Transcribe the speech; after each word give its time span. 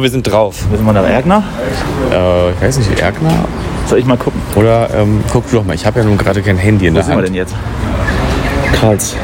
So, 0.00 0.04
wir 0.04 0.10
sind 0.10 0.22
drauf. 0.22 0.64
Wissen 0.70 0.86
wir 0.86 0.94
nach 0.94 1.04
Erkner? 1.06 1.42
Äh, 2.10 2.52
ich 2.52 2.62
weiß 2.62 2.78
nicht, 2.78 2.98
Erkner? 2.98 3.30
Soll 3.86 3.98
ich 3.98 4.06
mal 4.06 4.16
gucken? 4.16 4.40
Oder 4.54 4.88
ähm, 4.94 5.22
guck 5.30 5.46
du 5.50 5.56
doch 5.56 5.64
mal, 5.66 5.74
ich 5.74 5.84
habe 5.84 6.00
ja 6.00 6.06
nun 6.06 6.16
gerade 6.16 6.40
kein 6.40 6.56
Handy 6.56 6.86
in 6.86 6.94
Wo 6.94 6.96
der 6.96 7.04
sind 7.04 7.12
wir 7.12 7.16
Hand. 7.18 7.28
denn 7.28 7.34
jetzt? 7.34 7.54
Karls. 8.80 9.14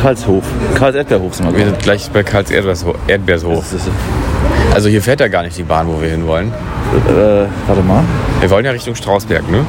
Karlshof. 0.00 0.44
Karls 0.76 0.94
Erdbeerhof 0.94 1.34
sind 1.34 1.50
wir 1.50 1.58
Wir 1.58 1.64
sind 1.66 1.80
gleich 1.80 2.08
bei 2.12 2.22
Karls 2.22 2.52
Erdbeershof. 2.52 2.94
Erdbeershof. 3.08 3.58
Das 3.58 3.72
ist, 3.72 3.88
Also 4.72 4.88
hier 4.88 5.02
fährt 5.02 5.18
ja 5.18 5.26
gar 5.26 5.42
nicht 5.42 5.58
die 5.58 5.64
Bahn, 5.64 5.88
wo 5.88 6.00
wir 6.00 6.10
hinwollen. 6.10 6.52
äh, 7.08 7.46
warte 7.66 7.82
mal. 7.82 8.04
Wir 8.38 8.50
wollen 8.50 8.64
ja 8.66 8.70
Richtung 8.70 8.94
Strausberg, 8.94 9.50
ne? 9.50 9.64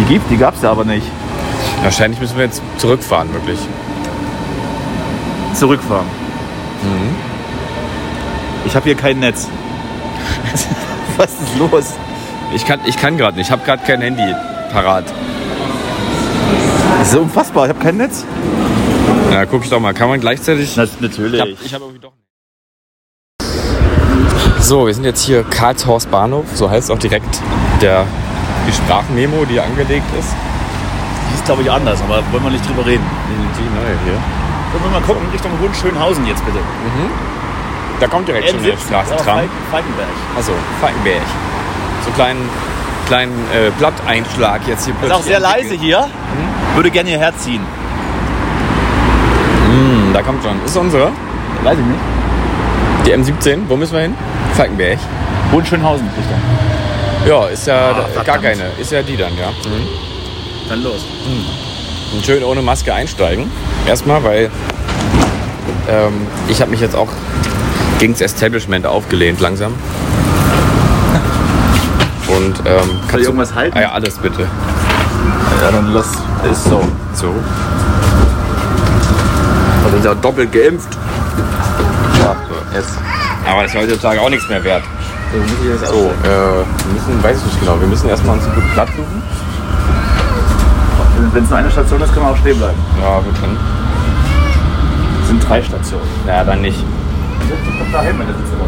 Die 0.00 0.12
gibt, 0.12 0.28
die 0.28 0.36
gab's 0.38 0.60
ja 0.60 0.72
aber 0.72 0.84
nicht. 0.84 1.06
Wahrscheinlich 1.84 2.20
müssen 2.20 2.36
wir 2.36 2.46
jetzt 2.46 2.60
zurückfahren, 2.78 3.32
wirklich. 3.32 3.60
Zurückfahren. 5.54 6.06
Ich 8.64 8.74
habe 8.74 8.84
hier 8.84 8.94
kein 8.94 9.20
Netz. 9.20 9.48
Was 11.16 11.32
ist 11.32 11.58
los? 11.58 11.94
Ich 12.54 12.64
kann, 12.66 12.80
ich 12.86 12.96
kann 12.96 13.16
gerade 13.16 13.36
nicht, 13.36 13.46
ich 13.46 13.52
habe 13.52 13.64
gerade 13.64 13.82
kein 13.84 14.00
Handy 14.00 14.34
parat. 14.72 15.04
Das 16.98 17.12
ist 17.12 17.18
unfassbar. 17.18 17.66
Ich 17.66 17.70
habe 17.70 17.84
kein 17.84 17.96
Netz. 17.96 18.24
Na, 19.30 19.44
guck 19.44 19.64
ich 19.64 19.70
doch 19.70 19.80
mal, 19.80 19.92
kann 19.94 20.08
man 20.08 20.20
gleichzeitig... 20.20 20.74
Na, 20.76 20.86
natürlich. 21.00 21.34
Ich 21.34 21.74
habe 21.74 21.74
hab 21.74 21.80
irgendwie 21.82 21.98
doch... 21.98 22.12
So, 24.60 24.86
wir 24.86 24.94
sind 24.94 25.04
jetzt 25.04 25.22
hier 25.22 25.44
Karlshorst 25.44 26.10
Bahnhof, 26.10 26.46
so 26.54 26.70
heißt 26.70 26.90
auch 26.90 26.98
direkt 26.98 27.42
der, 27.82 28.06
die 28.66 28.72
Sprachmemo, 28.72 29.44
die 29.44 29.60
angelegt 29.60 30.06
ist. 30.18 30.30
Die 31.30 31.34
ist, 31.34 31.44
glaube 31.44 31.62
ich, 31.62 31.70
anders, 31.70 32.00
aber 32.00 32.22
wollen 32.32 32.44
wir 32.44 32.50
nicht 32.50 32.66
drüber 32.66 32.86
reden. 32.86 33.04
Die, 33.28 33.62
die 33.62 33.68
neue 33.68 33.98
hier. 34.04 34.14
Wollen 34.72 34.84
wir 34.84 35.00
mal 35.00 35.06
gucken, 35.06 35.28
Richtung 35.30 35.52
Hohenschönhausen 35.60 36.26
jetzt 36.26 36.44
bitte. 36.46 36.58
Da 38.00 38.06
kommt 38.08 38.28
direkt 38.28 38.50
schon 38.50 38.62
der 38.62 38.76
Straßentram. 38.76 39.40
Falkenberg. 39.70 40.08
Also, 40.36 40.52
Falkenberg. 40.80 41.22
So 42.04 42.10
kleinen, 42.12 42.48
kleinen 43.06 43.32
äh, 43.54 43.70
Blatteinschlag 43.78 44.60
jetzt 44.66 44.84
hier 44.84 44.94
Ist 45.02 45.12
auch 45.12 45.22
sehr 45.22 45.40
leise 45.40 45.74
hier. 45.74 46.06
Würde 46.74 46.90
gerne 46.90 47.08
hierher 47.10 47.36
ziehen. 47.38 47.62
Hm, 49.68 50.12
da 50.12 50.22
kommt 50.22 50.42
schon. 50.42 50.62
Ist 50.64 50.76
unsere? 50.76 51.10
Weiß 51.62 51.78
ich 51.78 51.84
nicht. 51.84 52.00
Die 53.06 53.12
M17. 53.14 53.60
Wo 53.68 53.76
müssen 53.76 53.92
wir 53.94 54.00
hin? 54.00 54.14
Falkenberg. 54.54 54.98
Hohenschönhausen 55.52 56.08
Richtung. 56.08 56.40
Ja, 57.26 57.46
ist 57.46 57.66
ja 57.66 57.94
Ah, 58.18 58.22
gar 58.22 58.38
keine. 58.38 58.64
Ist 58.78 58.92
ja 58.92 59.02
die 59.02 59.16
dann, 59.16 59.36
ja. 59.38 59.48
Dann 60.68 60.82
los. 60.82 61.04
Und 62.12 62.24
schön 62.24 62.42
ohne 62.44 62.60
Maske 62.60 62.92
einsteigen. 62.92 63.50
Erstmal, 63.86 64.22
weil 64.24 64.50
ähm, 65.88 66.26
ich 66.48 66.60
habe 66.60 66.70
mich 66.70 66.80
jetzt 66.80 66.94
auch 66.96 67.08
gegen 68.04 68.12
das 68.12 68.20
Establishment 68.20 68.84
aufgelehnt 68.84 69.40
langsam. 69.40 69.72
Und 72.28 72.54
ähm, 72.66 72.90
kannst 73.08 73.14
du 73.14 73.18
irgendwas 73.20 73.54
halten? 73.54 73.78
Ah, 73.78 73.80
ja, 73.80 73.92
alles 73.92 74.18
bitte. 74.18 74.42
Ja, 74.42 75.70
dann 75.70 75.90
los. 75.90 76.04
Ist 76.52 76.64
so. 76.64 76.86
So. 77.14 77.32
Also 79.84 79.96
sind 79.96 80.04
ja 80.04 80.14
doppelt 80.16 80.52
geimpft. 80.52 80.98
Ja, 82.18 82.36
so. 82.46 82.76
Jetzt. 82.76 82.92
Aber 83.50 83.62
das 83.62 83.72
ist 83.72 83.80
heutzutage 83.80 84.20
auch 84.20 84.28
nichts 84.28 84.46
mehr 84.50 84.62
wert. 84.62 84.82
So, 85.32 85.38
ich 85.40 85.88
So, 85.88 85.94
äh, 85.94 86.28
wir 86.28 86.64
müssen, 86.92 87.22
weiß 87.22 87.38
ich 87.38 87.44
nicht 87.46 87.60
genau, 87.60 87.80
wir 87.80 87.86
müssen 87.86 88.10
erstmal 88.10 88.36
uns 88.36 88.44
einen 88.44 88.54
guten 88.54 88.70
Platz 88.74 88.90
suchen. 88.90 89.22
Wenn 91.32 91.42
es 91.42 91.48
nur 91.48 91.58
eine 91.58 91.70
Station 91.70 92.02
ist, 92.02 92.12
können 92.12 92.26
wir 92.26 92.32
auch 92.32 92.36
stehen 92.36 92.58
bleiben. 92.58 92.78
Ja, 93.00 93.24
wir 93.24 93.32
können. 93.40 93.56
Es 95.22 95.28
sind 95.28 95.48
drei 95.48 95.62
Stationen. 95.62 96.04
Naja, 96.26 96.44
dann 96.44 96.60
nicht. 96.60 96.84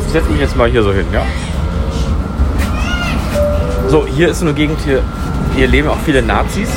Ich 0.07 0.13
setze 0.13 0.31
mich 0.31 0.41
jetzt 0.41 0.57
mal 0.57 0.69
hier 0.69 0.83
so 0.83 0.93
hin, 0.93 1.07
ja? 1.13 1.23
So, 3.89 4.07
hier 4.07 4.29
ist 4.31 4.41
so 4.41 4.47
eine 4.47 4.55
Gegend, 4.55 4.81
hier, 4.85 5.03
hier 5.55 5.69
leben 5.69 5.89
auch 5.89 5.99
viele 6.05 6.23
Nazis. 6.23 6.69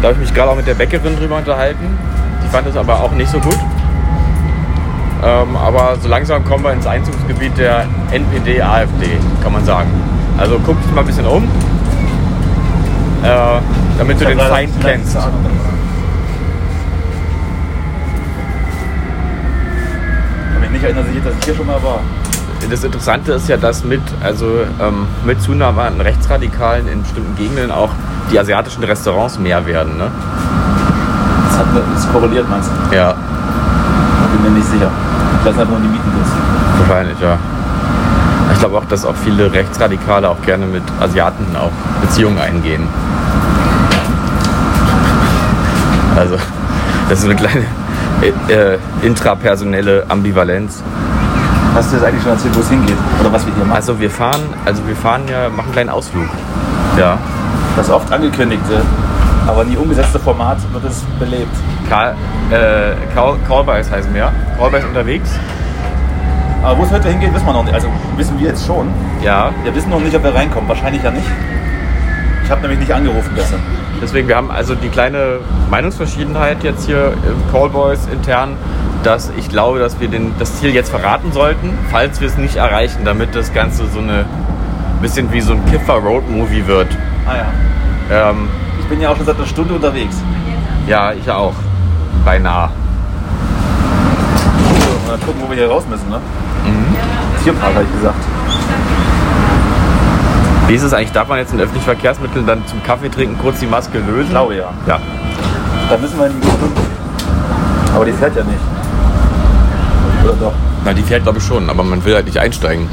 Da 0.00 0.08
habe 0.08 0.14
ich 0.14 0.20
mich 0.20 0.34
gerade 0.34 0.50
auch 0.50 0.56
mit 0.56 0.66
der 0.66 0.74
Bäckerin 0.74 1.16
drüber 1.16 1.36
unterhalten. 1.36 1.98
Die 2.44 2.48
fand 2.48 2.66
es 2.66 2.76
aber 2.76 3.00
auch 3.00 3.12
nicht 3.12 3.30
so 3.30 3.38
gut. 3.38 3.58
Ähm, 5.22 5.56
aber 5.56 5.96
so 6.00 6.08
langsam 6.08 6.44
kommen 6.44 6.64
wir 6.64 6.72
ins 6.72 6.86
Einzugsgebiet 6.86 7.58
der 7.58 7.86
NPD-AfD, 8.10 9.18
kann 9.42 9.52
man 9.52 9.64
sagen. 9.64 9.90
Also 10.38 10.58
guck 10.64 10.80
dich 10.82 10.90
mal 10.92 11.02
ein 11.02 11.06
bisschen 11.06 11.26
um, 11.26 11.44
äh, 13.22 13.60
damit 13.98 14.18
du 14.18 14.24
den 14.24 14.38
Feind 14.38 14.72
kennst. 14.82 15.14
Ich 15.16 15.22
kann 20.52 20.60
mich 20.62 20.69
nicht 20.80 20.84
erinnern, 20.84 21.04
dass 21.06 21.14
ich- 21.16 21.24
dass 21.24 21.34
ich 21.38 21.44
hier 21.44 21.54
schon 21.54 21.66
mal 21.66 21.82
war. 21.82 22.00
Das 22.70 22.84
Interessante 22.84 23.32
ist 23.32 23.48
ja, 23.48 23.56
dass 23.56 23.84
mit, 23.84 24.02
also, 24.22 24.46
ähm, 24.80 25.06
mit 25.24 25.40
Zunahme 25.40 25.82
an 25.82 26.00
Rechtsradikalen 26.00 26.88
in 26.88 27.02
bestimmten 27.02 27.34
Gegenden 27.36 27.70
auch 27.70 27.90
die 28.30 28.38
asiatischen 28.38 28.84
Restaurants 28.84 29.38
mehr 29.38 29.64
werden. 29.66 29.96
Ne? 29.96 30.10
Das 31.48 31.58
hat 31.58 31.66
das 31.94 32.12
korreliert, 32.12 32.48
meinst 32.48 32.70
du? 32.90 32.96
Ja, 32.96 33.14
Bin 34.42 34.52
mir 34.52 34.58
nicht 34.58 34.70
sicher. 34.70 34.90
Das 35.44 35.54
sind 35.54 35.62
einfach 35.62 35.72
nur 35.78 35.80
die 35.80 35.88
Mieten 35.88 36.10
günstig. 36.14 36.38
wahrscheinlich, 36.88 37.20
ja. 37.20 37.36
Ich 38.52 38.58
glaube 38.60 38.78
auch, 38.78 38.84
dass 38.86 39.04
auch 39.04 39.14
viele 39.24 39.52
Rechtsradikale 39.52 40.28
auch 40.28 40.40
gerne 40.42 40.66
mit 40.66 40.82
Asiaten 41.00 41.44
auch 41.56 41.70
Beziehungen 42.00 42.38
eingehen. 42.38 42.86
Also, 46.16 46.36
das 47.08 47.18
ist 47.20 47.24
eine 47.24 47.36
kleine 47.36 47.64
äh, 48.22 48.52
äh, 48.52 48.78
intrapersonelle 49.02 50.04
Ambivalenz. 50.08 50.82
Hast 51.74 51.92
du 51.92 51.96
jetzt 51.96 52.04
eigentlich 52.04 52.22
schon 52.22 52.32
erzählt, 52.32 52.54
wo 52.56 52.60
es 52.60 52.68
hingeht? 52.68 52.96
Oder 53.20 53.32
was 53.32 53.46
wir 53.46 53.54
hier 53.54 53.64
machen? 53.64 53.76
Also 53.76 54.00
wir 54.00 54.10
fahren, 54.10 54.42
also 54.64 54.86
wir 54.86 54.96
fahren 54.96 55.22
ja, 55.30 55.48
machen 55.48 55.66
einen 55.66 55.72
kleinen 55.72 55.90
Ausflug. 55.90 56.28
Ja. 56.98 57.18
Das 57.76 57.88
oft 57.88 58.12
angekündigte, 58.12 58.82
aber 59.46 59.64
nie 59.64 59.76
umgesetzte 59.76 60.18
Format 60.18 60.58
wird 60.72 60.84
es 60.84 61.02
belebt. 61.18 61.54
Karl, 61.88 62.14
äh, 62.50 62.94
Call, 63.14 63.36
Callbys 63.46 63.90
heißen 63.90 64.12
wir. 64.12 64.32
Callbys 64.58 64.84
unterwegs. 64.84 65.30
Aber 66.62 66.78
wo 66.78 66.84
es 66.84 66.90
heute 66.90 67.08
hingeht, 67.08 67.32
wissen 67.32 67.46
wir 67.46 67.52
noch 67.52 67.64
nicht. 67.64 67.74
Also 67.74 67.88
wissen 68.16 68.38
wir 68.38 68.48
jetzt 68.48 68.66
schon. 68.66 68.88
Ja. 69.22 69.50
Wir 69.62 69.74
wissen 69.74 69.90
noch 69.90 70.00
nicht, 70.00 70.14
ob 70.14 70.24
wir 70.24 70.34
reinkommen. 70.34 70.68
Wahrscheinlich 70.68 71.02
ja 71.02 71.10
nicht. 71.10 71.26
Ich 72.44 72.50
habe 72.50 72.60
nämlich 72.62 72.80
nicht 72.80 72.92
angerufen 72.92 73.30
gestern. 73.34 73.60
Deswegen, 74.02 74.28
wir 74.28 74.36
haben 74.36 74.50
also 74.50 74.74
die 74.74 74.88
kleine 74.88 75.38
Meinungsverschiedenheit 75.70 76.62
jetzt 76.64 76.86
hier 76.86 77.12
im 77.26 77.52
Callboys 77.52 78.06
intern, 78.12 78.56
dass 79.02 79.30
ich 79.36 79.48
glaube, 79.48 79.78
dass 79.78 80.00
wir 80.00 80.08
den, 80.08 80.32
das 80.38 80.58
Ziel 80.58 80.70
jetzt 80.74 80.90
verraten 80.90 81.32
sollten, 81.32 81.76
falls 81.90 82.20
wir 82.20 82.28
es 82.28 82.36
nicht 82.38 82.56
erreichen, 82.56 83.00
damit 83.04 83.34
das 83.34 83.52
Ganze 83.52 83.86
so 83.88 83.98
eine 84.00 84.24
bisschen 85.02 85.30
wie 85.32 85.40
so 85.40 85.52
ein 85.52 85.64
Kiffer-Road-Movie 85.66 86.66
wird. 86.66 86.88
Ah 87.26 87.36
ja. 87.36 88.30
Ähm, 88.30 88.48
Ich 88.80 88.86
bin 88.86 89.00
ja 89.00 89.10
auch 89.10 89.16
schon 89.16 89.26
seit 89.26 89.36
einer 89.36 89.46
Stunde 89.46 89.74
unterwegs. 89.74 90.16
ja, 90.86 91.12
ich 91.12 91.30
auch. 91.30 91.54
Beinahe. 92.24 92.68
So, 94.80 95.10
mal 95.10 95.18
gucken, 95.18 95.40
wo 95.42 95.48
wir 95.50 95.56
hier 95.56 95.68
raus 95.68 95.84
müssen, 95.88 96.08
ne? 96.10 96.20
Tierpark, 97.42 97.74
habe 97.74 97.84
ich 97.84 97.92
gesagt. 97.98 98.24
Wie 100.70 100.76
ist 100.76 100.84
es 100.84 100.92
eigentlich? 100.92 101.10
Darf 101.10 101.26
man 101.26 101.38
jetzt 101.38 101.52
in 101.52 101.58
öffentlichen 101.58 101.84
Verkehrsmitteln 101.84 102.46
dann 102.46 102.64
zum 102.68 102.80
Kaffee 102.84 103.08
trinken 103.08 103.36
kurz 103.36 103.58
die 103.58 103.66
Maske 103.66 103.98
lösen? 103.98 104.26
Ich 104.26 104.30
glaube 104.30 104.54
ja. 104.54 104.70
Ja. 104.86 105.00
Da 105.88 105.96
müssen 105.96 106.16
wir 106.16 106.26
in 106.26 106.40
die 106.40 106.46
Stunde. 106.46 106.80
Aber 107.92 108.04
die 108.04 108.12
fährt 108.12 108.36
ja 108.36 108.44
nicht. 108.44 108.60
Oder 110.22 110.34
doch? 110.34 110.52
Na, 110.84 110.92
die 110.92 111.02
fährt 111.02 111.24
glaube 111.24 111.38
ich 111.38 111.44
schon, 111.44 111.68
aber 111.68 111.82
man 111.82 112.04
will 112.04 112.14
halt 112.14 112.26
nicht 112.26 112.38
einsteigen. 112.38 112.86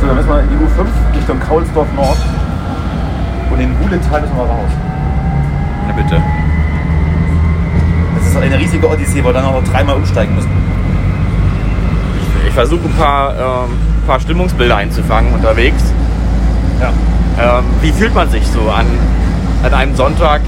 So, 0.00 0.06
dann 0.06 0.14
müssen 0.14 0.28
wir 0.28 0.40
in 0.42 0.48
die 0.48 0.54
U5 0.54 1.16
Richtung 1.16 1.40
Kaulsdorf 1.40 1.88
Nord. 1.96 2.18
Und 3.50 3.58
in 3.58 3.76
Hulental 3.80 4.20
müssen 4.20 4.36
wir 4.36 4.44
raus. 4.44 4.70
Na 5.88 5.92
bitte. 5.92 6.22
Das 8.16 8.28
ist 8.28 8.36
eine 8.36 8.58
riesige 8.60 8.88
Odyssee, 8.88 9.24
weil 9.24 9.30
wir 9.34 9.40
dann 9.40 9.46
auch 9.46 9.60
noch 9.60 9.68
dreimal 9.72 9.96
umsteigen 9.96 10.36
müssen. 10.36 10.50
Ich 12.46 12.54
versuche 12.54 12.84
ein 12.84 12.94
paar, 12.94 13.34
ähm, 13.34 13.93
paar 14.06 14.20
Stimmungsbilder 14.20 14.76
einzufangen 14.76 15.32
unterwegs. 15.32 15.82
Ja. 16.80 17.58
Ähm, 17.58 17.64
wie 17.80 17.92
fühlt 17.92 18.14
man 18.14 18.30
sich 18.30 18.46
so 18.46 18.70
an, 18.70 18.86
an 19.62 19.74
einem 19.74 19.94
Sonntag, 19.96 20.40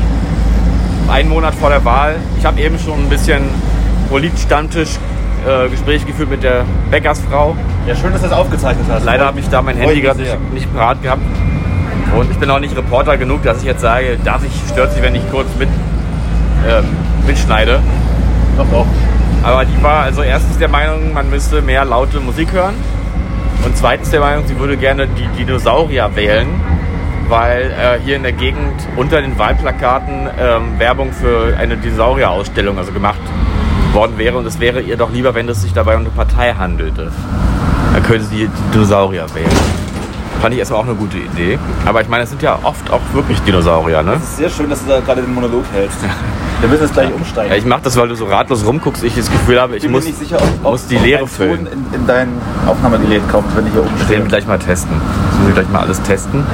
einen 1.11 1.29
Monat 1.29 1.55
vor 1.55 1.71
der 1.71 1.85
Wahl? 1.85 2.17
Ich 2.39 2.45
habe 2.45 2.61
eben 2.61 2.79
schon 2.79 3.05
ein 3.05 3.09
bisschen 3.09 3.43
Polit-Stammtisch 4.09 4.99
äh, 5.47 5.69
Gespräch 5.69 6.07
geführt 6.07 6.31
mit 6.31 6.43
der 6.43 6.65
Bäckersfrau. 6.91 7.57
Ja, 7.87 7.95
schön, 7.95 8.13
dass 8.13 8.23
du 8.23 8.29
das 8.29 8.37
aufgezeichnet 8.37 8.87
hast. 8.91 9.05
Leider 9.05 9.27
habe 9.27 9.41
ich 9.41 9.49
da 9.49 9.63
mein 9.63 9.77
Handy 9.77 10.01
gerade 10.01 10.21
nicht, 10.21 10.53
nicht 10.53 10.75
parat 10.75 11.03
gehabt. 11.03 11.23
Und 12.17 12.31
ich 12.31 12.39
bin 12.39 12.51
auch 12.51 12.61
nicht 12.61 12.77
Reporter 12.77 13.17
genug, 13.17 13.43
dass 13.43 13.59
ich 13.59 13.65
jetzt 13.65 13.81
sage, 13.81 14.19
darf 14.25 14.43
ich, 14.45 14.53
stört 14.71 14.93
sie, 14.93 15.03
wenn 15.03 15.15
ich 15.15 15.29
kurz 15.31 15.49
mit, 15.59 15.69
ähm, 16.69 16.85
mitschneide. 17.27 17.81
Doch, 18.57 18.67
doch. 18.71 18.87
Aber 19.43 19.65
die 19.65 19.83
war 19.83 20.03
also 20.03 20.23
erstens 20.23 20.59
der 20.59 20.69
Meinung, 20.69 21.13
man 21.13 21.31
müsste 21.31 21.63
mehr 21.63 21.85
laute 21.85 22.21
Musik 22.21 22.53
hören. 22.53 22.75
Und 23.67 23.77
zweitens 23.77 24.11
der 24.11 24.21
Meinung, 24.21 24.47
sie 24.47 24.57
würde 24.61 24.77
gerne 24.77 25.09
die 25.09 25.27
Dinosaurier 25.45 26.15
wählen, 26.15 26.47
weil 27.29 27.63
äh, 27.73 27.99
hier 28.05 28.15
in 28.15 28.23
der 28.23 28.31
Gegend 28.31 28.87
unter 28.95 29.21
den 29.21 29.37
Wahlplakaten 29.41 30.29
ähm, 30.39 30.79
Werbung 30.79 31.13
für 31.13 31.57
eine 31.59 31.77
Dinosaurierausstellung 31.77 32.79
also 32.79 32.93
gemacht 32.93 33.19
worden 33.93 34.19
wäre 34.19 34.39
und 34.39 34.47
es 34.47 34.61
wäre 34.61 34.81
ihr 34.81 34.97
doch 34.97 35.13
lieber, 35.13 35.35
wenn 35.35 35.49
es 35.49 35.63
sich 35.63 35.73
dabei 35.73 35.97
um 35.97 36.03
eine 36.03 36.11
Partei 36.11 36.53
handelte. 36.53 37.11
Dann 37.93 38.03
könnte 38.05 38.27
sie 38.27 38.47
die 38.47 38.51
Dinosaurier 38.73 39.27
wählen. 39.35 39.86
Fand 40.41 40.53
ich 40.55 40.59
erstmal 40.61 40.81
auch 40.81 40.85
eine 40.85 40.95
gute 40.95 41.17
Idee. 41.19 41.59
Aber 41.87 42.03
ich 42.03 42.09
meine, 42.09 42.25
es 42.25 42.31
sind 42.31 42.43
ja 42.43 42.59
oft 42.63 42.91
auch 42.91 43.01
wirklich 43.15 43.41
Dinosaurier, 43.43 44.03
ne? 44.03 44.15
Es 44.17 44.23
ist 44.23 44.37
sehr 44.37 44.51
schön, 44.51 44.69
dass 44.71 44.85
du 44.85 44.91
da 44.91 45.01
gerade 45.01 45.23
den 45.23 45.35
Monolog 45.35 45.65
hältst. 45.73 45.99
Wir 46.61 46.69
müssen 46.69 46.83
jetzt 46.85 46.93
gleich 46.95 47.13
umsteigen. 47.13 47.51
Ja, 47.51 47.57
ich 47.57 47.65
mache 47.65 47.81
das, 47.85 47.97
weil 47.97 48.09
du 48.09 48.15
so 48.15 48.27
ratlos 48.27 48.65
rumguckst. 48.65 49.03
Ich 49.05 49.15
das 49.15 49.31
Gefühl 49.31 49.61
habe, 49.61 49.77
ich 49.77 49.83
bin 49.83 49.93
muss, 49.93 50.05
mir 50.05 50.11
nicht 50.11 50.19
sicher, 50.21 50.39
ob, 50.63 50.73
muss 50.73 50.87
die 50.87 50.97
ob 50.97 51.03
Leere 51.05 51.21
ein 51.23 51.27
füllen. 51.29 51.67
In, 51.67 51.85
in 52.01 52.07
dein 52.07 52.29
Aufnahmegerät 52.67 53.29
kommt, 53.31 53.55
wenn 53.57 53.67
ich 53.67 53.73
hier 53.73 53.83
Das 53.83 53.91
werden 53.91 54.01
umstehe. 54.01 54.19
wir 54.23 54.27
gleich 54.27 54.47
mal 54.47 54.59
testen. 54.59 54.93
Das 55.01 55.39
müssen 55.39 55.47
wir 55.49 55.55
gleich 55.63 55.69
mal 55.73 55.81
alles 55.81 56.03
testen. 56.03 56.45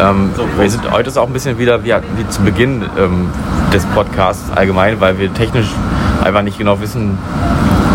Ähm, 0.00 0.30
So, 0.36 0.44
wir 0.58 0.70
sind 0.70 0.90
heute 0.90 1.08
ist 1.08 1.16
auch 1.16 1.26
ein 1.26 1.32
bisschen 1.32 1.58
wieder 1.58 1.84
wie, 1.84 1.94
wie 2.16 2.28
zu 2.28 2.42
Beginn 2.42 2.84
ähm, 2.98 3.28
des 3.72 3.84
Podcasts 3.86 4.50
allgemein, 4.54 5.00
weil 5.00 5.18
wir 5.18 5.32
technisch 5.32 5.68
einfach 6.22 6.42
nicht 6.42 6.58
genau 6.58 6.80
wissen, 6.80 7.18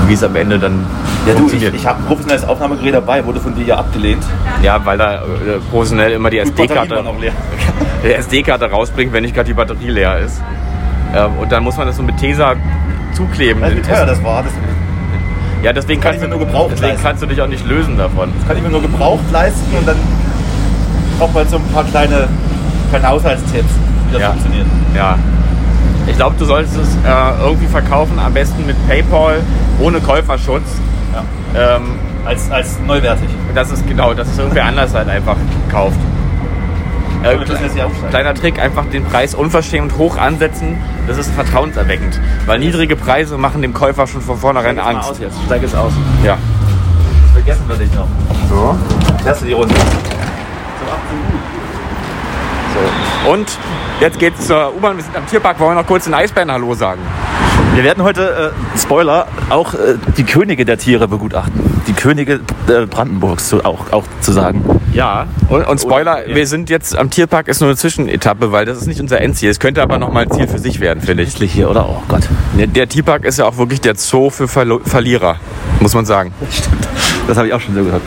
wie 0.07 0.13
es 0.13 0.23
am 0.23 0.35
Ende 0.35 0.59
dann 0.59 0.85
Ja, 1.25 1.27
du, 1.27 1.31
ich, 1.31 1.37
funktioniert. 1.39 1.75
ich 1.75 1.85
habe 1.87 1.99
ein 1.99 2.05
professionelles 2.05 2.45
Aufnahmegerät 2.45 2.93
dabei, 2.95 3.25
wurde 3.25 3.39
von 3.39 3.55
dir 3.55 3.65
ja 3.65 3.75
abgelehnt. 3.77 4.23
ja, 4.61 4.83
weil 4.85 4.97
da 4.97 5.15
äh, 5.15 5.19
professionell 5.71 6.11
immer 6.13 6.29
die 6.29 6.39
SD-Karte 6.39 7.03
SD-Karte 8.03 8.65
rausbringt, 8.71 9.13
wenn 9.13 9.23
nicht 9.23 9.35
gerade 9.35 9.47
die 9.47 9.53
Batterie 9.53 9.89
leer 9.89 10.19
ist. 10.19 10.41
Ähm, 11.15 11.31
und 11.39 11.51
dann 11.51 11.63
muss 11.63 11.77
man 11.77 11.87
das 11.87 11.97
so 11.97 12.03
mit 12.03 12.17
Tesa 12.17 12.53
zukleben. 13.13 13.61
Weißt 13.61 13.73
du, 13.73 13.77
wie 13.77 13.81
teuer 13.81 14.05
das 14.05 14.23
war? 14.23 14.43
Das 14.43 14.51
Ja, 15.61 15.71
deswegen 15.73 16.01
Kann 16.01 16.11
kannst, 16.11 16.23
ich 16.23 16.29
du, 16.29 16.35
mir 16.35 16.39
nur 16.39 16.47
gebraucht 16.47 16.71
deswegen 16.73 16.89
leisten. 16.91 17.03
kannst 17.03 17.23
du 17.23 17.27
dich 17.27 17.41
auch 17.41 17.47
nicht 17.47 17.65
lösen 17.67 17.97
davon. 17.97 18.31
kann 18.47 18.57
ich 18.57 18.63
mir 18.63 18.69
nur 18.69 18.81
gebraucht 18.81 19.23
leisten 19.31 19.77
und 19.77 19.87
dann 19.87 19.97
braucht 21.19 21.33
man 21.33 21.47
so 21.47 21.57
ein 21.57 21.63
paar 21.73 21.83
kleine, 21.85 22.27
kleine 22.89 23.07
Haushaltstipps, 23.07 23.65
wie 24.07 24.13
das 24.13 24.21
Ja. 24.21 24.29
funktioniert. 24.31 24.65
Ja. 24.95 25.17
Ich 26.07 26.15
glaube, 26.15 26.35
du 26.37 26.45
solltest 26.45 26.75
es 26.77 26.95
äh, 27.05 27.43
irgendwie 27.43 27.67
verkaufen, 27.67 28.19
am 28.19 28.33
besten 28.33 28.65
mit 28.65 28.75
PayPal, 28.87 29.41
ohne 29.79 29.99
Käuferschutz. 29.99 30.63
Ja. 31.55 31.75
Ähm, 31.77 31.83
Als, 32.25 32.49
als 32.51 32.79
neuwertig. 32.85 33.29
das 33.55 33.71
ist 33.71 33.87
genau, 33.87 34.13
dass 34.13 34.27
es 34.29 34.37
irgendwer 34.37 34.65
anders 34.65 34.93
halt 34.93 35.09
einfach 35.09 35.35
kauft. 35.71 35.97
Äh, 37.23 37.37
kleiner 38.09 38.33
Trick, 38.33 38.59
einfach 38.59 38.83
den 38.91 39.05
Preis 39.05 39.33
unverschämt 39.33 39.97
hoch 39.97 40.17
ansetzen. 40.17 40.77
Das 41.07 41.17
ist 41.17 41.31
vertrauenserweckend. 41.31 42.19
Weil 42.45 42.59
niedrige 42.59 42.97
Preise 42.97 43.37
machen 43.37 43.61
dem 43.61 43.73
Käufer 43.73 44.07
schon 44.07 44.21
von 44.21 44.37
vornherein 44.37 44.75
Steig 44.75 44.87
Angst. 44.95 45.09
aus 45.11 45.19
jetzt. 45.19 45.37
Steig 45.45 45.61
jetzt 45.61 45.75
aus. 45.75 45.93
Ja. 46.23 46.37
Das 47.23 47.31
vergessen 47.31 47.63
wir 47.67 47.75
dich 47.77 47.93
noch. 47.93 48.07
So. 48.49 48.75
Lass 49.23 49.39
du 49.39 49.45
die 49.45 49.53
Runde. 49.53 49.73
so. 49.73 51.42
Und 53.29 53.57
jetzt 54.01 54.19
geht's 54.19 54.47
zur 54.47 54.75
U-Bahn. 54.75 54.97
Wir 54.97 55.03
sind 55.03 55.15
am 55.15 55.25
Tierpark. 55.27 55.59
Wollen 55.59 55.71
wir 55.75 55.81
noch 55.81 55.87
kurz 55.87 56.05
den 56.05 56.13
Eisbären 56.13 56.51
Hallo 56.51 56.73
sagen? 56.73 57.01
Wir 57.73 57.83
werden 57.83 58.03
heute, 58.03 58.53
äh, 58.75 58.77
Spoiler, 58.77 59.27
auch 59.49 59.73
äh, 59.73 59.95
die 60.17 60.25
Könige 60.25 60.65
der 60.65 60.77
Tiere 60.77 61.07
begutachten. 61.07 61.81
Die 61.87 61.93
Könige 61.93 62.41
äh, 62.67 62.85
Brandenburgs 62.85 63.47
zu, 63.47 63.65
auch, 63.65 63.91
auch 63.91 64.03
zu 64.19 64.31
sagen. 64.31 64.63
Ja, 64.93 65.25
und, 65.49 65.65
und 65.65 65.81
Spoiler, 65.81 66.17
Oder- 66.17 66.29
ja. 66.29 66.35
wir 66.35 66.45
sind 66.47 66.69
jetzt 66.69 66.95
am 66.95 67.09
Tierpark, 67.09 67.47
ist 67.47 67.61
nur 67.61 67.69
eine 67.69 67.77
Zwischenetappe, 67.77 68.51
weil 68.51 68.65
das 68.65 68.77
ist 68.77 68.87
nicht 68.87 68.99
unser 69.01 69.21
Endziel. 69.21 69.49
Es 69.49 69.59
könnte 69.59 69.81
aber 69.81 69.97
nochmal 69.97 70.23
ein 70.23 70.31
Ziel 70.31 70.47
für 70.47 70.59
sich 70.59 70.81
werden, 70.81 71.01
finde 71.01 71.23
ich. 71.23 71.33
Hier, 71.33 71.69
oder? 71.69 71.87
Oh 71.89 72.03
Gott. 72.09 72.23
Der, 72.57 72.67
der 72.67 72.87
Tierpark 72.87 73.25
ist 73.25 73.39
ja 73.39 73.45
auch 73.45 73.57
wirklich 73.57 73.81
der 73.81 73.95
Zoo 73.95 74.29
für 74.29 74.47
Verlo 74.47 74.79
Verlierer, 74.85 75.37
muss 75.79 75.95
man 75.95 76.05
sagen. 76.05 76.33
Stimmt. 76.51 76.87
Das 77.27 77.37
habe 77.37 77.47
ich 77.47 77.53
auch 77.53 77.61
schon 77.61 77.73
so 77.73 77.83
gehört. 77.83 78.01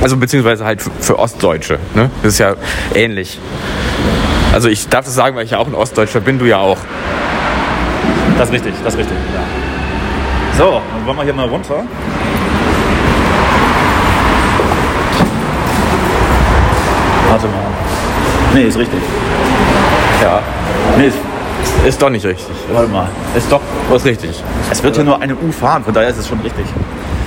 Also 0.00 0.16
beziehungsweise 0.16 0.64
halt 0.64 0.82
für, 0.82 0.90
für 0.98 1.18
Ostdeutsche. 1.18 1.78
Ne? 1.94 2.10
Das 2.22 2.32
ist 2.32 2.38
ja 2.38 2.54
ähnlich. 2.94 3.38
Also 4.52 4.68
ich 4.68 4.88
darf 4.88 5.04
das 5.04 5.14
sagen, 5.14 5.36
weil 5.36 5.44
ich 5.44 5.52
ja 5.52 5.58
auch 5.58 5.66
ein 5.66 5.74
Ostdeutscher 5.74 6.20
bin, 6.20 6.38
du 6.38 6.44
ja 6.44 6.58
auch. 6.58 6.78
Das 8.36 8.48
ist 8.48 8.54
richtig, 8.54 8.74
das 8.84 8.94
ist 8.94 9.00
richtig. 9.00 9.16
So, 10.58 10.80
dann 10.94 11.06
wollen 11.06 11.16
wir 11.16 11.24
hier 11.24 11.34
mal 11.34 11.48
runter. 11.48 11.84
Warte 17.28 17.46
mal. 17.46 17.54
Nee, 18.54 18.62
ist 18.64 18.78
richtig. 18.78 19.00
Ja. 20.22 20.40
Nee, 20.98 21.06
ist, 21.06 21.18
Ist 21.86 22.02
doch 22.02 22.10
nicht 22.10 22.24
richtig. 22.26 22.54
warte 22.72 22.88
mal. 22.88 23.08
Ist 23.36 23.50
doch 23.50 23.60
ist 23.94 24.04
richtig. 24.04 24.42
Es 24.70 24.82
wird 24.82 24.96
hier 24.96 25.04
nur 25.04 25.20
eine 25.22 25.34
U 25.34 25.52
fahren, 25.52 25.84
von 25.84 25.94
daher 25.94 26.08
ist 26.08 26.18
es 26.18 26.28
schon 26.28 26.40
richtig. 26.40 26.64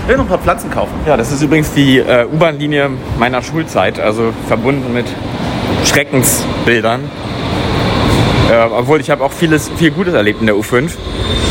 Ich 0.01 0.09
will 0.09 0.17
noch 0.17 0.25
ein 0.25 0.29
paar 0.29 0.39
Pflanzen 0.39 0.69
kaufen. 0.69 0.91
Ja, 1.05 1.15
das 1.15 1.31
ist 1.31 1.41
übrigens 1.41 1.71
die 1.73 1.99
äh, 1.99 2.25
U-Bahn-Linie 2.25 2.89
meiner 3.17 3.41
Schulzeit, 3.41 3.99
also 3.99 4.33
verbunden 4.47 4.93
mit 4.93 5.05
Schreckensbildern. 5.85 7.01
Äh, 8.51 8.65
obwohl 8.77 8.99
ich 8.99 9.09
habe 9.09 9.23
auch 9.23 9.31
vieles, 9.31 9.69
viel 9.77 9.91
Gutes 9.91 10.13
erlebt 10.13 10.41
in 10.41 10.47
der 10.47 10.55
U5. 10.55 10.91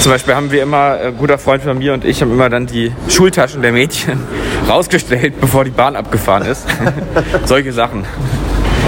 Zum 0.00 0.12
Beispiel 0.12 0.34
haben 0.34 0.50
wir 0.50 0.62
immer, 0.62 1.00
äh, 1.00 1.06
ein 1.08 1.16
guter 1.16 1.38
Freund 1.38 1.62
von 1.62 1.78
mir 1.78 1.94
und 1.94 2.04
ich 2.04 2.20
haben 2.22 2.32
immer 2.32 2.50
dann 2.50 2.66
die 2.66 2.92
Schultaschen 3.08 3.62
der 3.62 3.72
Mädchen 3.72 4.20
rausgestellt, 4.68 5.40
bevor 5.40 5.64
die 5.64 5.70
Bahn 5.70 5.96
abgefahren 5.96 6.46
ist. 6.46 6.66
Solche 7.44 7.72
Sachen. 7.72 8.04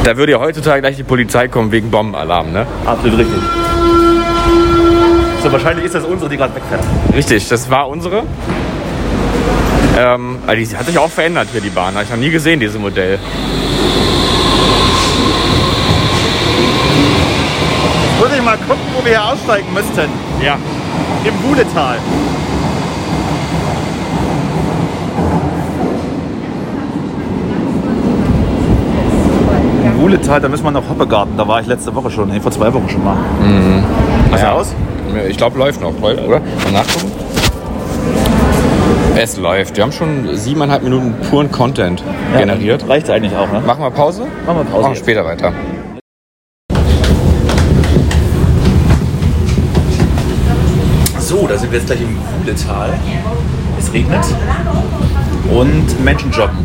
Da 0.04 0.16
würde 0.16 0.32
ja 0.32 0.38
heutzutage 0.38 0.82
gleich 0.82 0.96
die 0.96 1.02
Polizei 1.02 1.48
kommen 1.48 1.72
wegen 1.72 1.90
Bombenalarm, 1.90 2.52
ne? 2.52 2.66
Absolut 2.84 3.18
richtig. 3.18 3.38
So, 5.42 5.52
wahrscheinlich 5.52 5.86
ist 5.86 5.94
das 5.94 6.04
unsere, 6.04 6.30
die 6.30 6.36
gerade 6.36 6.54
wegfährt. 6.54 6.82
Richtig, 7.14 7.48
das 7.48 7.70
war 7.70 7.88
unsere. 7.88 8.22
Ähm, 9.96 10.38
also 10.46 10.60
die 10.60 10.76
hat 10.76 10.86
sich 10.86 10.98
auch 10.98 11.10
verändert 11.10 11.48
hier, 11.52 11.60
die 11.60 11.70
Bahn. 11.70 11.94
Habe 11.94 12.04
ich 12.04 12.10
noch 12.10 12.16
nie 12.16 12.30
gesehen, 12.30 12.60
dieses 12.60 12.78
Modell. 12.78 13.18
Muss 18.18 18.32
ich 18.32 18.33
mal 18.44 18.56
gucken, 18.58 18.84
wo 18.96 19.04
wir 19.04 19.12
hier 19.12 19.24
aussteigen 19.24 19.72
müssten. 19.72 20.08
Ja. 20.42 20.56
Im 21.24 21.48
Wuhletal. 21.48 21.98
Im 29.84 30.00
Wuhletal, 30.00 30.40
da 30.40 30.48
müssen 30.48 30.64
wir 30.64 30.70
nach 30.70 30.88
Hoppegarten. 30.88 31.36
Da 31.36 31.46
war 31.46 31.60
ich 31.60 31.66
letzte 31.66 31.94
Woche 31.94 32.10
schon, 32.10 32.28
nee, 32.28 32.40
vor 32.40 32.50
zwei 32.52 32.72
Wochen 32.72 32.88
schon 32.88 33.04
mal. 33.04 33.16
Was 34.30 34.40
Ja. 34.42 34.52
aus? 34.52 34.74
Ich 35.28 35.36
glaube, 35.36 35.58
läuft 35.58 35.80
noch, 35.80 35.98
läuft, 36.00 36.22
oder? 36.22 36.40
Mal 36.64 36.72
nachgucken. 36.72 37.12
Es 39.16 39.36
läuft. 39.36 39.76
Wir 39.76 39.84
haben 39.84 39.92
schon 39.92 40.36
siebeneinhalb 40.36 40.82
Minuten 40.82 41.14
puren 41.30 41.50
Content 41.50 42.02
generiert. 42.36 42.88
Reicht 42.88 43.08
eigentlich 43.10 43.36
auch, 43.36 43.50
ne? 43.52 43.60
Machen 43.64 43.82
wir 43.82 43.90
Pause? 43.90 44.22
Machen 44.44 44.58
wir 44.58 44.64
Pause 44.64 44.82
Machen 44.82 44.94
wir 44.94 44.96
später 44.96 45.24
weiter. 45.24 45.52
So, 51.20 51.43
da 51.54 51.60
sind 51.60 51.70
wir 51.70 51.78
jetzt 51.78 51.86
gleich 51.86 52.00
im 52.00 52.16
Wuhletal. 52.40 52.90
Es 53.78 53.92
regnet. 53.92 54.24
Und 55.52 56.04
Menschen 56.04 56.32
joggen. 56.32 56.58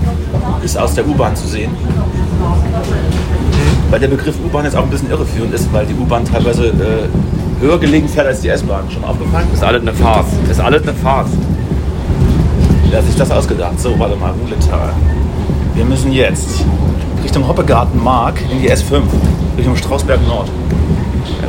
Ist 0.63 0.79
aus 0.79 0.95
der 0.95 1.07
U-Bahn 1.07 1.35
zu 1.35 1.47
sehen. 1.47 1.69
Weil 3.91 3.99
der 3.99 4.07
Begriff 4.07 4.35
U-Bahn 4.43 4.65
jetzt 4.65 4.75
auch 4.75 4.83
ein 4.83 4.89
bisschen 4.89 5.11
irreführend 5.11 5.53
ist, 5.53 5.71
weil 5.71 5.85
die 5.85 5.93
U-Bahn 5.93 6.25
teilweise 6.25 6.69
äh, 6.69 7.63
höher 7.63 7.77
gelegen 7.77 8.09
fährt 8.09 8.25
als 8.25 8.41
die 8.41 8.49
S-Bahn. 8.49 8.89
Schon 8.89 9.03
aufgefallen? 9.03 9.47
Ist 9.53 9.63
alles 9.63 9.81
eine 9.83 9.93
Farce. 9.93 10.27
Ist 10.49 10.59
alles 10.59 10.81
eine 10.81 10.93
Farce. 10.95 11.31
Wer 12.89 12.97
hat 12.97 13.05
sich 13.05 13.15
das 13.15 13.29
ausgedacht? 13.29 13.79
So, 13.79 13.97
warte 13.99 14.15
mal, 14.15 14.33
Wuhletal. 14.41 14.91
Wir 15.75 15.85
müssen 15.85 16.11
jetzt 16.11 16.65
Richtung 17.23 17.47
Hoppegarten 17.47 18.03
Mark 18.03 18.41
in 18.51 18.59
die 18.59 18.71
S5, 18.71 19.01
Richtung 19.55 19.75
Strausberg 19.75 20.19
Nord. 20.27 20.49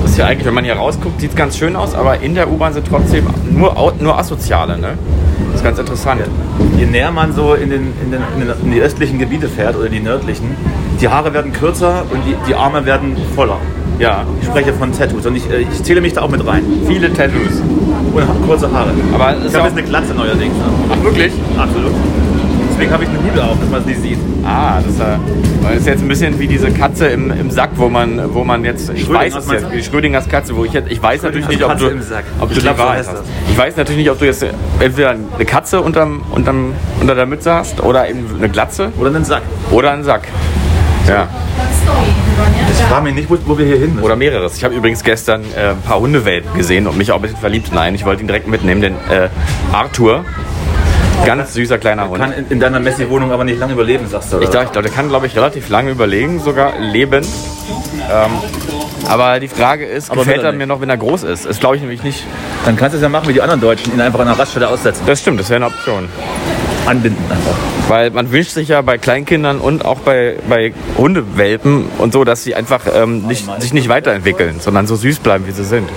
Ist 0.04 0.18
ja 0.18 0.26
eigentlich, 0.26 0.46
wenn 0.46 0.54
man 0.54 0.64
hier 0.64 0.74
rausguckt, 0.74 1.20
sieht 1.20 1.30
es 1.30 1.36
ganz 1.36 1.56
schön 1.56 1.76
aus, 1.76 1.94
aber 1.94 2.20
in 2.20 2.34
der 2.34 2.50
U-Bahn 2.50 2.72
sind 2.72 2.86
trotzdem 2.88 3.26
nur, 3.50 3.94
nur 4.00 4.18
Asoziale, 4.18 4.76
ne? 4.78 4.98
Das 5.46 5.56
ist 5.60 5.64
ganz 5.64 5.78
interessant. 5.78 6.20
Je 6.76 6.86
näher 6.86 7.10
man 7.10 7.32
so 7.32 7.54
in, 7.54 7.70
den, 7.70 7.92
in, 8.02 8.10
den, 8.12 8.22
in, 8.34 8.40
den, 8.40 8.54
in 8.64 8.72
die 8.72 8.80
östlichen 8.80 9.18
Gebiete 9.18 9.48
fährt 9.48 9.76
oder 9.76 9.88
die 9.88 10.00
nördlichen, 10.00 10.54
die 11.00 11.08
Haare 11.08 11.32
werden 11.34 11.52
kürzer 11.52 12.04
und 12.10 12.22
die, 12.26 12.34
die 12.48 12.54
Arme 12.54 12.84
werden 12.86 13.16
voller. 13.34 13.56
Ja, 13.98 14.24
Ich 14.40 14.46
spreche 14.46 14.72
von 14.72 14.92
Tattoos 14.92 15.26
und 15.26 15.36
ich, 15.36 15.50
äh, 15.50 15.60
ich 15.60 15.82
zähle 15.82 16.00
mich 16.00 16.14
da 16.14 16.22
auch 16.22 16.30
mit 16.30 16.46
rein. 16.46 16.62
viele 16.86 17.12
Tattoos. 17.12 17.60
Und 18.12 18.26
habe 18.26 18.38
kurze 18.46 18.70
Haare. 18.72 18.90
Aber 19.12 19.36
Ich 19.38 19.44
ist 19.46 19.54
habe 19.56 19.68
jetzt 19.68 19.76
eine 19.76 19.86
Glatze 19.86 20.14
neuerdings. 20.14 20.54
Ne? 20.54 20.64
Ach, 20.90 21.04
wirklich? 21.04 21.32
Absolut. 21.58 21.92
Deswegen 22.80 22.94
habe 22.94 23.04
ich 23.04 23.10
eine 23.10 23.22
Hüte 23.22 23.44
auf, 23.44 23.60
dass 23.60 23.68
man 23.68 23.80
es 23.80 23.86
nicht 23.86 24.00
sieht. 24.00 24.18
Ah, 24.42 24.78
das 24.82 24.94
ist, 24.94 24.98
ja- 25.00 25.20
das 25.62 25.76
ist 25.80 25.86
jetzt 25.86 26.00
ein 26.02 26.08
bisschen 26.08 26.38
wie 26.38 26.46
diese 26.46 26.70
Katze 26.70 27.08
im, 27.08 27.30
im 27.30 27.50
Sack, 27.50 27.68
wo 27.76 27.90
man, 27.90 28.32
wo 28.32 28.42
man 28.42 28.64
jetzt, 28.64 28.90
ich 28.94 29.06
weiß 29.06 29.34
es 29.36 29.46
du? 29.46 29.56
die 29.70 29.82
Schrödingers 29.82 30.26
Katze, 30.30 30.56
wo 30.56 30.64
ich 30.64 30.72
jetzt, 30.72 30.90
ich 30.90 31.02
weiß 31.02 31.22
natürlich 31.22 31.46
nicht, 31.48 31.62
ob 31.62 31.76
du, 31.76 31.88
ob 31.88 31.92
Ich 31.92 32.48
du 32.48 32.54
die 32.54 32.60
glaub, 32.60 32.76
so 32.78 32.82
Wahrheit 32.82 33.06
hast. 33.06 33.22
Ich 33.50 33.58
weiß 33.58 33.76
natürlich 33.76 33.98
nicht, 33.98 34.10
ob 34.10 34.18
du 34.18 34.24
jetzt 34.24 34.46
entweder 34.78 35.10
eine 35.10 35.44
Katze 35.44 35.82
unterm, 35.82 36.22
unterm, 36.30 36.72
unter 37.02 37.14
der 37.14 37.26
Mütze 37.26 37.52
hast 37.52 37.82
oder 37.82 38.08
eben 38.08 38.24
eine 38.38 38.48
Glatze 38.48 38.90
Oder 38.98 39.10
einen 39.10 39.24
Sack. 39.26 39.42
oder 39.70 39.90
einen 39.92 40.04
Sack. 40.04 40.22
Ja, 41.06 41.28
Ich 42.70 42.84
frage 42.86 43.04
mich 43.04 43.14
nicht, 43.14 43.28
wo, 43.30 43.36
wo 43.44 43.58
wir 43.58 43.66
hier 43.66 43.76
hin 43.76 43.94
müssen. 43.94 44.04
oder 44.04 44.16
mehreres. 44.16 44.56
Ich 44.56 44.64
habe 44.64 44.74
übrigens 44.74 45.04
gestern 45.04 45.42
äh, 45.54 45.70
ein 45.72 45.82
paar 45.82 46.00
Hundewelpen 46.00 46.54
gesehen 46.56 46.86
und 46.86 46.96
mich 46.96 47.12
auch 47.12 47.16
ein 47.16 47.22
bisschen 47.22 47.36
verliebt. 47.38 47.72
Nein, 47.74 47.94
ich 47.94 48.06
wollte 48.06 48.22
ihn 48.22 48.26
direkt 48.26 48.48
mitnehmen, 48.48 48.80
den 48.80 48.94
äh, 49.10 49.28
Arthur. 49.72 50.24
Ganz 51.24 51.54
süßer 51.54 51.78
kleiner 51.78 52.08
Hund. 52.08 52.20
kann 52.20 52.32
in, 52.32 52.46
in 52.48 52.60
deiner 52.60 52.80
Messi-Wohnung 52.80 53.30
aber 53.32 53.44
nicht 53.44 53.58
lange 53.58 53.74
überleben, 53.74 54.06
sagst 54.08 54.32
du. 54.32 54.36
Oder? 54.36 54.44
Ich 54.44 54.50
glaube, 54.50 54.68
glaub, 54.72 54.82
der 54.84 54.92
kann, 54.92 55.08
glaube 55.08 55.26
ich, 55.26 55.36
relativ 55.36 55.68
lange 55.68 55.90
überlegen, 55.90 56.40
sogar 56.40 56.78
leben. 56.78 57.24
Ähm, 58.10 58.30
Aber 59.08 59.38
die 59.40 59.48
Frage 59.48 59.86
ist, 59.86 60.10
Aber 60.10 60.20
gefällt 60.24 60.42
er 60.42 60.52
mir 60.52 60.66
noch, 60.66 60.80
wenn 60.80 60.88
er 60.90 60.96
groß 60.96 61.22
ist? 61.24 61.46
Das 61.46 61.60
glaube 61.60 61.76
ich 61.76 61.82
nämlich 61.82 62.02
nicht. 62.02 62.24
Dann 62.64 62.76
kannst 62.76 62.94
du 62.94 62.96
es 62.96 63.02
ja 63.02 63.08
machen 63.08 63.28
wie 63.28 63.32
die 63.34 63.42
anderen 63.42 63.60
Deutschen, 63.60 63.92
ihn 63.92 64.00
einfach 64.00 64.20
an 64.20 64.26
der 64.26 64.38
Raststelle 64.38 64.68
aussetzen. 64.68 65.02
Das 65.06 65.20
stimmt, 65.20 65.40
das 65.40 65.50
wäre 65.50 65.56
eine 65.56 65.66
Option. 65.66 66.08
Anbinden 66.86 67.22
einfach. 67.30 67.56
Weil 67.88 68.10
man 68.10 68.32
wünscht 68.32 68.52
sich 68.52 68.68
ja 68.68 68.80
bei 68.82 68.96
Kleinkindern 68.98 69.58
und 69.58 69.84
auch 69.84 70.00
bei, 70.00 70.36
bei 70.48 70.72
Hundewelpen 70.96 71.86
und 71.98 72.12
so, 72.12 72.24
dass 72.24 72.42
sie 72.42 72.54
einfach 72.54 72.80
ähm, 72.92 73.26
nicht, 73.26 73.46
sich 73.60 73.72
nicht 73.74 73.88
weiterentwickeln, 73.88 74.60
sondern 74.60 74.86
so 74.86 74.96
süß 74.96 75.18
bleiben, 75.18 75.46
wie 75.46 75.52
sie 75.52 75.64
sind. 75.64 75.88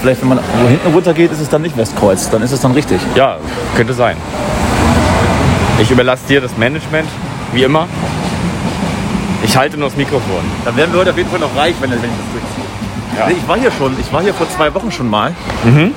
Vielleicht, 0.00 0.20
wenn 0.22 0.28
man 0.28 0.38
wo 0.38 0.68
hinten 0.68 0.92
runter 0.92 1.14
geht, 1.14 1.30
ist 1.30 1.40
es 1.40 1.48
dann 1.48 1.62
nicht 1.62 1.76
Westkreuz. 1.76 2.28
Dann 2.30 2.42
ist 2.42 2.52
es 2.52 2.60
dann 2.60 2.72
richtig. 2.72 3.00
Ja, 3.14 3.36
könnte 3.76 3.92
sein. 3.94 4.16
Ich 5.80 5.90
überlasse 5.90 6.26
dir 6.28 6.40
das 6.40 6.56
Management, 6.56 7.08
wie 7.52 7.62
immer. 7.62 7.86
Ich 9.42 9.56
halte 9.56 9.78
nur 9.78 9.88
das 9.88 9.96
Mikrofon. 9.96 10.42
Dann 10.64 10.76
werden 10.76 10.92
wir 10.92 11.00
heute 11.00 11.10
auf 11.10 11.16
jeden 11.16 11.30
Fall 11.30 11.40
noch 11.40 11.54
reich, 11.56 11.74
wenn, 11.80 11.90
wenn 11.90 11.98
ich 11.98 12.04
das 12.04 12.32
durchziehe. 12.32 13.18
Ja. 13.18 13.28
Ich 13.30 13.48
war 13.48 13.58
hier 13.58 13.70
schon. 13.70 13.96
Ich 13.98 14.12
war 14.12 14.22
hier 14.22 14.34
vor 14.34 14.48
zwei 14.50 14.72
Wochen 14.74 14.90
schon 14.90 15.08
mal. 15.08 15.34
Mhm. 15.64 15.94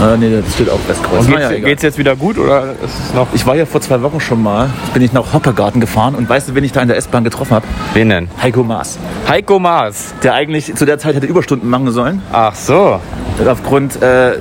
Äh, 0.00 0.16
nee, 0.16 0.40
das 0.42 0.54
steht 0.54 0.68
auch 0.70 0.78
Westkreuz. 0.88 1.26
Geht's, 1.26 1.38
egal. 1.38 1.60
geht's 1.60 1.82
jetzt 1.82 1.98
wieder 1.98 2.16
gut 2.16 2.36
oder 2.38 2.72
ist 2.84 2.98
es 3.08 3.14
noch. 3.14 3.28
Ich 3.32 3.46
war 3.46 3.54
hier 3.54 3.66
vor 3.66 3.80
zwei 3.80 4.02
Wochen 4.02 4.20
schon 4.20 4.42
mal. 4.42 4.68
Bin 4.92 5.02
ich 5.02 5.12
nach 5.12 5.32
Hoppegarten 5.32 5.80
gefahren 5.80 6.14
und 6.14 6.28
weißt 6.28 6.48
du, 6.48 6.54
wen 6.54 6.64
ich 6.64 6.72
da 6.72 6.82
in 6.82 6.88
der 6.88 6.96
S-Bahn 6.96 7.22
getroffen 7.24 7.54
habe? 7.54 7.66
Wen 7.94 8.08
denn? 8.08 8.28
Heiko 8.42 8.62
Maas. 8.64 8.98
Heiko 9.28 9.58
Maas. 9.58 10.12
Der 10.22 10.34
eigentlich 10.34 10.74
zu 10.74 10.84
der 10.84 10.98
Zeit 10.98 11.14
hätte 11.14 11.26
Überstunden 11.26 11.68
machen 11.70 11.90
sollen. 11.92 12.22
Ach 12.32 12.54
so. 12.54 13.00
Aufgrund 13.48 14.00
äh, 14.00 14.32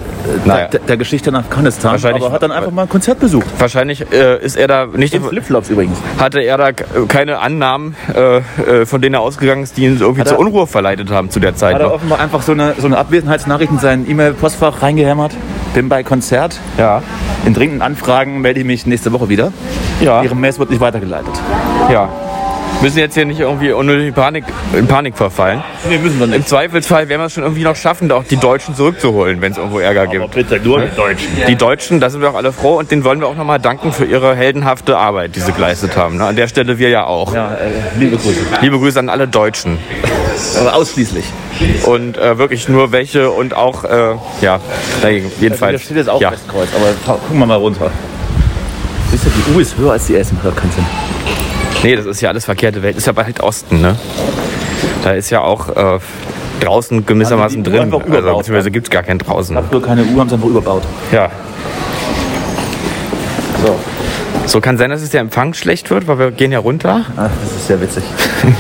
Naja. 0.46 0.68
der, 0.68 0.80
der 0.82 0.98
Geschichte 0.98 1.30
in 1.32 1.36
Afghanistan. 1.36 1.94
Wahrscheinlich- 1.94 2.24
Aber 2.24 2.34
hat 2.34 2.44
dann 2.44 2.52
einfach 2.52 2.72
mal 2.72 2.84
ein 2.84 2.90
Konzert 2.90 3.20
besucht. 3.20 3.48
Wahrscheinlich 3.58 4.06
äh, 4.12 4.38
ist 4.44 4.56
er 4.56 4.68
da 4.68 4.86
nicht. 4.86 5.14
In 5.16 5.24
Flipflops 5.24 5.70
übrigens. 5.70 5.98
Hatte 6.20 6.42
er 6.42 6.58
da 6.58 6.72
keine 7.08 7.40
Annahmen, 7.40 7.96
äh, 8.16 8.38
äh, 8.82 8.86
von 8.86 9.02
denen 9.02 9.16
er 9.16 9.22
ausgegangen 9.22 9.64
ist, 9.64 9.78
die 9.78 9.86
ihn 9.86 9.98
irgendwie 10.00 10.22
Hat 10.22 10.28
zur 10.28 10.38
er- 10.38 10.42
Unruhe 10.42 10.68
verleitet 10.68 11.10
haben 11.10 11.32
zu 11.32 11.40
der 11.40 11.56
Zeit. 11.56 11.74
Hat 11.76 11.82
er 11.82 11.94
offenbar 11.94 12.20
einfach 12.20 12.44
so 12.44 12.52
eine, 12.52 12.76
so 12.78 12.86
eine 12.86 12.98
Abwesenheitsnachricht 13.00 13.72
in 13.72 13.80
sein 13.80 14.08
E-Mail-Postfach 14.08 14.84
reingehämmert. 14.84 15.23
Bin 15.74 15.90
bei 15.90 16.04
Konzert. 16.04 16.60
Ja. 16.78 17.02
In 17.46 17.54
dringenden 17.54 17.82
Anfragen 17.82 18.42
melde 18.42 18.60
ich 18.60 18.66
mich 18.66 18.86
nächste 18.86 19.12
Woche 19.14 19.30
wieder. 19.30 19.52
Ja. 20.02 20.22
Ihre 20.24 20.36
Mails 20.36 20.60
wird 20.60 20.70
nicht 20.70 20.82
weitergeleitet. 20.82 21.34
ja. 21.92 22.10
Müssen 22.82 22.98
jetzt 23.00 23.14
hier 23.14 23.24
nicht 23.26 23.40
irgendwie 23.40 23.72
unnötig 23.72 24.08
in 24.08 24.14
Panik, 24.14 24.44
in 24.78 24.88
Panik 24.88 25.16
verfallen. 25.16 25.64
Nee, 25.88 26.00
müssen 26.00 26.20
wir 26.20 26.36
Im 26.36 26.46
Zweifelsfall 26.46 27.08
werden 27.08 27.22
wir 27.22 27.28
es 27.28 27.34
schon 27.34 27.44
irgendwie 27.44 27.64
noch 27.64 27.78
schaffen, 27.78 28.12
auch 28.12 28.26
die 28.26 28.36
Deutschen 28.36 28.76
zurückzuholen, 28.76 29.40
wenn 29.42 29.54
es 29.54 29.58
irgendwo 29.58 29.80
Ärger 29.80 30.08
gibt. 30.08 30.32
bitte 30.32 30.60
nur 30.60 30.82
die 30.82 30.94
Deutschen. 30.94 31.28
Die 31.48 31.56
Deutschen, 31.56 32.00
da 32.02 32.10
sind 32.10 32.22
wir 32.22 32.32
auch 32.32 32.36
alle 32.36 32.52
froh 32.52 32.80
und 32.80 32.92
denen 32.92 33.06
wollen 33.06 33.22
wir 33.22 33.28
auch 33.28 33.38
nochmal 33.38 33.60
danken 33.60 33.94
für 33.94 34.04
ihre 34.04 34.36
heldenhafte 34.36 34.98
Arbeit, 34.98 35.36
die 35.36 35.40
sie 35.40 35.54
geleistet 35.54 35.96
haben. 35.96 36.18
Ne? 36.18 36.26
An 36.26 36.36
der 36.36 36.48
Stelle 36.48 36.78
wir 36.78 36.90
ja 36.90 37.06
auch. 37.06 37.34
Ja, 37.34 37.54
äh, 37.54 37.70
liebe 38.00 38.18
Grüße. 38.18 38.40
Liebe 38.60 38.78
Grüße 38.80 39.00
an 39.00 39.08
alle 39.08 39.28
Deutschen. 39.30 39.78
Aber 40.60 40.76
ausschließlich. 40.76 41.26
Und 41.86 42.18
äh, 42.18 42.38
wirklich 42.38 42.68
nur 42.70 42.92
welche 42.92 43.30
und 43.30 43.54
auch, 43.56 43.84
äh, 43.84 44.16
ja, 44.42 44.60
dagegen, 45.02 45.32
jedenfalls. 45.40 45.82
Hier 45.82 45.86
steht 45.86 45.98
jetzt 45.98 46.10
auch 46.10 46.22
ja. 46.22 46.32
Westkreuz, 46.32 46.70
aber 46.76 47.18
gucken 47.20 47.40
wir 47.40 47.46
mal 47.46 47.58
runter. 47.58 47.92
Siehst 49.12 49.26
du, 49.26 49.30
die 49.30 49.56
U 49.56 49.60
ist 49.60 49.78
höher 49.78 49.92
als 49.92 50.08
die 50.08 50.16
S. 50.16 50.30
Keinen 50.30 50.72
Sinn. 50.72 50.86
Nee, 51.84 51.96
das 51.96 52.06
ist 52.06 52.22
ja 52.22 52.30
alles 52.30 52.46
verkehrte 52.46 52.82
Welt. 52.82 52.98
Ist 52.98 53.08
ja 53.08 53.14
bald 53.14 53.42
Osten, 53.42 53.82
ne? 53.82 53.98
Da 55.04 55.12
ist 55.12 55.30
ja 55.30 55.42
auch 55.42 55.70
äh, 55.70 56.00
draußen 56.62 57.06
gewissermaßen 57.06 57.60
Also 57.60 57.72
drin. 57.72 57.94
Also, 57.94 58.38
beziehungsweise 58.38 58.72
gibt 58.72 58.88
es 58.88 58.90
gar 58.90 59.04
keinen 59.04 59.20
draußen. 59.20 59.58
Früher 59.70 59.82
keine 59.82 60.04
U, 60.04 60.20
haben 60.20 60.30
sie 60.30 60.36
einfach 60.36 60.48
überbaut. 60.48 60.84
Ja. 61.12 61.30
So. 63.64 63.80
So 64.46 64.62
kann 64.62 64.78
sein, 64.78 64.90
dass 64.90 65.02
es 65.02 65.10
der 65.10 65.22
Empfang 65.22 65.54
schlecht 65.54 65.90
wird, 65.90 66.08
weil 66.08 66.20
wir 66.20 66.32
gehen 66.32 66.52
ja 66.52 66.60
runter. 66.60 67.06
Ach, 67.16 67.30
das 67.44 67.52
ist 67.56 67.68
sehr 67.68 67.80
witzig. 67.82 68.04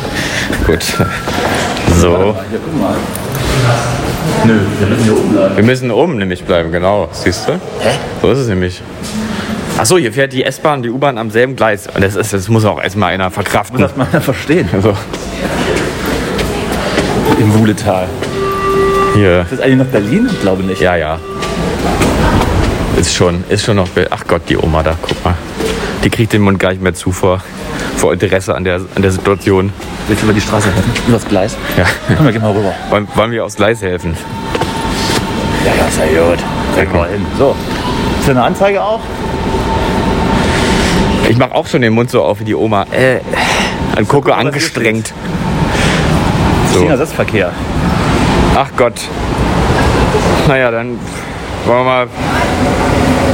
Gut. 0.67 0.83
So. 1.99 2.35
Hier, 2.49 2.59
guck 2.63 2.81
mal. 2.81 2.95
Nö, 4.45 4.59
wir 4.79 4.87
müssen 4.87 5.03
hier 5.03 5.13
oben 5.17 5.29
bleiben. 5.33 5.55
Wir 5.55 5.63
müssen 5.63 5.91
oben 5.91 6.17
nämlich 6.17 6.43
bleiben, 6.43 6.71
genau. 6.71 7.07
Siehst 7.11 7.47
du? 7.47 7.53
Hä? 7.53 7.91
So 8.21 8.31
ist 8.31 8.39
es 8.39 8.47
nämlich. 8.47 8.81
Achso, 9.77 9.97
hier 9.97 10.11
fährt 10.13 10.33
die 10.33 10.43
S-Bahn 10.43 10.77
und 10.77 10.83
die 10.83 10.89
U-Bahn 10.89 11.17
am 11.17 11.31
selben 11.31 11.55
Gleis. 11.55 11.87
Und 11.93 12.03
das, 12.03 12.15
ist, 12.15 12.33
das 12.33 12.47
muss 12.49 12.65
auch 12.65 12.81
erstmal 12.81 13.13
einer 13.13 13.31
verkraften. 13.31 13.79
Muss 13.81 13.89
das 13.95 13.97
mal 13.97 14.21
verstehen. 14.21 14.69
Also, 14.73 14.95
Im 17.39 17.53
Wuhletal. 17.59 18.07
hier. 19.15 19.41
Ist 19.41 19.53
das 19.53 19.59
eigentlich 19.61 19.77
noch 19.77 19.85
Berlin? 19.85 20.29
Ich 20.31 20.41
glaube 20.41 20.63
nicht. 20.63 20.81
Ja, 20.81 20.95
ja. 20.95 21.19
Ist 22.99 23.13
schon, 23.13 23.43
ist 23.49 23.65
schon 23.65 23.75
noch. 23.77 23.87
be- 23.89 24.07
Ach 24.11 24.23
Gott, 24.27 24.43
die 24.49 24.57
Oma 24.57 24.83
da, 24.83 24.95
guck 25.01 25.23
mal. 25.25 25.33
Die 26.03 26.09
kriegt 26.09 26.33
den 26.33 26.41
Mund 26.41 26.59
gar 26.59 26.71
nicht 26.71 26.81
mehr 26.81 26.93
zu 26.93 27.11
vor, 27.11 27.41
vor 27.95 28.11
Interesse 28.11 28.53
an 28.55 28.65
der, 28.65 28.81
an 28.95 29.01
der 29.01 29.11
Situation. 29.11 29.71
Willst 30.07 30.21
du 30.21 30.25
über 30.25 30.33
die 30.33 30.41
Straße 30.41 30.71
helfen? 30.73 30.91
Über 31.07 31.17
das 31.17 31.27
Gleis? 31.27 31.57
Ja. 31.77 31.85
Komm, 32.17 32.25
wir 32.25 32.33
gehen 32.33 32.41
mal 32.41 32.51
rüber. 32.51 32.73
Wollen, 32.89 33.07
wollen 33.15 33.31
wir 33.31 33.45
aufs 33.45 33.55
Gleis 33.55 33.81
helfen? 33.81 34.17
Ja, 35.65 35.73
ja, 35.75 35.87
ist 35.87 35.97
ja 35.97 36.29
gut. 36.29 36.39
Kriegen 36.75 36.93
wir 36.93 37.05
hin. 37.07 37.25
So. 37.37 37.55
Ist 38.19 38.27
da 38.27 38.31
eine 38.31 38.43
Anzeige 38.43 38.81
auch? 38.81 38.99
Ich 41.29 41.37
mach 41.37 41.51
auch 41.51 41.67
schon 41.67 41.81
den 41.81 41.93
Mund 41.93 42.09
so 42.09 42.21
auf 42.21 42.41
wie 42.41 42.43
die 42.43 42.55
Oma. 42.55 42.85
Äh, 42.91 43.19
und 43.97 44.09
gucke 44.09 44.33
hier 44.33 44.37
angestrengt. 44.37 45.13
So. 46.73 46.85
Ersatzverkehr. 46.85 47.51
Ach 48.55 48.69
Gott. 48.75 48.99
Naja, 50.47 50.69
dann 50.69 50.99
wollen 51.65 51.79
wir 51.79 51.83
mal 51.83 52.07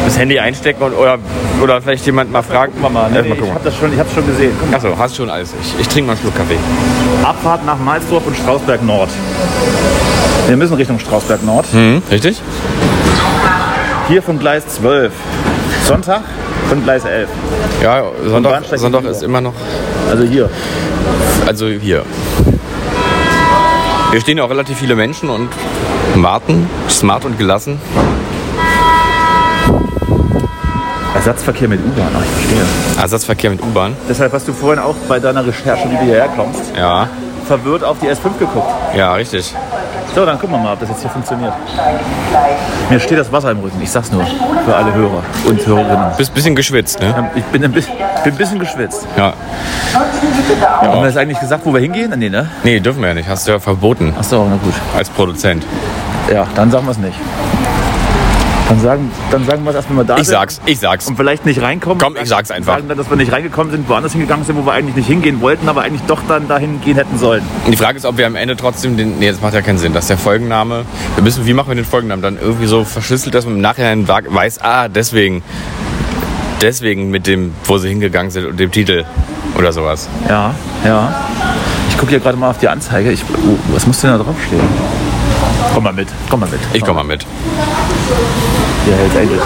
das 0.05 0.17
Handy 0.17 0.39
einstecken 0.39 0.81
und, 0.83 0.93
oder, 0.93 1.17
oder 1.61 1.81
vielleicht 1.81 2.05
jemand 2.05 2.31
mal 2.31 2.41
fragen. 2.41 2.73
Gucken 2.73 2.83
wir 2.83 2.89
mal. 2.89 3.11
Nee, 3.11 3.21
nee, 3.21 3.29
mal 3.29 3.37
ich 3.37 3.51
habe 3.51 3.63
das 3.63 3.75
schon, 3.75 3.93
ich 3.93 3.99
hab's 3.99 4.13
schon 4.13 4.25
gesehen. 4.25 4.51
Achso, 4.71 4.97
hast 4.97 5.15
schon 5.15 5.29
alles. 5.29 5.53
Ich, 5.61 5.81
ich 5.81 5.87
trinke 5.87 6.07
mal 6.07 6.13
einen 6.13 6.21
Schluck 6.21 6.35
Kaffee. 6.35 6.57
Abfahrt 7.23 7.65
nach 7.65 7.77
Malsdorf 7.79 8.25
und 8.25 8.35
Strausberg 8.35 8.83
Nord. 8.83 9.09
Wir 10.47 10.57
müssen 10.57 10.75
Richtung 10.75 10.99
Strausberg 10.99 11.43
Nord. 11.43 11.65
Hm, 11.71 12.01
richtig? 12.09 12.41
Hier 14.07 14.23
von 14.23 14.39
Gleis 14.39 14.67
12. 14.67 15.11
Sonntag 15.85 16.21
von 16.69 16.83
Gleis 16.83 17.05
11. 17.05 17.29
Ja, 17.81 18.03
Sonntag, 18.27 18.63
Sonntag 18.75 19.03
ist 19.05 19.23
immer 19.23 19.41
noch. 19.41 19.53
Also 20.09 20.23
hier. 20.23 20.49
Also 21.45 21.67
hier. 21.67 22.03
Hier 24.11 24.21
stehen 24.21 24.37
ja 24.39 24.43
auch 24.43 24.49
relativ 24.49 24.77
viele 24.77 24.95
Menschen 24.95 25.29
und 25.29 25.49
warten, 26.15 26.67
smart 26.89 27.25
und 27.25 27.37
gelassen. 27.37 27.79
Ersatzverkehr 31.15 31.67
mit 31.67 31.79
U-Bahn. 31.81 32.07
Ach, 32.15 32.21
ich 32.23 32.29
verstehe. 32.29 33.01
Ersatzverkehr 33.01 33.49
mit 33.51 33.61
U-Bahn. 33.61 33.95
Deshalb 34.07 34.31
hast 34.33 34.47
du 34.47 34.53
vorhin 34.53 34.81
auch 34.81 34.95
bei 35.07 35.19
deiner 35.19 35.45
Recherche, 35.45 35.89
wie 35.89 35.95
du 35.97 36.03
hierher 36.03 36.27
kommst, 36.35 36.71
Ja, 36.77 37.07
verwirrt 37.47 37.83
auf 37.83 37.97
die 37.99 38.07
S5 38.07 38.37
geguckt. 38.37 38.71
ja, 38.95 39.13
richtig. 39.13 39.53
So, 40.15 40.25
dann 40.25 40.39
gucken 40.39 40.55
wir 40.55 40.63
mal, 40.63 40.73
ob 40.73 40.79
das 40.79 40.89
jetzt 40.89 41.01
hier 41.01 41.09
funktioniert. 41.11 41.53
Mir 42.89 42.99
steht 42.99 43.19
das 43.19 43.31
Wasser 43.31 43.51
im 43.51 43.59
Rücken. 43.59 43.79
Ich 43.81 43.91
sag's 43.91 44.11
nur 44.11 44.25
für 44.65 44.75
alle 44.75 44.91
Hörer 44.91 45.21
und 45.47 45.65
Hörerinnen. 45.67 46.11
Bist 46.17 46.33
bisschen 46.33 46.55
geschwitzt, 46.55 46.99
ne? 46.99 47.29
Ich 47.35 47.43
bin 47.45 47.63
ein 47.63 47.71
bisschen, 47.71 47.93
bin 48.23 48.33
ein 48.33 48.37
bisschen 48.37 48.57
geschwitzt. 48.59 49.05
Ja. 49.15 49.33
Haben 50.81 51.01
wir 51.01 51.07
jetzt 51.07 51.17
eigentlich 51.17 51.39
gesagt, 51.39 51.63
wo 51.63 51.73
wir 51.73 51.79
hingehen? 51.81 52.11
Nee, 52.17 52.29
ne? 52.29 52.49
Nee, 52.63 52.79
dürfen 52.79 53.01
wir 53.01 53.09
ja 53.09 53.13
nicht. 53.13 53.29
Hast 53.29 53.47
du 53.47 53.51
ja 53.51 53.59
verboten 53.59 54.13
Achso, 54.17 54.47
na 54.49 54.55
gut. 54.63 54.73
als 54.97 55.09
Produzent. 55.09 55.63
Ja, 56.33 56.47
dann 56.55 56.71
sagen 56.71 56.85
wir 56.85 56.91
es 56.91 56.97
nicht. 56.97 57.17
Dann 58.69 58.79
sagen, 58.81 59.11
dann 59.31 59.45
sagen 59.45 59.63
wir 59.63 59.71
es 59.71 59.75
erst, 59.77 59.89
wenn 59.89 59.95
wir 59.97 60.03
da 60.03 60.17
Ich 60.17 60.25
sind. 60.27 60.33
sag's, 60.35 60.61
ich 60.67 60.79
sag's. 60.79 61.07
Und 61.07 61.15
vielleicht 61.17 61.43
nicht 61.43 61.59
reinkommen. 61.59 61.97
Komm, 61.97 62.15
ich 62.21 62.29
sag's 62.29 62.51
einfach. 62.51 62.75
Sagen 62.75 62.87
dann, 62.87 62.97
dass 62.99 63.09
wir 63.09 63.17
nicht 63.17 63.31
reingekommen 63.31 63.71
sind, 63.71 63.89
woanders 63.89 64.11
hingegangen 64.11 64.45
sind, 64.45 64.57
wo 64.57 64.65
wir 64.65 64.73
eigentlich 64.73 64.95
nicht 64.95 65.07
hingehen 65.07 65.41
wollten, 65.41 65.67
aber 65.67 65.81
eigentlich 65.81 66.03
doch 66.03 66.19
dann 66.27 66.47
dahin 66.47 66.79
gehen 66.81 66.95
hätten 66.95 67.17
sollen. 67.17 67.41
Die 67.67 67.75
Frage 67.75 67.97
ist, 67.97 68.05
ob 68.05 68.17
wir 68.17 68.27
am 68.27 68.35
Ende 68.35 68.55
trotzdem 68.55 68.95
den. 68.95 69.17
Nee, 69.17 69.31
das 69.31 69.41
macht 69.41 69.55
ja 69.55 69.61
keinen 69.61 69.79
Sinn, 69.79 69.93
dass 69.93 70.05
der 70.05 70.19
Folgenname. 70.19 70.85
Wir 71.15 71.23
müssen, 71.23 71.47
wie 71.47 71.53
machen 71.53 71.69
wir 71.69 71.75
den 71.75 71.85
Folgennamen? 71.85 72.21
Dann 72.21 72.37
irgendwie 72.39 72.67
so 72.67 72.83
verschlüsselt, 72.85 73.33
dass 73.33 73.45
man 73.45 73.55
im 73.55 73.61
Nachhinein 73.61 74.07
weiß, 74.07 74.59
ah, 74.61 74.87
deswegen. 74.87 75.41
Deswegen 76.61 77.09
mit 77.09 77.25
dem, 77.25 77.53
wo 77.63 77.77
sie 77.77 77.87
hingegangen 77.89 78.31
sind 78.31 78.45
und 78.45 78.59
dem 78.59 78.69
Titel 78.71 79.05
oder 79.57 79.71
sowas. 79.71 80.09
Ja, 80.27 80.53
ja. 80.83 81.15
Ich 81.89 81.97
gucke 81.97 82.09
hier 82.11 82.19
gerade 82.19 82.37
mal 82.37 82.49
auf 82.49 82.57
die 82.59 82.67
Anzeige. 82.67 83.11
Ich, 83.11 83.23
oh, 83.23 83.55
was 83.73 83.87
muss 83.87 84.01
denn 84.01 84.11
da 84.11 84.17
draufstehen? 84.17 84.61
Komm 85.73 85.83
mal 85.85 85.93
mit, 85.93 86.09
komm 86.29 86.41
mal 86.41 86.49
mit. 86.49 86.59
Ich 86.73 86.83
komm 86.83 86.95
mal 86.97 87.03
mit. 87.05 87.25
Hier 88.89 88.97
hält 88.97 89.15
Engel. 89.15 89.39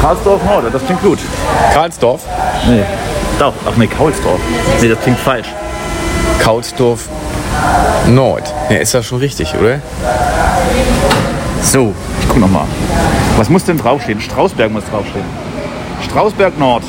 Karlsdorf 0.00 0.44
Nord, 0.44 0.64
das 0.74 0.84
klingt 0.84 1.00
gut. 1.00 1.18
Karlsdorf, 1.72 2.22
Nee. 2.66 2.82
Doch, 3.38 3.54
ach 3.64 3.76
nee, 3.76 3.86
Kaulsdorf. 3.86 4.40
Nee, 4.80 4.88
das 4.88 4.98
klingt 5.00 5.20
falsch. 5.20 5.46
Kaulsdorf 6.42 7.08
Nord. 8.08 8.52
Ja, 8.68 8.78
ist 8.78 8.94
das 8.94 9.06
schon 9.06 9.18
richtig, 9.18 9.54
oder? 9.54 9.80
So, 11.62 11.94
ich 12.20 12.28
guck 12.28 12.38
noch 12.38 12.50
mal. 12.50 12.66
Was 13.36 13.48
muss 13.48 13.62
denn 13.62 13.78
draufstehen? 13.78 14.20
Strausberg 14.20 14.72
muss 14.72 14.86
draufstehen. 14.90 15.24
Strausberg 16.04 16.58
Nord. 16.58 16.82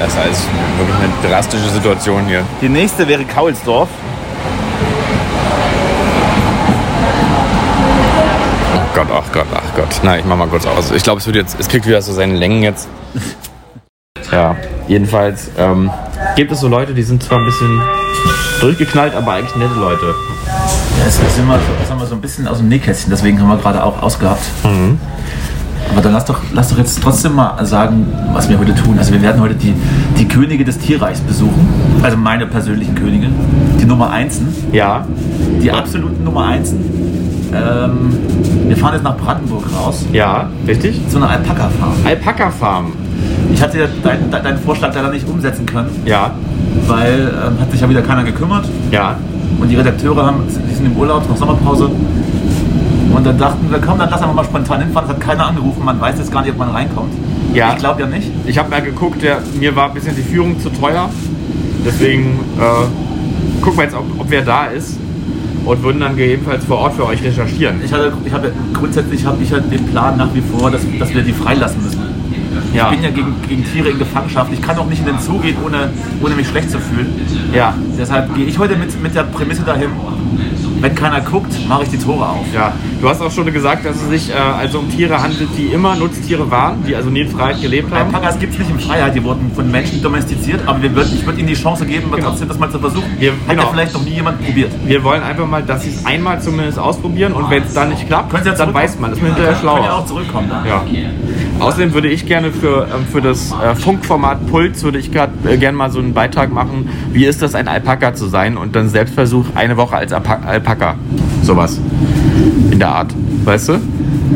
Das 0.00 0.08
ist 0.08 0.18
alles 0.18 0.42
wirklich 0.78 0.96
eine 0.96 1.28
drastische 1.30 1.68
Situation 1.68 2.26
hier. 2.26 2.42
Die 2.62 2.70
nächste 2.70 3.06
wäre 3.06 3.22
Kaulsdorf. 3.26 3.90
Oh 8.74 8.94
Gott, 8.94 9.08
ach 9.12 9.30
Gott, 9.30 9.46
ach 9.54 9.76
Gott. 9.76 10.00
Na, 10.02 10.18
ich 10.18 10.24
mach 10.24 10.36
mal 10.36 10.48
kurz 10.48 10.64
aus. 10.64 10.90
Ich 10.90 11.02
glaube, 11.02 11.20
es 11.20 11.26
wird 11.26 11.36
jetzt, 11.36 11.60
es 11.60 11.68
kriegt 11.68 11.86
wieder 11.86 12.00
so 12.00 12.14
seine 12.14 12.34
Längen 12.34 12.62
jetzt. 12.62 12.88
Ja, 14.32 14.54
jedenfalls 14.86 15.50
ähm, 15.58 15.90
gibt 16.36 16.52
es 16.52 16.60
so 16.60 16.68
Leute, 16.68 16.94
die 16.94 17.02
sind 17.02 17.20
zwar 17.20 17.38
ein 17.38 17.46
bisschen 17.46 17.82
durchgeknallt, 18.60 19.12
aber 19.14 19.32
eigentlich 19.32 19.56
nette 19.56 19.74
Leute. 19.74 20.14
Ja, 20.46 21.04
das 21.04 21.18
ist 21.18 21.38
immer 21.38 21.54
so, 21.54 21.64
das 21.80 21.90
haben 21.90 21.98
wir 21.98 22.06
so 22.06 22.14
ein 22.14 22.20
bisschen 22.20 22.46
aus 22.46 22.58
dem 22.58 22.68
Nähkästchen, 22.68 23.10
deswegen 23.10 23.40
haben 23.40 23.48
wir 23.48 23.56
gerade 23.56 23.82
auch 23.82 24.00
ausgehabt. 24.00 24.42
Aber 25.92 26.00
dann 26.02 26.12
lass 26.12 26.24
doch, 26.24 26.38
lass 26.54 26.68
doch 26.68 26.78
jetzt 26.78 27.02
trotzdem 27.02 27.34
mal 27.34 27.64
sagen, 27.66 28.06
was 28.32 28.48
wir 28.48 28.58
heute 28.58 28.74
tun. 28.74 28.96
Also 28.98 29.12
wir 29.12 29.22
werden 29.22 29.40
heute 29.40 29.54
die, 29.54 29.74
die 30.18 30.26
Könige 30.28 30.64
des 30.64 30.78
Tierreichs 30.78 31.20
besuchen. 31.20 31.66
Also 32.02 32.16
meine 32.16 32.46
persönlichen 32.46 32.94
Könige. 32.94 33.26
Die 33.80 33.84
Nummer 33.86 34.10
Einsen. 34.10 34.48
Ja, 34.72 35.04
Die 35.62 35.70
absoluten 35.70 36.22
Nummer 36.24 36.46
Einsen. 36.46 36.78
Ähm, 37.52 38.12
wir 38.68 38.76
fahren 38.76 38.94
jetzt 38.94 39.02
nach 39.02 39.16
Brandenburg 39.16 39.64
raus. 39.76 40.04
ja, 40.12 40.48
richtig. 40.68 41.00
Zu 41.08 41.16
einer 41.16 41.30
Alpaka-Farm. 41.30 41.92
Alpaka-Farm. 42.04 42.92
Ich 43.52 43.60
hatte 43.60 43.80
ja 43.80 43.86
deinen 44.04 44.30
dein 44.30 44.58
Vorschlag 44.58 44.94
leider 44.94 45.10
nicht 45.10 45.28
umsetzen 45.28 45.66
können, 45.66 45.88
Ja, 46.04 46.30
weil 46.86 47.32
ähm, 47.46 47.60
hat 47.60 47.70
sich 47.72 47.80
ja 47.80 47.88
wieder 47.90 48.02
keiner 48.02 48.22
gekümmert. 48.22 48.66
ja, 48.92 49.16
Und 49.60 49.68
die 49.68 49.74
Redakteure 49.74 50.24
haben, 50.24 50.44
sind 50.48 50.86
im 50.86 50.96
Urlaub, 50.96 51.28
noch 51.28 51.36
Sommerpause. 51.36 51.90
Und 53.14 53.26
dann 53.26 53.38
dachten 53.38 53.70
wir, 53.70 53.80
komm, 53.80 53.98
dann 53.98 54.10
lass 54.10 54.22
einfach 54.22 54.34
mal 54.34 54.44
spontan 54.44 54.80
hinfahren. 54.80 55.08
Es 55.08 55.14
hat 55.14 55.20
keiner 55.20 55.46
angerufen, 55.46 55.84
man 55.84 56.00
weiß 56.00 56.18
jetzt 56.18 56.32
gar 56.32 56.42
nicht, 56.42 56.52
ob 56.52 56.58
man 56.58 56.70
reinkommt. 56.70 57.12
Ja. 57.54 57.72
Ich 57.72 57.78
glaube 57.78 58.00
ja 58.02 58.06
nicht. 58.06 58.30
Ich 58.46 58.58
habe 58.58 58.70
mal 58.70 58.82
geguckt, 58.82 59.22
der, 59.22 59.38
mir 59.58 59.74
war 59.74 59.88
ein 59.88 59.94
bisschen 59.94 60.14
die 60.14 60.22
Führung 60.22 60.60
zu 60.60 60.70
teuer. 60.70 61.10
Deswegen 61.84 62.38
äh, 62.58 63.62
gucken 63.62 63.78
wir 63.78 63.84
jetzt, 63.84 63.96
ob, 63.96 64.04
ob 64.18 64.30
wer 64.30 64.42
da 64.42 64.66
ist. 64.66 64.98
Und 65.64 65.82
würden 65.82 66.00
dann 66.00 66.16
gegebenenfalls 66.16 66.64
vor 66.64 66.78
Ort 66.78 66.94
für 66.94 67.06
euch 67.06 67.22
recherchieren. 67.22 67.80
Ich 67.84 67.92
hatte, 67.92 68.12
ich 68.24 68.32
habe 68.32 68.50
grundsätzlich 68.72 69.26
habe 69.26 69.42
ich 69.42 69.52
halt 69.52 69.70
den 69.70 69.84
Plan 69.86 70.16
nach 70.16 70.32
wie 70.32 70.40
vor, 70.40 70.70
dass, 70.70 70.80
dass 70.98 71.12
wir 71.12 71.22
die 71.22 71.34
freilassen 71.34 71.82
müssen. 71.82 72.00
Ja. 72.72 72.90
Ich 72.90 72.96
bin 72.96 73.04
ja 73.04 73.10
gegen, 73.10 73.34
gegen 73.46 73.64
Tiere 73.64 73.90
in 73.90 73.98
Gefangenschaft. 73.98 74.52
Ich 74.52 74.62
kann 74.62 74.78
auch 74.78 74.86
nicht 74.86 75.00
in 75.00 75.06
den 75.06 75.18
Zoo 75.18 75.38
gehen, 75.38 75.56
ohne, 75.64 75.90
ohne 76.22 76.34
mich 76.34 76.48
schlecht 76.48 76.70
zu 76.70 76.78
fühlen. 76.78 77.08
Ja, 77.52 77.74
Deshalb 77.98 78.34
gehe 78.34 78.46
ich 78.46 78.58
heute 78.58 78.76
mit, 78.76 79.00
mit 79.02 79.14
der 79.14 79.24
Prämisse 79.24 79.62
dahin, 79.62 79.90
wenn 80.80 80.94
keiner 80.94 81.20
guckt, 81.20 81.52
mache 81.68 81.84
ich 81.84 81.90
die 81.90 81.98
Tore 81.98 82.28
auf. 82.28 82.46
ja. 82.54 82.72
Du 83.00 83.08
hast 83.08 83.20
auch 83.22 83.30
schon 83.30 83.50
gesagt, 83.52 83.84
dass 83.86 83.96
es 83.96 84.08
sich 84.08 84.30
äh, 84.30 84.34
also 84.34 84.78
um 84.80 84.90
Tiere 84.90 85.22
handelt, 85.22 85.48
die 85.56 85.66
immer 85.66 85.96
Nutztiere 85.96 86.50
waren, 86.50 86.84
die 86.86 86.94
also 86.94 87.08
nie 87.10 87.20
in 87.20 87.28
Freiheit 87.30 87.60
gelebt 87.62 87.92
haben. 87.92 88.14
Alpakas 88.14 88.38
gibt 88.38 88.52
es 88.52 88.58
nicht 88.58 88.70
in 88.70 88.78
Freiheit, 88.80 89.14
die 89.14 89.24
wurden 89.24 89.50
von 89.54 89.70
Menschen 89.70 90.02
domestiziert, 90.02 90.60
aber 90.66 90.82
wir 90.82 90.94
würden, 90.94 91.10
ich 91.14 91.24
würde 91.24 91.38
ihnen 91.38 91.48
die 91.48 91.54
Chance 91.54 91.86
geben, 91.86 92.10
Genau. 92.10 92.28
trotzdem 92.30 92.48
das 92.48 92.58
mal 92.58 92.70
zu 92.70 92.78
versuchen. 92.78 93.04
Wir- 93.18 93.32
Hat 93.32 93.38
genau. 93.48 93.62
ja 93.64 93.68
vielleicht 93.70 93.94
noch 93.94 94.02
nie 94.04 94.10
jemand 94.14 94.44
probiert. 94.44 94.70
Wir 94.84 95.02
wollen 95.04 95.22
einfach 95.22 95.46
mal, 95.46 95.62
dass 95.62 95.82
sie 95.84 95.90
es 95.90 96.04
einmal 96.04 96.40
zumindest 96.42 96.78
ausprobieren 96.78 97.32
und 97.32 97.48
wenn 97.50 97.62
es 97.62 97.72
dann 97.74 97.88
nicht 97.90 98.06
klappt, 98.06 98.32
ja 98.44 98.52
dann 98.52 98.74
weiß 98.74 98.98
man, 98.98 99.12
ist 99.12 99.22
man 99.22 99.34
hinterher 99.34 99.54
Können 99.54 99.66
ja 99.66 99.76
schlauer. 99.82 99.92
auch 99.98 100.06
zurückkommen. 100.06 100.48
Dann. 100.50 100.66
Ja. 100.66 100.82
Außerdem 101.60 101.92
würde 101.94 102.08
ich 102.08 102.26
gerne 102.26 102.52
für, 102.52 102.86
ähm, 102.94 103.06
für 103.10 103.20
das 103.20 103.52
äh, 103.52 103.74
Funkformat 103.74 104.46
Puls 104.48 104.82
würde 104.82 104.98
ich 104.98 105.12
gerade 105.12 105.32
äh, 105.48 105.56
gerne 105.58 105.76
mal 105.76 105.90
so 105.90 105.98
einen 105.98 106.14
Beitrag 106.14 106.50
machen. 106.52 106.88
Wie 107.12 107.26
ist 107.26 107.42
das, 107.42 107.54
ein 107.54 107.68
Alpaka 107.68 108.14
zu 108.14 108.26
sein? 108.28 108.56
Und 108.56 108.74
dann 108.76 108.88
Selbstversuch 108.88 109.44
eine 109.54 109.76
Woche 109.76 109.96
als 109.96 110.12
Alpa 110.12 110.38
Alpaka. 110.70 110.94
Sowas. 111.42 111.80
In 112.70 112.78
der 112.78 112.88
Art. 112.88 113.12
Weißt 113.44 113.70
du? 113.70 113.80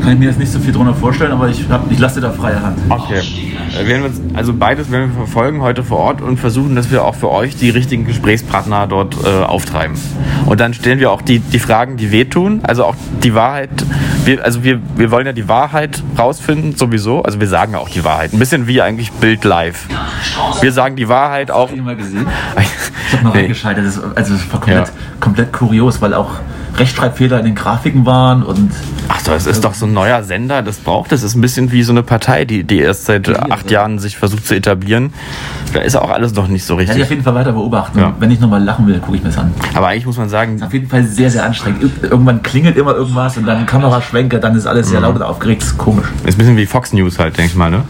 Kann 0.03 0.15
ich 0.15 0.19
mir 0.19 0.27
jetzt 0.27 0.39
nicht 0.39 0.51
so 0.51 0.59
viel 0.59 0.73
drunter 0.73 0.95
vorstellen, 0.95 1.31
aber 1.31 1.49
ich, 1.49 1.69
hab, 1.69 1.91
ich 1.93 1.99
lasse 1.99 2.17
dir 2.17 2.27
da 2.27 2.33
freie 2.33 2.61
Hand. 2.61 2.77
Okay. 2.89 3.21
Äh, 3.79 3.87
wir 3.87 4.11
also 4.35 4.53
beides 4.53 4.91
werden 4.91 5.11
wir 5.11 5.17
verfolgen 5.17 5.63
heute 5.63 5.85
vor 5.85 5.99
Ort 5.99 6.21
und 6.21 6.39
versuchen, 6.39 6.75
dass 6.75 6.91
wir 6.91 7.05
auch 7.05 7.15
für 7.15 7.31
euch 7.31 7.57
die 7.57 7.71
richtigen 7.71 8.05
Gesprächspartner 8.05 8.89
dort 8.89 9.17
äh, 9.25 9.29
auftreiben. 9.29 9.97
Und 10.47 10.59
dann 10.59 10.75
stellen 10.75 10.99
wir 10.99 11.13
auch 11.13 11.23
die, 11.23 11.39
die 11.39 11.61
Fragen, 11.61 11.97
die 11.97 12.11
wehtun, 12.11 12.61
also 12.65 12.85
auch 12.85 12.97
die 13.23 13.35
Wahrheit. 13.35 13.71
Wir, 14.25 14.45
also 14.45 14.65
wir, 14.65 14.81
wir 14.97 15.13
wollen 15.13 15.27
ja 15.27 15.33
die 15.33 15.49
Wahrheit 15.49 16.03
rausfinden, 16.19 16.75
sowieso. 16.75 17.23
Also 17.23 17.39
wir 17.39 17.49
sagen 17.49 17.73
ja 17.75 17.79
auch 17.79 17.89
die 17.89 18.05
Wahrheit. 18.05 18.33
Ein 18.33 18.41
bisschen 18.41 18.67
wie 18.67 18.83
eigentlich 18.83 19.13
Bild 19.13 19.45
live. 19.45 19.87
Wir 20.61 20.73
sagen 20.73 20.97
die 20.97 21.09
Wahrheit 21.09 21.53
auch. 21.53 21.69
Hast 21.69 21.79
du 21.79 21.83
mal 21.83 21.97
gesehen? 21.97 22.27
Ich 23.07 23.13
habe 23.13 23.25
mal 23.25 23.31
Nee. 23.33 23.41
reingeschaltet. 23.41 23.87
Das, 23.87 23.99
also 24.17 24.35
das 24.35 24.53
war 24.53 24.61
komplett, 24.61 24.89
Ja. 24.89 24.95
komplett 25.21 25.53
kurios, 25.53 26.01
weil 26.01 26.15
auch 26.15 26.33
Rechtschreibfehler 26.77 27.39
in 27.39 27.45
den 27.45 27.55
Grafiken 27.55 28.05
waren 28.07 28.43
und 28.43 28.71
Ach, 29.09 29.23
das 29.23 29.47
ist 29.47 29.65
doch 29.65 29.75
so 29.75 29.87
ein 29.87 29.93
neuer 29.93 30.23
Sender, 30.23 30.63
das 30.63 30.79
braucht 30.79 31.13
es. 31.13 31.21
Das 31.21 31.31
ist 31.31 31.37
ein 31.37 31.41
bisschen 31.41 31.71
wie 31.73 31.83
so 31.83 31.93
eine 31.93 32.03
Partei, 32.03 32.45
die, 32.45 32.65
die 32.65 32.79
erst 32.79 33.05
seit 33.07 33.29
acht 33.51 33.71
Jahren 33.71 33.99
sich 33.99 34.17
versucht 34.17 34.47
zu 34.47 34.55
etablieren. 34.55 35.13
Da 35.73 35.81
ist 35.81 35.95
auch 35.97 36.11
alles 36.11 36.35
noch 36.35 36.49
nicht 36.49 36.65
so 36.65 36.75
werde 36.75 36.85
ich 36.85 36.89
richtig. 36.91 37.03
auf 37.05 37.11
jeden 37.11 37.23
Fall 37.23 37.35
weiter 37.35 37.53
beobachten. 37.53 37.99
Ja. 37.99 38.15
Wenn 38.19 38.31
ich 38.31 38.41
nochmal 38.41 38.63
lachen 38.63 38.87
will, 38.87 38.99
gucke 39.01 39.17
ich 39.19 39.23
mir 39.23 39.29
das 39.31 39.39
an. 39.39 39.53
Aber 39.75 39.89
eigentlich 39.89 40.07
muss 40.07 40.17
man 40.17 40.29
sagen, 40.29 40.63
Auf 40.63 40.73
jeden 40.73 40.89
Fall 40.89 41.05
sehr, 41.05 41.31
sehr 41.31 41.45
anstrengend. 41.45 41.83
Ir- 41.83 42.11
Irgendwann 42.11 42.43
klingelt 42.43 42.77
immer 42.77 42.95
irgendwas 42.95 43.37
und 43.37 43.47
dann 43.47 43.67
Kameraschwenker, 43.67 44.39
dann 44.39 44.55
ist 44.57 44.67
alles 44.67 44.89
sehr 44.89 45.01
Mhm. 45.01 45.05
laut 45.07 45.17
und 45.17 45.23
aufgeregt. 45.23 45.63
Das 45.63 45.69
ist 45.71 45.79
komisch. 45.79 46.07
ist 46.25 46.35
ein 46.35 46.39
bisschen 46.39 46.57
wie 46.57 46.67
Fox 46.67 46.93
News 46.93 47.19
halt, 47.19 47.37
denke 47.37 47.51
ich 47.53 47.57
mal, 47.57 47.71
ne? 47.71 47.83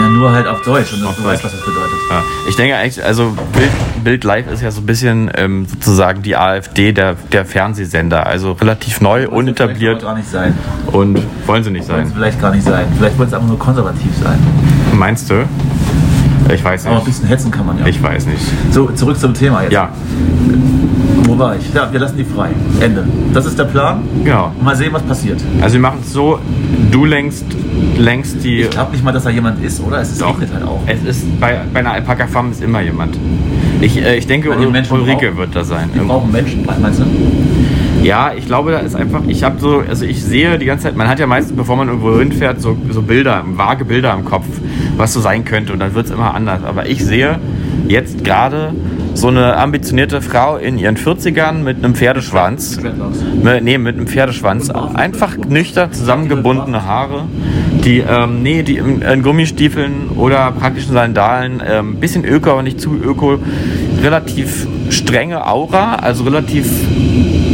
Ja, 0.00 0.08
nur 0.08 0.30
halt 0.32 0.46
auf 0.46 0.62
Deutsch 0.62 0.92
und 0.92 1.04
Auf 1.04 1.16
du 1.16 1.24
weißt, 1.24 1.42
Deutsch. 1.42 1.52
was 1.52 1.58
das 1.60 1.60
bedeutet. 1.66 1.98
Ja. 2.10 2.22
Ich 2.48 2.56
denke 2.56 2.76
eigentlich, 2.76 3.04
also 3.04 3.36
Bild, 3.52 3.70
Bild 4.04 4.24
Live 4.24 4.46
ist 4.50 4.62
ja 4.62 4.70
so 4.70 4.80
ein 4.80 4.86
bisschen 4.86 5.30
ähm, 5.34 5.66
sozusagen 5.66 6.22
die 6.22 6.36
AfD 6.36 6.92
der, 6.92 7.16
der 7.32 7.44
Fernsehsender. 7.44 8.26
Also 8.30 8.52
relativ 8.52 9.00
neu, 9.00 9.20
Vielleicht 9.22 9.32
unetabliert 9.32 10.02
gar 10.02 10.14
nicht 10.16 10.28
sein. 10.30 10.54
und 10.92 11.18
wollen 11.46 11.64
sie 11.64 11.70
nicht 11.70 11.88
Wollen 11.88 12.00
es 12.02 12.08
sein. 12.08 12.14
vielleicht 12.16 12.40
gar 12.40 12.52
nicht 12.54 12.64
sein. 12.64 12.86
Vielleicht 12.96 13.18
wollen 13.18 13.28
es 13.28 13.34
einfach 13.34 13.48
nur 13.48 13.58
konservativ 13.58 14.10
sein. 14.22 14.38
Meinst 14.96 15.28
du? 15.30 15.34
Ich 16.52 16.64
weiß 16.64 16.86
Aber 16.86 16.94
ein 16.94 16.96
nicht. 16.98 17.06
bisschen 17.06 17.28
hetzen 17.28 17.50
kann 17.50 17.66
man 17.66 17.78
ja. 17.78 17.86
Ich 17.86 18.02
weiß 18.02 18.26
nicht. 18.26 18.40
So, 18.70 18.86
zurück 18.92 19.18
zum 19.18 19.34
Thema 19.34 19.62
jetzt. 19.62 19.72
Ja, 19.72 19.88
Wo 21.24 21.38
war 21.38 21.54
ich? 21.56 21.72
Ja, 21.74 21.92
wir 21.92 22.00
lassen 22.00 22.16
die 22.16 22.24
frei. 22.24 22.50
Ende. 22.80 23.06
Das 23.32 23.46
ist 23.46 23.58
der 23.58 23.64
Plan. 23.64 24.02
genau. 24.24 24.52
Mal 24.60 24.74
sehen, 24.74 24.92
was 24.92 25.02
passiert. 25.02 25.40
Also 25.60 25.74
wir 25.74 25.80
machen 25.80 25.98
es 26.02 26.12
so, 26.12 26.38
du 26.90 27.04
lenkst, 27.04 27.44
lenkst 27.98 28.42
die... 28.42 28.62
Ich 28.62 28.70
glaube 28.70 28.92
nicht 28.92 29.04
mal, 29.04 29.12
dass 29.12 29.24
da 29.24 29.30
jemand 29.30 29.62
ist, 29.62 29.80
oder? 29.80 30.00
Es 30.00 30.10
ist 30.10 30.20
Doch. 30.22 30.38
halt 30.40 30.62
auch. 30.64 30.80
Es 30.86 31.02
ist 31.04 31.40
bei, 31.40 31.60
bei 31.72 31.80
einer 31.80 31.92
Alpaka-Farm 31.92 32.50
ist 32.50 32.62
immer 32.62 32.80
jemand. 32.80 33.16
Ich, 33.80 33.96
äh, 34.02 34.16
ich 34.16 34.26
denke, 34.26 34.48
Ul- 34.50 34.66
Ulrike 34.66 34.86
brauchen- 35.28 35.36
wird 35.36 35.54
da 35.56 35.62
sein. 35.64 35.88
Wir 35.94 36.02
brauchen 36.02 36.32
Menschen, 36.32 36.66
was 36.66 36.78
meinst 36.78 37.00
du? 37.00 37.04
Ja, 38.02 38.32
ich 38.36 38.46
glaube, 38.46 38.72
da 38.72 38.78
ist 38.78 38.94
einfach, 38.94 39.22
ich 39.26 39.42
habe 39.42 39.60
so, 39.60 39.82
also 39.86 40.04
ich 40.04 40.22
sehe 40.22 40.58
die 40.58 40.66
ganze 40.66 40.84
Zeit, 40.84 40.96
man 40.96 41.08
hat 41.08 41.18
ja 41.18 41.26
meistens, 41.26 41.56
bevor 41.56 41.76
man 41.76 41.88
irgendwo 41.88 42.18
hinfährt, 42.18 42.60
so, 42.60 42.76
so 42.90 43.02
Bilder, 43.02 43.44
vage 43.46 43.84
Bilder 43.84 44.14
im 44.14 44.24
Kopf, 44.24 44.46
was 44.96 45.12
so 45.12 45.20
sein 45.20 45.44
könnte 45.44 45.72
und 45.72 45.80
dann 45.80 45.94
wird 45.94 46.06
es 46.06 46.12
immer 46.12 46.34
anders. 46.34 46.64
Aber 46.64 46.88
ich 46.88 47.04
sehe 47.04 47.38
jetzt 47.88 48.24
gerade 48.24 48.72
so 49.14 49.28
eine 49.28 49.56
ambitionierte 49.56 50.22
Frau 50.22 50.56
in 50.56 50.78
ihren 50.78 50.96
40ern 50.96 51.62
mit 51.62 51.78
einem 51.78 51.94
Pferdeschwanz. 51.94 52.80
Ne, 52.80 53.60
Nee, 53.60 53.78
mit 53.78 53.96
einem 53.96 54.06
Pferdeschwanz. 54.06 54.70
Einfach 54.70 55.36
nüchtern 55.36 55.92
zusammengebundene 55.92 56.84
Haare. 56.84 57.24
Die, 57.84 57.98
ähm, 57.98 58.42
nee, 58.42 58.62
die 58.62 58.76
in, 58.76 59.02
in 59.02 59.22
Gummistiefeln 59.22 60.10
oder 60.16 60.52
praktischen 60.52 60.92
Sandalen. 60.92 61.62
Ähm, 61.68 61.96
bisschen 61.96 62.24
öko, 62.24 62.50
aber 62.50 62.62
nicht 62.62 62.80
zu 62.80 62.94
öko. 62.94 63.38
Relativ 64.02 64.66
strenge 64.90 65.46
Aura, 65.46 65.96
also 65.96 66.24
relativ, 66.24 66.66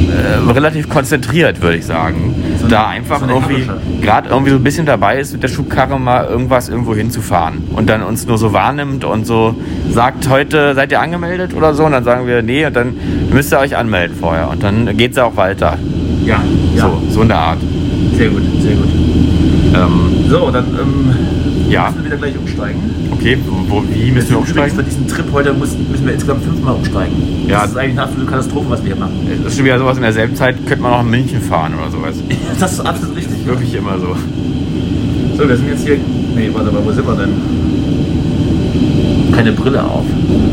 äh, 0.09 0.51
relativ 0.51 0.89
konzentriert, 0.89 1.61
würde 1.63 1.77
ich 1.79 1.87
sagen. 1.87 2.35
So 2.59 2.65
eine- 2.67 2.71
da 2.75 2.87
einfach 2.89 3.21
so 3.21 3.27
irgendwie 3.29 3.69
gerade 4.03 4.29
irgendwie 4.29 4.51
so 4.51 4.57
ein 4.57 4.63
bisschen 4.65 4.87
dabei 4.87 5.19
ist, 5.19 5.33
mit 5.33 5.43
der 5.43 5.49
Schubkarre 5.49 5.99
mal 5.99 6.27
irgendwas 6.27 6.69
irgendwo 6.69 6.95
hinzufahren. 6.95 7.65
Und 7.75 7.89
dann 7.89 8.03
uns 8.03 8.27
nur 8.27 8.39
so 8.39 8.53
wahrnimmt 8.53 9.05
und 9.05 9.27
so 9.27 9.55
sagt, 9.91 10.29
heute 10.29 10.75
seid 10.75 10.93
ihr 10.93 11.01
angemeldet 11.01 11.55
oder 11.55 11.75
so. 11.75 11.85
Und 11.85 11.93
dann 11.93 12.05
sagen 12.05 12.27
wir, 12.27 12.43
nee, 12.43 12.65
und 12.67 12.75
dann 12.77 12.95
müsst 13.33 13.53
ihr 13.53 13.59
euch 13.59 13.77
anmelden 13.77 14.17
vorher. 14.17 14.49
Und 14.51 14.63
dann 14.63 14.97
geht 14.97 15.13
es 15.13 15.19
auch 15.19 15.37
weiter. 15.37 15.77
Ja, 16.25 16.41
ja. 16.75 16.83
So, 16.83 17.03
so 17.11 17.23
in 17.23 17.29
der 17.29 17.39
Art. 17.39 17.59
Sehr 18.17 18.29
gut, 18.31 18.43
sehr 18.61 18.75
gut. 18.77 18.89
Ähm, 19.75 20.29
So, 20.29 20.51
dann 20.51 20.65
ähm, 20.81 21.11
Ja. 21.69 21.91
müssen 21.91 21.99
wir 21.99 22.05
wieder 22.07 22.17
gleich 22.17 22.39
umsteigen. 22.39 22.81
okay, 23.13 23.39
wo, 23.69 23.83
wie 23.93 24.11
müssen 24.13 24.31
wir 24.31 24.39
umsteigen? 24.39 24.77
Für 24.77 24.83
diesen 24.83 25.09
Trip 25.09 25.25
heute 25.33 25.53
müssen, 25.53 25.91
müssen 25.91 26.07
wir 26.07 26.13
insgesamt 26.15 26.45
fünfmal 26.45 26.75
umsteigen. 26.77 27.17
Ja. 27.49 27.63
Das 27.63 27.71
ist 27.73 27.77
eigentlich 27.77 27.93
eine 27.93 28.03
absolute 28.03 28.31
Katastrophe, 28.31 28.71
was 28.71 28.83
wir 28.85 28.93
hier 28.95 29.01
machen. 29.01 29.15
Das 29.43 29.53
ist 29.53 29.57
schon 29.57 29.65
wieder 29.65 29.79
sowas 29.79 29.97
in 29.97 30.03
derselben 30.03 30.37
Zeit, 30.37 30.57
könnte 30.67 30.83
man 30.83 30.93
auch 30.93 31.03
in 31.03 31.11
München 31.11 31.41
fahren 31.41 31.75
oder 31.79 31.91
sowas. 31.91 32.17
Das 32.61 32.73
ist 32.73 32.81
absolut 32.81 33.17
richtig. 33.17 33.45
Wirklich 33.47 33.75
immer 33.75 33.99
so. 33.99 34.17
So, 35.37 35.49
wir 35.49 35.57
sind 35.57 35.69
jetzt 35.69 35.85
hier. 35.85 35.99
Nee, 36.35 36.51
warte 36.53 36.71
mal, 36.73 36.83
wo 36.85 36.91
sind 36.93 37.07
wir 37.07 37.15
denn? 37.17 37.33
Keine 39.33 39.53
Brille 39.53 39.83
auf. 39.85 40.05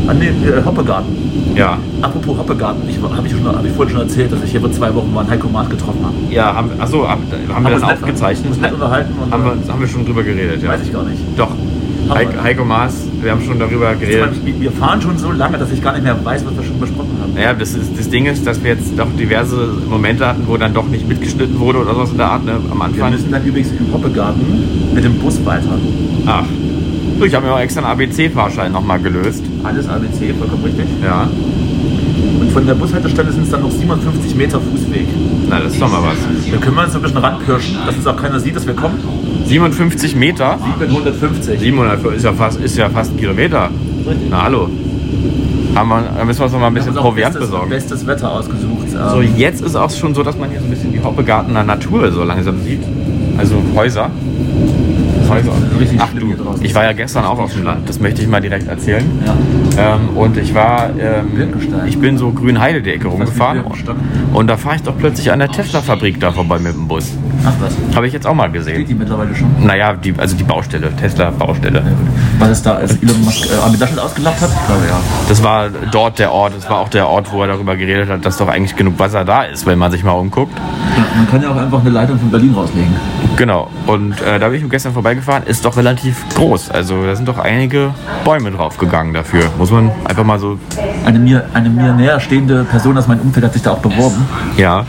Ah, 0.06 0.12
nee, 0.12 0.28
äh, 0.28 0.62
Hoppegarten. 0.64 1.16
Ja. 1.54 1.78
Apropos 2.02 2.36
Hoppegarten, 2.38 2.82
ich 2.88 2.98
habe 3.00 3.26
ich, 3.26 3.32
schon- 3.32 3.46
hab 3.46 3.64
ich 3.64 3.72
vorhin 3.72 3.92
schon 3.94 4.02
erzählt, 4.02 4.32
dass 4.32 4.42
ich 4.42 4.50
hier 4.50 4.60
vor 4.60 4.72
zwei 4.72 4.92
Wochen 4.94 5.12
mal 5.14 5.20
einen 5.20 5.30
Heiko 5.30 5.48
Maas 5.48 5.68
getroffen 5.70 6.00
habe. 6.04 6.14
Ja, 6.30 6.54
haben, 6.54 6.70
achso, 6.78 7.08
haben, 7.08 7.22
haben 7.54 7.64
wir 7.64 7.70
das 7.70 7.82
aufgezeichnet? 7.82 8.48
uns 8.52 8.60
nett 8.60 8.72
unterhalten 8.72 9.12
und, 9.22 9.30
Haben 9.32 9.42
äh, 9.42 9.66
wir, 9.66 9.72
haben 9.72 9.80
wir 9.80 9.88
schon 9.88 10.04
drüber 10.04 10.22
geredet, 10.22 10.62
ja. 10.62 10.68
Weiß 10.70 10.80
ich 10.82 10.92
gar 10.92 11.04
nicht. 11.04 11.20
Doch. 11.36 11.50
Heiko, 12.10 12.32
wir. 12.34 12.42
Heiko 12.42 12.64
Maas, 12.66 13.04
wir 13.22 13.30
haben 13.30 13.40
schon 13.42 13.58
darüber 13.58 13.94
geredet. 13.94 14.44
Wir- 14.44 14.60
Wir 14.60 14.72
fahren 14.72 15.00
schon 15.00 15.16
so 15.16 15.30
lange, 15.32 15.56
dass 15.56 15.70
ich 15.72 15.80
gar 15.82 15.92
nicht 15.92 16.02
mehr 16.04 16.16
weiß, 16.22 16.44
was 16.44 16.56
wir 16.56 16.62
schon 16.64 16.78
besprochen 16.80 17.16
haben. 17.22 17.32
Naja, 17.34 17.54
das, 17.54 17.74
ist, 17.74 17.98
das 17.98 18.10
Ding 18.10 18.26
ist, 18.26 18.46
dass 18.46 18.62
wir 18.62 18.72
jetzt 18.72 18.92
doch 18.98 19.06
diverse 19.18 19.68
Momente 19.88 20.26
hatten, 20.26 20.42
wo 20.46 20.56
dann 20.58 20.74
doch 20.74 20.86
nicht 20.88 21.08
mitgeschnitten 21.08 21.58
wurde 21.58 21.78
oder 21.78 21.94
sowas 21.94 22.10
in 22.10 22.18
der 22.18 22.30
Art, 22.30 22.44
ne, 22.44 22.52
am 22.70 22.78
Wir 22.78 22.84
Anfang. 22.84 23.10
müssen 23.12 23.30
dann 23.32 23.44
übrigens 23.44 23.70
im 23.78 23.92
Hoppegarten 23.92 24.42
mit 24.94 25.02
dem 25.04 25.14
Bus 25.14 25.42
weiter. 25.46 25.78
Ach. 26.26 26.44
Ich 27.24 27.34
habe 27.34 27.46
mir 27.46 27.52
auch 27.54 27.60
extra 27.60 27.80
einen 27.80 27.90
ABC-Fahrschein 27.92 28.72
nochmal 28.72 28.98
gelöst. 29.00 29.44
Alles 29.64 29.88
ABC, 29.88 30.34
vollkommen 30.38 30.64
richtig. 30.64 30.86
Ja. 31.02 31.28
Und 32.40 32.52
von 32.52 32.66
der 32.66 32.74
Bushaltestelle 32.74 33.32
sind 33.32 33.44
es 33.44 33.50
dann 33.50 33.62
noch 33.62 33.70
57 33.70 34.34
Meter 34.34 34.60
Fußweg. 34.60 35.06
Na, 35.48 35.60
das 35.60 35.72
ist 35.72 35.80
doch 35.82 35.90
mal 35.90 36.02
was. 36.02 36.16
Da 36.50 36.56
können 36.58 36.76
wir 36.76 36.82
uns 36.84 36.92
so 36.92 36.98
ein 36.98 37.02
bisschen 37.02 37.18
ranpirschen, 37.18 37.76
dass 37.86 37.96
uns 37.96 38.06
auch 38.06 38.16
keiner 38.16 38.38
sieht, 38.40 38.56
dass 38.56 38.66
wir 38.66 38.74
kommen. 38.74 38.98
57 39.46 40.16
Meter. 40.16 40.58
750. 40.80 41.60
700 41.60 42.04
ist 42.14 42.24
ja 42.24 42.32
fast, 42.32 42.60
ist 42.60 42.76
ja 42.76 42.88
fast 42.90 43.12
ein 43.12 43.16
Kilometer. 43.16 43.70
Na 44.30 44.42
hallo. 44.44 44.68
Haben 45.74 45.88
wir, 45.88 46.02
da 46.16 46.24
müssen 46.24 46.38
wir 46.38 46.44
uns 46.44 46.52
noch 46.52 46.60
mal 46.60 46.68
ein 46.68 46.74
bisschen 46.74 46.94
Proviant 46.94 47.32
bestes, 47.34 47.50
besorgen. 47.50 47.70
Bestes 47.70 48.06
Wetter 48.06 48.30
ausgesucht. 48.30 48.90
So, 48.90 49.20
Ähm, 49.20 49.34
jetzt 49.36 49.60
ist 49.62 49.74
auch 49.74 49.90
schon 49.90 50.14
so, 50.14 50.22
dass 50.22 50.38
man 50.38 50.50
hier 50.50 50.60
so 50.60 50.66
ein 50.66 50.70
bisschen 50.70 50.92
die 50.92 51.02
Hoppegartener 51.02 51.64
Natur 51.64 52.12
so 52.12 52.22
langsam 52.22 52.60
sieht. 52.62 52.82
Also 53.38 53.56
Häuser. 53.74 54.10
Häuser. 55.34 55.52
Richtig 55.80 56.00
Ach 56.00 56.10
du, 56.12 56.34
ich 56.62 56.74
war 56.74 56.84
ja 56.84 56.92
gestern 56.92 57.24
auch 57.24 57.38
auf 57.38 57.52
dem 57.52 57.64
Land. 57.64 57.88
Das 57.88 58.00
möchte 58.00 58.22
ich 58.22 58.28
mal 58.28 58.40
direkt 58.40 58.68
erzählen. 58.68 59.04
ja. 59.26 59.96
Ähm, 59.96 60.16
und 60.16 60.36
ich 60.36 60.54
war, 60.54 60.90
ähm, 60.98 61.52
ich 61.86 61.98
bin 61.98 62.16
so 62.18 62.30
Grünheide 62.30 62.82
die 62.82 62.90
Ecke 62.90 63.08
rumgefahren. 63.08 63.62
Birkenstein? 63.62 63.96
Und 64.32 64.46
da 64.46 64.56
fahre 64.56 64.76
ich 64.76 64.82
doch 64.82 64.96
plötzlich 64.96 65.32
an 65.32 65.40
der 65.40 65.48
Tesla-Fabrik 65.48 66.20
da 66.20 66.32
vorbei 66.32 66.58
mit 66.58 66.74
dem 66.74 66.86
Bus. 66.86 67.12
Ach 67.46 67.52
was. 67.60 67.72
Habe 67.96 68.06
ich 68.06 68.12
jetzt 68.12 68.26
auch 68.26 68.34
mal 68.34 68.44
Steht 68.50 68.54
gesehen. 68.54 68.86
die 68.86 68.94
mittlerweile 68.94 69.34
schon? 69.34 69.48
Naja, 69.64 69.94
die, 69.94 70.14
also 70.16 70.36
die 70.36 70.44
Baustelle, 70.44 70.94
Tesla-Baustelle. 70.96 71.82
Was 72.38 72.50
ist 72.50 72.66
da, 72.66 72.74
als 72.74 72.96
Elon 73.02 73.22
Musk 73.24 73.46
äh, 73.50 73.54
Armin 73.62 73.78
Laschet 73.80 73.98
ausgelacht 73.98 74.40
hat? 74.40 74.50
Ich 74.50 74.66
glaube 74.66 74.86
ja. 74.88 75.00
Das 75.28 75.42
war 75.42 75.68
dort 75.90 76.18
der 76.18 76.32
Ort, 76.32 76.54
das 76.56 76.68
war 76.68 76.78
auch 76.78 76.88
der 76.88 77.08
Ort, 77.08 77.32
wo 77.32 77.42
er 77.42 77.48
darüber 77.48 77.76
geredet 77.76 78.08
hat, 78.08 78.24
dass 78.24 78.36
doch 78.36 78.48
eigentlich 78.48 78.76
genug 78.76 78.98
Wasser 78.98 79.24
da 79.24 79.42
ist, 79.42 79.66
wenn 79.66 79.78
man 79.78 79.90
sich 79.90 80.04
mal 80.04 80.12
umguckt. 80.12 80.52
ja. 80.96 81.04
Man 81.16 81.28
kann 81.30 81.42
ja 81.42 81.50
auch 81.50 81.56
einfach 81.56 81.80
eine 81.80 81.90
Leitung 81.90 82.18
von 82.18 82.30
Berlin 82.30 82.52
rauslegen. 82.54 82.92
Genau. 83.36 83.70
Und 83.86 84.20
äh, 84.22 84.38
da 84.38 84.48
bin 84.48 84.62
ich 84.62 84.70
gestern 84.70 84.92
vorbeigefahren, 84.92 85.44
ist 85.44 85.64
doch 85.64 85.76
relativ 85.76 86.24
groß. 86.34 86.70
Also 86.70 87.04
da 87.04 87.14
sind 87.14 87.28
doch 87.28 87.38
einige 87.38 87.90
Bäume 88.24 88.50
draufgegangen 88.50 89.12
dafür. 89.14 89.44
Muss 89.58 89.70
man 89.70 89.90
einfach 90.04 90.24
mal 90.24 90.38
so. 90.38 90.58
Eine 91.04 91.18
mir, 91.18 91.44
eine 91.54 91.68
mir 91.70 91.92
näher 91.92 92.18
stehende 92.20 92.64
Person 92.64 92.96
aus 92.98 93.06
meinem 93.06 93.20
Umfeld 93.20 93.44
hat 93.46 93.52
sich 93.52 93.62
da 93.62 93.72
auch 93.72 93.78
beworben. 93.78 94.26
Ja. 94.56 94.86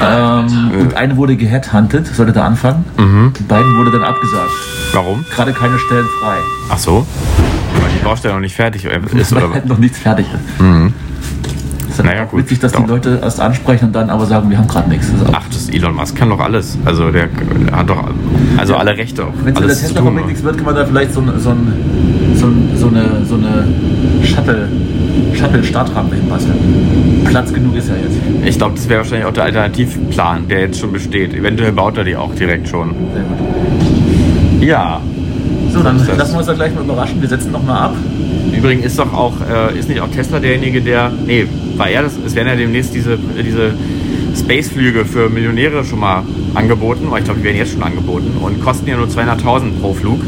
Ähm, 0.00 0.70
und 0.80 0.94
eine 0.96 1.16
wurde 1.16 1.36
geheadhuntet, 1.36 2.06
sollte 2.14 2.32
da 2.32 2.44
anfangen. 2.44 2.84
Die 3.38 3.42
beiden 3.42 3.76
wurde 3.76 3.90
dann 3.90 4.04
abgesagt. 4.04 4.50
Warum? 4.92 5.24
Gerade 5.34 5.52
keine 5.52 5.78
Stellen 5.78 6.06
frei. 6.20 6.36
Ach 6.70 6.78
so. 6.78 7.06
Weil 7.80 7.90
die 7.98 8.04
Baustelle 8.04 8.34
noch 8.34 8.40
nicht 8.40 8.54
fertig 8.56 8.84
ist 9.14 9.34
Weil 9.34 9.44
oder 9.44 9.54
halt 9.54 9.66
noch 9.66 9.78
nichts 9.78 9.98
fertig 9.98 10.26
ist. 10.26 10.40
Ist 11.90 11.98
dann 11.98 12.06
Naja, 12.06 12.24
gut. 12.24 12.40
witzig, 12.40 12.60
dass 12.60 12.72
Doch. 12.72 12.82
die 12.84 12.88
Leute 12.88 13.18
erst 13.22 13.40
ansprechen 13.40 13.86
und 13.86 13.92
dann 13.92 14.10
aber 14.10 14.26
sagen, 14.26 14.48
wir 14.50 14.58
haben 14.58 14.68
gerade 14.68 14.88
nichts. 14.88 15.10
Das 15.10 15.22
ist 15.22 15.34
Ach, 15.34 15.44
das 15.50 15.68
Elon 15.68 15.94
Musk 15.94 16.16
kann 16.16 16.30
doch 16.30 16.40
alles. 16.40 16.78
Also 16.84 17.10
der, 17.10 17.26
der 17.28 17.76
hat 17.76 17.88
doch 17.90 18.02
also 18.56 18.76
alle 18.76 18.96
Rechte 18.96 19.24
auf 19.24 19.34
Wenn 19.44 19.54
es 19.54 19.60
in 19.60 19.66
der 19.66 19.76
Tesla-Fabrik 19.76 20.26
nichts 20.26 20.42
wird, 20.42 20.56
kann 20.56 20.66
man 20.66 20.74
da 20.76 20.84
vielleicht 20.86 21.12
so, 21.12 21.22
so, 21.22 21.38
so, 21.38 21.50
ein, 21.50 22.70
so 22.76 22.88
eine, 22.88 23.24
so 23.26 23.34
eine 23.34 23.66
Shuttle, 24.24 24.68
Shuttle-Startrampe 25.34 26.16
hinbasteln. 26.16 26.56
Platz 27.24 27.52
genug 27.52 27.76
ist 27.76 27.88
ja 27.88 27.94
jetzt. 27.94 28.16
Ich 28.44 28.58
glaube, 28.58 28.74
das 28.76 28.88
wäre 28.88 29.00
wahrscheinlich 29.00 29.26
auch 29.26 29.32
der 29.32 29.44
Alternativplan, 29.44 30.48
der 30.48 30.60
jetzt 30.60 30.80
schon 30.80 30.92
besteht. 30.92 31.34
Eventuell 31.34 31.72
baut 31.72 31.96
er 31.98 32.04
die 32.04 32.16
auch 32.16 32.34
direkt 32.34 32.68
schon. 32.68 32.94
Sehr 33.14 33.22
gut. 33.22 34.62
Ja. 34.62 35.00
So, 35.72 35.82
dann 35.82 35.98
lassen 35.98 36.32
wir 36.32 36.38
uns 36.38 36.46
da 36.46 36.54
gleich 36.54 36.74
mal 36.74 36.82
überraschen. 36.84 37.20
Wir 37.20 37.28
setzen 37.28 37.52
nochmal 37.52 37.82
ab. 37.82 37.94
Übrigens 38.56 38.86
ist 38.86 38.98
doch 38.98 39.12
auch, 39.12 39.34
äh, 39.40 39.78
ist 39.78 39.88
nicht 39.88 40.00
auch 40.00 40.08
Tesla 40.08 40.40
derjenige, 40.40 40.80
der. 40.80 41.12
Nee, 41.26 41.46
war 41.76 41.88
er 41.88 42.02
das? 42.02 42.14
Es 42.24 42.34
werden 42.34 42.48
ja 42.48 42.56
demnächst 42.56 42.94
diese, 42.94 43.18
diese 43.18 43.72
Space-Flüge 44.36 45.04
für 45.04 45.28
Millionäre 45.28 45.84
schon 45.84 46.00
mal 46.00 46.22
angeboten. 46.54 47.06
Aber 47.08 47.18
Ich 47.18 47.24
glaube, 47.24 47.40
die 47.40 47.44
werden 47.44 47.56
jetzt 47.58 47.72
schon 47.72 47.82
angeboten 47.82 48.32
und 48.40 48.60
kosten 48.62 48.88
ja 48.88 48.96
nur 48.96 49.06
200.000 49.06 49.78
pro 49.80 49.92
Flug. 49.92 50.20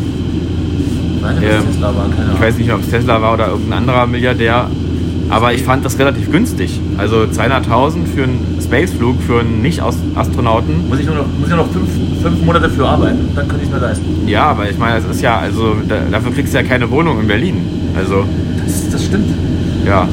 Weiß 1.22 1.38
nicht, 1.40 1.50
Ähm, 1.50 1.83
war, 1.83 1.94
Ich 2.35 2.40
weiß 2.40 2.59
nicht, 2.59 2.72
ob 2.72 2.81
es 2.83 2.90
Tesla 2.90 3.20
war 3.20 3.35
oder 3.35 3.48
irgendein 3.48 3.79
anderer 3.79 4.07
Milliardär. 4.07 4.68
Aber 5.31 5.53
ich 5.55 5.62
fand 5.62 5.85
das 5.85 5.99
relativ 5.99 6.31
günstig. 6.33 6.81
Also 6.99 7.19
200.000 7.19 8.07
für 8.14 8.25
einen 8.25 8.59
Spaceflug 8.62 9.23
für 9.23 9.40
einen 9.40 9.62
Nicht-Astronauten. 9.62 10.88
Muss 10.88 10.99
ich 10.99 11.07
nur 11.07 11.14
noch, 11.16 11.27
muss 11.27 11.49
ich 11.49 11.55
nur 11.55 11.59
noch 11.64 11.71
fünf, 11.73 11.88
fünf 12.23 12.45
Monate 12.45 12.69
für 12.69 12.87
arbeiten, 12.87 13.29
dann 13.35 13.47
könnte 13.49 13.64
ich 13.64 13.71
es 13.71 13.75
mir 13.75 13.81
leisten. 13.87 14.05
Ja, 14.27 14.45
aber 14.47 14.69
ich 14.69 14.77
meine, 14.79 14.99
es 14.99 15.05
ist 15.05 15.23
ja, 15.23 15.38
also 15.38 15.77
da, 15.88 15.97
dafür 16.11 16.33
kriegst 16.33 16.53
du 16.53 16.59
ja 16.59 16.64
keine 16.64 16.90
Wohnung 16.90 17.21
in 17.21 17.29
Berlin. 17.29 17.57
Also, 17.97 18.25
Das, 18.64 18.90
das 18.90 19.05
stimmt. 19.05 19.29
ja. 19.87 20.09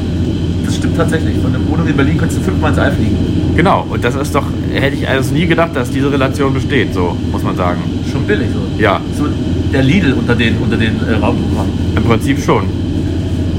Das 0.64 0.76
stimmt 0.76 0.96
tatsächlich. 0.98 1.38
Von 1.38 1.50
der 1.52 1.66
Wohnung 1.68 1.86
in 1.88 1.96
Berlin 1.96 2.18
könntest 2.18 2.40
du 2.40 2.44
fünfmal 2.44 2.70
ins 2.70 2.78
All 2.78 2.92
fliegen. 2.92 3.16
Genau, 3.56 3.86
und 3.88 4.04
das 4.04 4.14
ist 4.14 4.34
doch, 4.34 4.44
hätte 4.72 4.96
ich 4.96 5.08
also 5.08 5.32
nie 5.34 5.46
gedacht, 5.46 5.70
dass 5.74 5.90
diese 5.90 6.12
Relation 6.12 6.52
besteht, 6.54 6.92
so 6.94 7.16
muss 7.32 7.42
man 7.42 7.56
sagen. 7.56 7.80
Schon 8.12 8.24
billig 8.24 8.48
so. 8.52 8.80
Ja, 8.82 9.00
So 9.16 9.24
der 9.72 9.82
Lidl 9.82 10.12
unter 10.12 10.34
den, 10.34 10.56
unter 10.58 10.76
den 10.76 10.96
äh, 11.08 11.14
Raumprogrammen. 11.14 11.72
im 11.96 12.02
Prinzip 12.04 12.38
schon. 12.44 12.64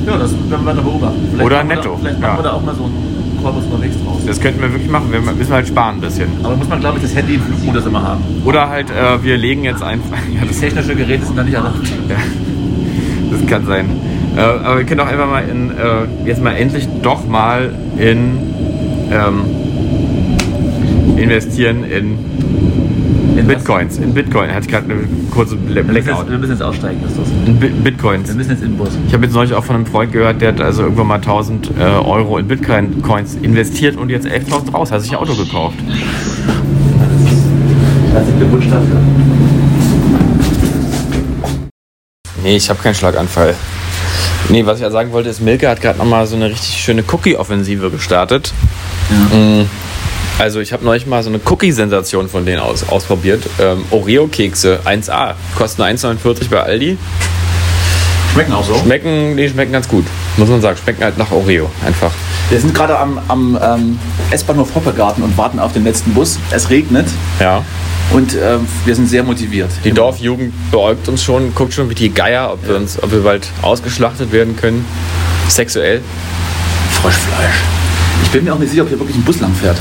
Ja, 0.05 0.17
das 0.17 0.31
werden 0.49 0.65
wir 0.65 0.73
dann 0.73 0.83
beobachten. 0.83 1.27
Vielleicht 1.31 1.45
Oder 1.45 1.63
netto, 1.63 1.89
Da, 1.91 1.97
vielleicht 1.97 2.21
ja. 2.21 2.27
machen 2.27 2.39
wir 2.39 2.43
da 2.43 2.53
auch 2.53 2.61
mal 2.61 2.75
so 2.75 2.83
einen 2.83 3.39
Korpus 3.41 3.65
unterwegs 3.65 3.95
draus. 4.03 4.21
Das 4.25 4.39
könnten 4.39 4.61
wir 4.61 4.71
wirklich 4.71 4.89
machen, 4.89 5.11
wir 5.11 5.19
müssen 5.21 5.53
halt 5.53 5.67
sparen 5.67 5.95
ein 5.95 6.01
bisschen. 6.01 6.29
Aber 6.43 6.55
muss 6.55 6.67
man, 6.67 6.79
glaube 6.79 6.97
ich, 6.97 7.03
das 7.03 7.15
Handy 7.15 7.35
im 7.35 7.41
Flugmodus 7.41 7.85
immer 7.85 8.03
haben. 8.03 8.23
Oder 8.45 8.69
halt, 8.69 8.89
äh, 8.89 9.23
wir 9.23 9.37
legen 9.37 9.63
jetzt 9.63 9.83
einfach, 9.83 10.17
ja, 10.33 10.45
das, 10.45 10.59
Technische 10.59 10.95
Geräte 10.95 11.25
sind 11.25 11.37
da 11.37 11.43
nicht 11.43 11.53
erlaubt. 11.53 11.87
ja, 12.09 12.15
das 13.31 13.47
kann 13.47 13.65
sein. 13.65 13.85
Äh, 14.35 14.41
aber 14.41 14.77
wir 14.77 14.85
können 14.85 14.99
auch 14.99 15.07
einfach 15.07 15.29
mal 15.29 15.43
in, 15.47 15.71
äh, 15.71 16.27
jetzt 16.27 16.41
mal 16.41 16.51
endlich 16.51 16.87
doch 17.01 17.27
mal 17.27 17.71
in, 17.97 18.37
ähm, 19.11 19.45
investieren 21.17 21.83
in 21.83 22.17
In 23.39 23.47
Bitcoins. 23.47 23.97
In 23.97 24.13
Bitcoin. 24.13 24.49
Hatte 24.51 24.61
ich 24.61 24.67
gerade 24.67 24.91
eine 24.91 25.01
kurze 25.31 25.55
Bla- 25.55 25.75
Wir 25.75 25.83
müssen, 25.83 25.95
jetzt, 25.95 26.05
Blackout. 26.05 26.29
wir 26.29 26.37
müssen 26.37 26.51
jetzt 26.51 26.61
aussteigen, 26.61 27.01
Justus. 27.01 27.27
In 27.45 27.59
Bi- 27.59 27.69
Bitcoins. 27.69 28.27
Wir 28.27 28.35
müssen 28.35 28.51
jetzt 28.51 28.61
in 28.63 28.71
den 28.71 28.77
Bus. 28.77 28.89
Ich 29.07 29.13
habe 29.13 29.25
jetzt 29.25 29.33
neulich 29.33 29.53
auch 29.53 29.63
von 29.63 29.75
einem 29.77 29.85
Freund 29.85 30.11
gehört, 30.11 30.41
der 30.41 30.49
hat 30.53 30.61
also 30.61 30.83
irgendwann 30.83 31.07
mal 31.07 31.15
1000 31.15 31.71
äh, 31.79 31.81
Euro 31.83 32.37
in 32.37 32.47
Bitcoin-Coins 32.47 33.35
investiert 33.41 33.95
und 33.97 34.09
jetzt 34.09 34.27
11.000 34.27 34.71
raus, 34.73 34.91
hat 34.91 35.01
sich 35.01 35.11
ein 35.11 35.17
Auto 35.17 35.33
gekauft. 35.35 35.77
Herzlichen 38.11 38.39
Glückwunsch 38.39 38.65
dafür. 38.69 38.97
Nee, 42.43 42.55
ich 42.57 42.69
habe 42.69 42.79
keinen 42.81 42.95
Schlaganfall. 42.95 43.55
Nee, 44.49 44.65
was 44.65 44.77
ich 44.77 44.83
ja 44.83 44.89
sagen 44.89 45.11
wollte, 45.11 45.29
ist, 45.29 45.41
Milke 45.41 45.69
hat 45.69 45.81
gerade 45.81 45.99
nochmal 45.99 46.25
so 46.25 46.35
eine 46.35 46.45
richtig 46.49 46.75
schöne 46.81 47.03
Cookie-Offensive 47.09 47.89
gestartet. 47.91 48.51
Mm, 49.31 49.61
Also 50.39 50.61
ich 50.61 50.71
habe 50.71 50.85
neulich 50.85 51.05
mal 51.05 51.21
so 51.21 51.29
eine 51.29 51.39
Cookie-Sensation 51.43 52.29
von 52.29 52.45
denen 52.45 52.59
aus, 52.61 52.87
ausprobiert. 52.87 53.43
Ähm, 53.59 53.83
Oreo-Kekse 53.91 54.79
1A, 54.85 55.33
kosten 55.57 55.81
1,49 55.81 56.49
bei 56.49 56.61
Aldi. 56.63 56.97
Schmecken 58.31 58.53
auch 58.53 58.63
so. 58.65 58.75
Schmecken, 58.75 59.35
die 59.35 59.49
schmecken 59.49 59.73
ganz 59.73 59.87
gut, 59.89 60.05
muss 60.37 60.47
man 60.47 60.61
sagen. 60.61 60.77
Schmecken 60.81 61.03
halt 61.03 61.17
nach 61.17 61.29
Oreo, 61.31 61.69
einfach. 61.85 62.11
Wir 62.49 62.57
sind 62.59 62.73
gerade 62.73 62.97
am, 62.97 63.19
am 63.27 63.59
ähm, 63.61 63.99
S-Bahnhof 64.31 64.73
Hoppegarten 64.75 65.23
und 65.23 65.37
warten 65.37 65.59
auf 65.59 65.73
den 65.73 65.83
letzten 65.83 66.13
Bus. 66.13 66.39
Es 66.51 66.69
regnet 66.69 67.07
Ja. 67.41 67.65
und 68.11 68.33
ähm, 68.35 68.65
wir 68.85 68.95
sind 68.95 69.07
sehr 69.09 69.23
motiviert. 69.23 69.69
Die 69.83 69.91
Dorfjugend 69.91 70.53
beäugt 70.71 71.09
uns 71.09 71.21
schon, 71.21 71.53
guckt 71.53 71.73
schon 71.73 71.89
wie 71.89 71.95
die 71.95 72.13
Geier, 72.13 72.53
ob 72.53 72.65
wir, 72.65 72.77
uns, 72.77 73.01
ob 73.03 73.11
wir 73.11 73.23
bald 73.23 73.45
ausgeschlachtet 73.61 74.31
werden 74.31 74.55
können. 74.55 74.85
Sexuell. 75.49 75.99
Froschfleisch. 77.01 77.55
Ich 78.23 78.29
bin 78.29 78.45
mir 78.45 78.53
auch 78.53 78.59
nicht 78.59 78.69
sicher, 78.69 78.83
ob 78.83 78.89
hier 78.89 78.99
wirklich 78.99 79.17
ein 79.17 79.23
Bus 79.23 79.41
lang 79.41 79.53
fährt. 79.53 79.77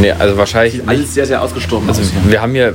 Nee, 0.00 0.12
also 0.12 0.36
wahrscheinlich 0.36 0.74
nicht. 0.74 0.88
Alles 0.88 1.14
sehr, 1.14 1.26
sehr 1.26 1.42
ausgestorben 1.42 1.88
Also 1.88 2.02
aus 2.02 2.10
hier. 2.10 2.20
wir 2.30 2.42
haben 2.42 2.52
hier, 2.52 2.74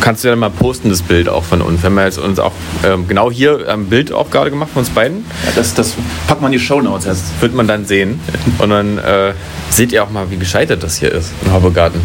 kannst 0.00 0.24
du 0.24 0.28
ja 0.28 0.36
mal 0.36 0.50
posten, 0.50 0.90
das 0.90 1.02
Bild 1.02 1.28
auch 1.28 1.44
von 1.44 1.62
uns. 1.62 1.82
Wir 1.82 1.90
haben 1.90 1.98
ja 1.98 2.04
jetzt 2.04 2.18
uns 2.18 2.38
auch 2.38 2.52
ähm, 2.84 3.06
genau 3.06 3.30
hier 3.30 3.68
ein 3.68 3.86
Bild 3.86 4.12
auch 4.12 4.30
gerade 4.30 4.50
gemacht 4.50 4.70
von 4.72 4.80
uns 4.80 4.90
beiden. 4.90 5.24
Ja, 5.44 5.52
das, 5.54 5.74
das 5.74 5.94
packt 6.26 6.40
man 6.42 6.52
in 6.52 6.58
die 6.58 6.64
Shownotes 6.64 7.06
erst. 7.06 7.40
Wird 7.40 7.54
man 7.54 7.68
dann 7.68 7.86
sehen. 7.86 8.20
Und 8.58 8.70
dann 8.70 8.98
äh, 8.98 9.32
seht 9.70 9.92
ihr 9.92 10.02
auch 10.02 10.10
mal, 10.10 10.30
wie 10.30 10.36
gescheitert 10.36 10.82
das 10.82 10.98
hier 10.98 11.12
ist 11.12 11.30
im 11.44 11.52
Hoppegarten. 11.52 12.00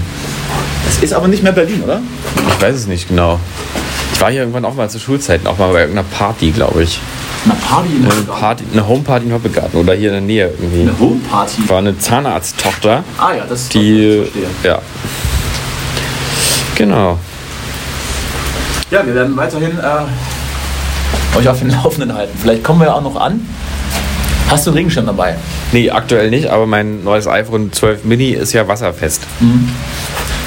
Es 0.88 1.02
ist 1.02 1.13
aber 1.13 1.28
nicht 1.28 1.41
mehr 1.41 1.54
Berlin, 1.54 1.82
oder? 1.84 2.02
Ich 2.50 2.62
weiß 2.62 2.76
es 2.76 2.88
nicht 2.88 3.08
genau. 3.08 3.39
Ich 4.13 4.21
war 4.21 4.30
hier 4.30 4.41
irgendwann 4.41 4.65
auch 4.65 4.76
mal 4.76 4.89
zu 4.89 5.00
Schulzeiten, 5.00 5.47
auch 5.47 5.58
mal 5.58 5.71
bei 5.71 5.82
irgendeiner 5.82 6.08
Party, 6.08 6.52
glaube 6.52 6.84
ich. 6.84 7.00
Eine 7.43 7.56
Party 7.56 7.89
in 7.95 8.06
Eine, 8.06 8.21
Party, 8.21 8.63
eine 8.71 8.88
Homeparty 8.88 9.25
in 9.25 9.34
Hoppegarten 9.34 9.80
oder 9.80 9.93
hier 9.95 10.10
in 10.10 10.13
der 10.13 10.21
Nähe 10.21 10.47
irgendwie. 10.60 10.82
Eine 10.82 10.99
Homeparty. 10.99 11.67
War 11.69 11.80
eine 11.80 11.97
Zahnarzttochter, 11.97 13.04
Ah 13.17 13.34
ja, 13.36 13.45
das 13.49 13.67
die. 13.69 14.19
das 14.19 14.30
verstehe. 14.30 14.47
Ja. 14.63 14.80
Genau. 16.75 17.17
Ja, 18.91 19.06
wir 19.06 19.15
werden 19.15 19.36
weiterhin 19.38 19.71
äh, 19.80 21.38
euch 21.38 21.47
auf 21.47 21.60
den 21.60 21.69
Laufenden 21.71 22.13
halten. 22.13 22.38
Vielleicht 22.39 22.63
kommen 22.63 22.80
wir 22.82 22.88
ja 22.88 22.93
auch 22.93 23.01
noch 23.01 23.15
an. 23.15 23.41
Hast 24.49 24.65
du 24.67 24.71
einen 24.71 24.77
Regenschirm 24.77 25.06
dabei? 25.06 25.36
Nee, 25.71 25.89
aktuell 25.89 26.30
nicht, 26.30 26.47
aber 26.47 26.67
mein 26.67 27.04
neues 27.04 27.25
iPhone 27.25 27.71
12 27.71 28.04
Mini 28.04 28.32
ist 28.32 28.51
ja 28.54 28.67
wasserfest. 28.67 29.21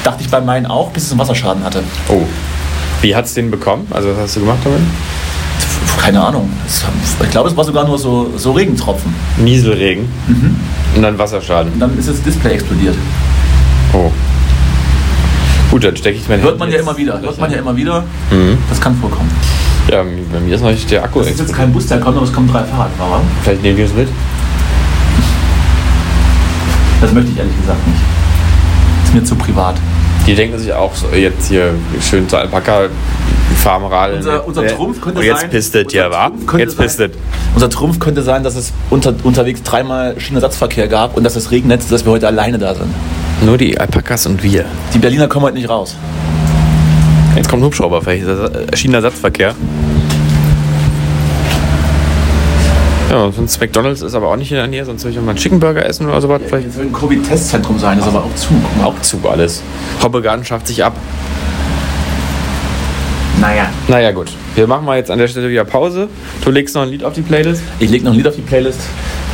Dachte 0.05 0.23
ich 0.23 0.29
bei 0.29 0.41
meinen 0.43 0.67
auch, 0.67 0.91
bis 0.91 1.05
es 1.05 1.11
einen 1.11 1.21
Wasserschaden 1.21 1.65
hatte. 1.65 1.83
Oh. 2.09 2.23
Wie 3.01 3.17
hat's 3.17 3.33
den 3.35 3.51
bekommen? 3.51 3.87
Also 3.91 4.11
was 4.11 4.19
hast 4.19 4.37
du 4.37 4.41
gemacht 4.41 4.59
damit? 4.63 4.81
Keine 5.99 6.23
Ahnung. 6.23 6.51
Es, 6.67 6.85
ich 7.23 7.31
glaube, 7.31 7.49
es 7.49 7.57
war 7.57 7.65
sogar 7.65 7.87
nur 7.87 7.99
so, 7.99 8.31
so 8.37 8.53
Regentropfen. 8.53 9.15
Nieselregen. 9.39 10.09
Und 10.95 11.03
dann 11.03 11.19
Wasserschaden. 11.19 11.73
Und 11.73 11.81
dann 11.81 11.99
ist 11.99 12.09
das 12.09 12.23
Display 12.23 12.53
explodiert. 12.55 12.95
Oh. 13.93 14.11
Gut, 15.71 15.85
dann 15.85 15.97
stecke 15.97 16.19
ich 16.19 16.29
mein 16.29 16.43
Hört 16.43 16.59
man 16.59 16.71
ja 16.71 16.79
immer 16.79 16.97
wieder. 16.97 17.21
Hört 17.21 17.41
man 17.41 17.51
ja 17.51 17.59
immer 17.59 17.75
wieder. 17.75 18.05
Mhm. 18.31 18.59
Das 18.69 18.81
kann 18.81 18.95
vorkommen. 18.97 19.31
Ja, 19.91 20.03
bei 20.03 20.41
mir 20.41 20.55
ist 20.55 20.63
noch 20.63 20.71
nicht 20.71 20.91
der 20.91 21.05
Akku 21.05 21.19
Das 21.21 21.31
ist 21.31 21.41
jetzt 21.41 21.55
kein 21.55 21.73
Bus, 21.73 21.87
der 21.87 22.01
kommt, 22.01 22.17
aber 22.17 22.25
es 22.25 22.33
kommen 22.33 22.49
drei 22.49 22.65
Fahrradfahrer. 22.65 23.21
Vielleicht 23.43 23.63
nehmen 23.63 23.77
wir 23.77 23.85
es 23.85 23.95
mit. 23.95 24.09
Das 27.01 27.13
möchte 27.13 27.31
ich 27.33 27.39
ehrlich 27.39 27.57
gesagt 27.61 27.87
nicht. 27.87 28.01
Ist 29.05 29.15
mir 29.15 29.25
zu 29.25 29.35
privat. 29.35 29.77
Die 30.27 30.35
denken 30.35 30.59
sich 30.59 30.73
auch 30.73 30.95
so, 30.95 31.07
jetzt 31.15 31.49
hier 31.49 31.75
schön 32.01 32.27
zur 32.29 32.39
Alpaka-Farm 32.39 33.85
radeln. 33.85 34.19
Unser- 34.19 34.47
unser 34.47 34.67
Trumpf 34.69 35.01
könnte 35.01 35.21
Und 35.21 35.27
jetzt 35.27 35.41
sein- 35.43 35.51
pistet 35.51 35.93
ja, 35.93 36.11
wa? 36.11 36.31
Jetzt 36.57 36.77
sein- 36.77 36.87
pistet. 36.87 37.15
Unser 37.55 37.69
Trumpf 37.69 37.99
könnte 37.99 38.23
sein, 38.23 38.43
dass 38.43 38.57
es 38.57 38.73
unter, 38.91 39.15
unterwegs 39.23 39.63
dreimal 39.63 40.19
Schienenersatzverkehr 40.19 40.89
gab 40.89 41.17
und 41.17 41.25
dass 41.25 41.37
es 41.37 41.51
regnet, 41.51 41.83
dass 41.91 42.05
wir 42.07 42.13
heute 42.13 42.27
alleine 42.27 42.59
da 42.59 42.75
sind. 42.75 42.89
Nur 43.45 43.59
die 43.59 43.79
Alpakas 43.79 44.25
und 44.27 44.43
wir. 44.43 44.65
Die 44.95 44.99
Berliner 44.99 45.29
kommen 45.29 45.45
heute 45.45 45.57
nicht 45.57 45.69
raus. 45.69 45.95
Jetzt 47.37 47.49
kommt 47.51 47.63
ein 47.63 47.67
Hubschrauber, 47.67 48.01
vielleicht 48.01 48.23
ist 48.23 48.29
das 48.29 48.51
äh, 48.51 48.77
Schienenersatzverkehr. 48.77 49.55
Ja, 53.15 53.31
sonst 53.31 53.61
McDonalds 53.61 54.03
ist 54.03 54.17
aber 54.17 54.27
auch 54.27 54.35
nicht 54.35 54.51
in 54.51 54.57
der 54.57 54.67
Nähe, 54.67 54.85
sonst 54.85 55.05
will 55.05 55.13
ich 55.13 55.17
mal 55.19 55.29
einen 55.29 55.39
Chicken 55.39 55.61
Burger 55.61 55.87
essen 55.87 56.09
oder 56.09 56.21
sowas. 56.21 56.43
Vielleicht 56.49 56.67
Jetzt 56.67 56.75
soll 56.75 56.87
ein 56.87 56.93
Covid-Testzentrum 56.93 57.79
sein, 57.79 57.97
das 57.97 58.09
ist 58.09 58.13
aber 58.13 58.25
auch 58.25 58.35
zu. 58.35 58.53
Mal. 58.53 58.87
auch 58.87 59.01
zu 59.03 59.21
alles. 59.31 59.63
Hobbegarten 60.03 60.45
schafft 60.45 60.67
sich 60.67 60.83
ab. 60.83 60.97
Naja. 63.41 63.71
Naja, 63.87 64.11
gut. 64.11 64.33
Wir 64.57 64.67
machen 64.67 64.85
mal 64.85 64.97
jetzt 64.97 65.13
an 65.13 65.19
der 65.21 65.29
Stelle 65.29 65.49
wieder 65.49 65.65
Pause. 65.65 66.09
Du 66.45 66.51
legst 66.51 66.75
noch 66.75 66.83
ein 66.83 66.89
Lied 66.89 67.05
auf 67.05 67.13
die 67.13 67.23
Playlist. 67.23 67.63
Ich 67.79 67.89
lege 67.89 68.05
noch 68.05 68.11
ein 68.11 68.17
Lied 68.17 68.27
auf 68.27 68.35
die 68.35 68.43
Playlist. 68.43 68.81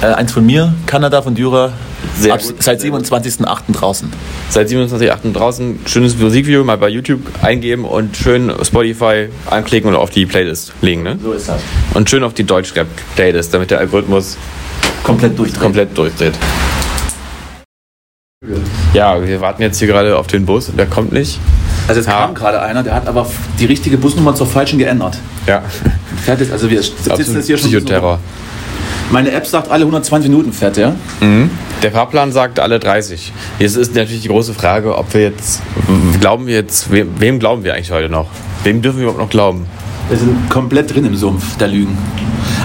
Äh, 0.02 0.08
eins 0.08 0.30
von 0.30 0.44
mir, 0.44 0.74
Kanada 0.84 1.22
von 1.22 1.34
Dürer. 1.34 1.72
Sehr 2.18 2.34
Ab, 2.34 2.40
gut. 2.42 2.62
seit 2.62 2.80
27.08. 2.80 3.72
draußen. 3.72 4.12
Seit 4.50 4.68
27.8. 4.68 5.32
draußen. 5.32 5.78
Schönes 5.86 6.16
Musikvideo 6.18 6.64
mal 6.64 6.76
bei 6.76 6.88
YouTube 6.88 7.20
eingeben 7.42 7.84
und 7.84 8.16
schön 8.16 8.52
Spotify 8.62 9.28
anklicken 9.46 9.88
und 9.90 9.96
auf 9.96 10.10
die 10.10 10.26
Playlist 10.26 10.72
legen. 10.82 11.02
Ne? 11.02 11.18
So 11.22 11.32
ist 11.32 11.48
das. 11.48 11.60
Und 11.94 12.10
schön 12.10 12.22
auf 12.24 12.34
die 12.34 12.44
Deutschrap-Playlist, 12.44 13.54
damit 13.54 13.70
der 13.70 13.78
Algorithmus 13.78 14.36
Komplett 15.02 15.38
durchdrehen. 15.38 15.62
komplett 15.62 15.96
durchdreht. 15.96 16.34
Ja, 18.94 19.24
wir 19.26 19.40
warten 19.40 19.62
jetzt 19.62 19.78
hier 19.78 19.88
gerade 19.88 20.16
auf 20.18 20.26
den 20.26 20.46
Bus 20.46 20.68
und 20.68 20.76
der 20.78 20.86
kommt 20.86 21.12
nicht. 21.12 21.38
Also 21.88 22.00
es 22.00 22.06
Ja. 22.06 22.26
kam 22.26 22.34
gerade 22.34 22.60
einer, 22.60 22.82
der 22.82 22.94
hat 22.94 23.06
aber 23.06 23.26
die 23.58 23.66
richtige 23.66 23.96
Busnummer 23.98 24.34
zur 24.34 24.46
falschen 24.46 24.78
geändert. 24.78 25.18
Ja, 25.46 25.62
Fährt 26.24 26.40
jetzt, 26.40 26.52
also 26.52 26.68
wir 26.70 26.82
sitzen 26.82 27.34
jetzt 27.36 27.46
hier 27.46 27.56
schon. 27.58 27.70
Psychoterror. 27.70 28.18
Meine 29.10 29.32
App 29.32 29.46
sagt, 29.46 29.70
alle 29.70 29.82
120 29.84 30.30
Minuten 30.30 30.52
fährt 30.52 30.76
der. 30.76 30.94
Der 31.82 31.90
Fahrplan 31.92 32.30
sagt 32.32 32.60
alle 32.60 32.78
30. 32.78 33.32
Jetzt 33.58 33.76
ist 33.76 33.94
natürlich 33.94 34.22
die 34.22 34.28
große 34.28 34.54
Frage, 34.54 34.96
ob 34.96 35.12
wir 35.14 35.22
jetzt, 35.22 35.62
glauben 36.20 36.46
wir 36.46 36.54
jetzt, 36.54 36.90
wem, 36.92 37.08
wem 37.18 37.38
glauben 37.40 37.64
wir 37.64 37.74
eigentlich 37.74 37.90
heute 37.90 38.08
noch? 38.08 38.26
Wem 38.62 38.82
dürfen 38.82 38.98
wir 38.98 39.04
überhaupt 39.04 39.20
noch 39.20 39.30
glauben? 39.30 39.66
Wir 40.08 40.16
sind 40.18 40.48
komplett 40.50 40.94
drin 40.94 41.04
im 41.06 41.16
Sumpf 41.16 41.56
der 41.56 41.68
Lügen. 41.68 41.96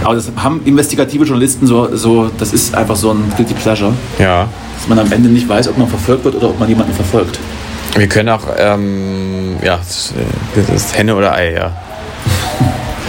Aber 0.04 0.16
das 0.16 0.32
haben 0.36 0.62
investigative 0.66 1.24
Journalisten 1.26 1.66
so, 1.68 1.96
so 1.96 2.30
das 2.38 2.54
ist 2.54 2.76
einfach 2.76 2.96
so 2.96 3.12
ein 3.12 3.24
Guilty 3.36 3.54
Pleasure, 3.56 3.94
Ja. 4.20 4.48
dass 4.78 4.88
man 4.88 5.00
am 5.00 5.12
Ende 5.12 5.30
nicht 5.30 5.48
weiß, 5.50 5.68
ob 5.70 5.78
man 5.78 5.88
verfolgt 5.88 6.26
wird 6.26 6.36
oder 6.36 6.50
ob 6.50 6.60
man 6.60 6.70
jemanden 6.70 6.94
verfolgt. 6.94 7.40
Wir 7.96 8.08
können 8.08 8.30
auch, 8.30 8.44
ähm, 8.58 9.56
ja, 9.64 9.78
das 9.78 10.14
das 10.56 10.70
ist 10.70 10.98
Henne 10.98 11.16
oder 11.16 11.34
Ei, 11.34 11.54
ja. 11.54 11.72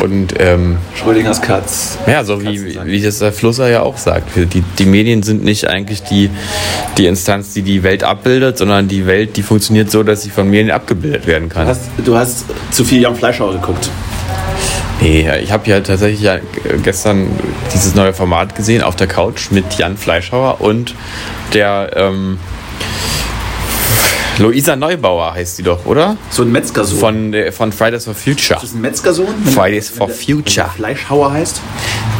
Und, 0.01 0.35
ähm, 0.39 0.77
Schrödingers 0.95 1.41
Katz. 1.41 1.99
ja, 2.07 2.23
so 2.25 2.43
wie, 2.43 2.85
wie 2.85 3.03
das 3.03 3.19
der 3.19 3.33
Flusser 3.33 3.69
ja 3.71 3.83
auch 3.83 3.97
sagt. 3.97 4.31
Die, 4.37 4.63
die 4.63 4.87
Medien 4.87 5.23
sind 5.23 5.45
nicht 5.45 5.69
eigentlich 5.69 6.03
die, 6.03 6.31
die 6.99 7.07
Instanz, 7.07 7.55
die 7.55 7.63
die 7.63 7.83
Welt 7.83 8.05
abbildet, 8.05 8.59
sondern 8.59 8.89
die 8.89 9.07
Welt, 9.07 9.37
die 9.37 9.43
funktioniert 9.43 9.91
so, 9.91 10.03
dass 10.03 10.23
sie 10.23 10.31
von 10.31 10.51
Medien 10.51 10.71
abgebildet 10.71 11.27
werden 11.27 11.49
kann. 11.49 11.65
Du 11.65 11.71
hast, 11.71 11.83
du 12.05 12.17
hast 12.17 12.45
zu 12.71 12.85
viel 12.85 13.01
Jan 13.01 13.17
Fleischhauer 13.17 13.53
geguckt. 13.53 13.89
Nee, 15.01 15.29
ich 15.43 15.53
habe 15.53 15.69
ja 15.69 15.81
tatsächlich 15.81 16.23
ja 16.23 16.39
gestern 16.83 17.29
dieses 17.73 17.95
neue 17.95 18.15
Format 18.15 18.55
gesehen 18.55 18.83
auf 18.83 18.97
der 18.97 19.07
Couch 19.07 19.51
mit 19.51 19.75
Jan 19.79 19.97
Fleischhauer 19.97 20.61
und 20.61 20.95
der 21.53 21.91
ähm, 21.95 22.39
Luisa 24.39 24.77
Neubauer 24.77 25.33
heißt 25.33 25.57
sie 25.57 25.63
doch, 25.63 25.87
oder? 25.87 26.17
So 26.31 26.43
ein 26.43 26.53
Metzgersohn. 26.53 26.99
Von, 26.99 27.35
von 27.53 27.73
Fridays 27.73 28.05
for 28.05 28.15
Future. 28.15 28.57
ist 28.57 28.65
das 28.65 28.75
ein 28.75 28.83
Metzgersohn? 28.83 29.29
Wenn 29.43 29.53
Fridays 29.53 29.89
der- 29.89 29.97
for 29.97 30.07
der- 30.09 30.17
Future. 30.17 30.37
Wenn 30.45 30.83
der 30.83 30.95
Fleischhauer 30.95 31.33
heißt? 31.33 31.61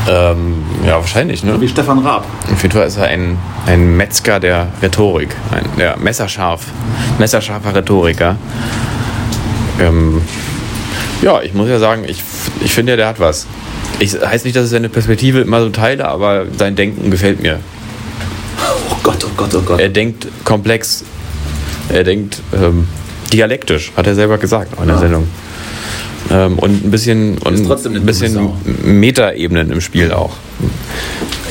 Ähm, 0.09 0.63
ja, 0.87 0.95
wahrscheinlich, 0.95 1.43
ne? 1.45 1.61
Wie 1.61 1.69
Stefan 1.69 1.99
Raab. 1.99 2.25
Auf 2.51 2.63
jeden 2.63 2.73
Fall 2.73 2.87
ist 2.87 2.97
er 2.97 3.05
ein, 3.09 3.37
ein 3.67 3.97
Metzger 3.97 4.41
der 4.41 4.69
Rhetorik. 4.81 5.35
Ein 5.51 5.65
ja, 5.79 5.97
messerscharf. 5.97 6.63
Messerscharfer 7.19 7.75
Rhetoriker. 7.75 8.37
Ähm, 9.81 10.23
ja, 11.21 11.43
ich 11.43 11.53
muss 11.53 11.69
ja 11.69 11.79
sagen, 11.79 12.05
ich, 12.07 12.23
ich 12.65 12.73
finde, 12.73 12.93
ja, 12.93 12.97
der 12.97 13.09
hat 13.09 13.21
was. 13.21 13.47
Ich 13.99 14.15
heißt 14.15 14.45
nicht, 14.45 14.57
dass 14.57 14.65
ich 14.67 14.71
seine 14.71 14.89
Perspektive 14.89 15.41
immer 15.41 15.61
so 15.61 15.69
teile, 15.71 16.07
aber 16.09 16.47
sein 16.57 16.77
Denken 16.77 17.11
gefällt 17.11 17.43
mir. 17.43 17.61
Oh 18.91 18.97
Gott, 19.03 19.23
oh 19.25 19.31
Gott, 19.37 19.55
oh 19.55 19.61
Gott. 19.61 19.81
Er 19.81 19.89
denkt 19.91 20.27
komplex. 20.45 21.05
Er 21.93 22.05
denkt 22.05 22.41
ähm, 22.55 22.87
dialektisch, 23.33 23.93
hat 23.97 24.07
er 24.07 24.15
selber 24.15 24.39
gesagt 24.39 24.73
in 24.81 24.87
der 24.87 24.97
Ja. 24.97 25.01
Sendung. 25.01 25.29
Ähm, 26.31 26.59
und 26.59 26.85
ein 26.85 26.91
bisschen, 26.91 27.39
und 27.39 27.71
ein 27.71 28.05
bisschen 28.07 28.51
Metaebenen 28.83 29.71
im 29.71 29.81
Spiel 29.81 30.11
auch. 30.13 30.33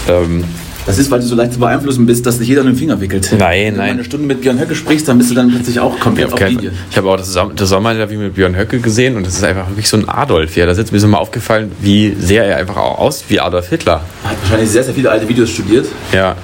Ähm, 0.09 0.43
Das 0.85 0.99
ist, 0.99 1.09
weil 1.09 1.19
du 1.21 1.25
so 1.25 1.35
leicht 1.35 1.53
zu 1.53 1.59
beeinflussen 1.59 2.05
bist, 2.05 2.25
dass 2.27 2.37
dich 2.37 2.47
jeder 2.49 2.61
an 2.61 2.67
den 2.67 2.75
Finger 2.75 2.99
wickelt. 3.01 3.33
Nein, 3.39 3.65
Wenn 3.67 3.73
du 3.73 3.79
nein. 3.79 3.89
eine 3.91 4.03
Stunde 4.03 4.27
mit 4.27 4.41
Björn 4.41 4.59
Höcke 4.59 4.75
sprichst, 4.75 5.07
dann 5.07 5.17
bist 5.17 5.31
du 5.31 5.35
dann 5.35 5.49
plötzlich 5.49 5.79
auch 5.79 5.97
komplett 5.99 6.31
auf. 6.31 6.39
Linie. 6.39 6.73
Ich 6.91 6.97
habe 6.97 7.09
auch 7.09 7.15
das, 7.17 7.35
das 7.55 7.69
Sommerinterview 7.69 8.19
mit 8.19 8.35
Björn 8.35 8.55
Höcke 8.55 8.79
gesehen 8.79 9.15
und 9.15 9.25
das 9.25 9.35
ist 9.35 9.43
einfach 9.43 9.67
wirklich 9.69 9.87
so 9.89 9.97
ein 9.97 10.07
Adolf. 10.07 10.55
Ja, 10.57 10.65
da 10.67 10.73
ist 10.73 10.91
mir 10.91 10.99
so 10.99 11.07
mal 11.07 11.17
aufgefallen, 11.17 11.71
wie 11.81 12.13
sehr 12.19 12.43
er 12.45 12.57
einfach 12.57 12.77
auch 12.77 12.99
aussieht 12.99 13.25
wie 13.29 13.39
Adolf 13.39 13.69
Hitler. 13.69 14.01
Hat 14.25 14.35
wahrscheinlich 14.43 14.69
sehr, 14.69 14.83
sehr 14.83 14.93
viele 14.93 15.09
alte 15.09 15.27
Videos 15.27 15.49
studiert 15.49 15.87
Ja. 16.13 16.35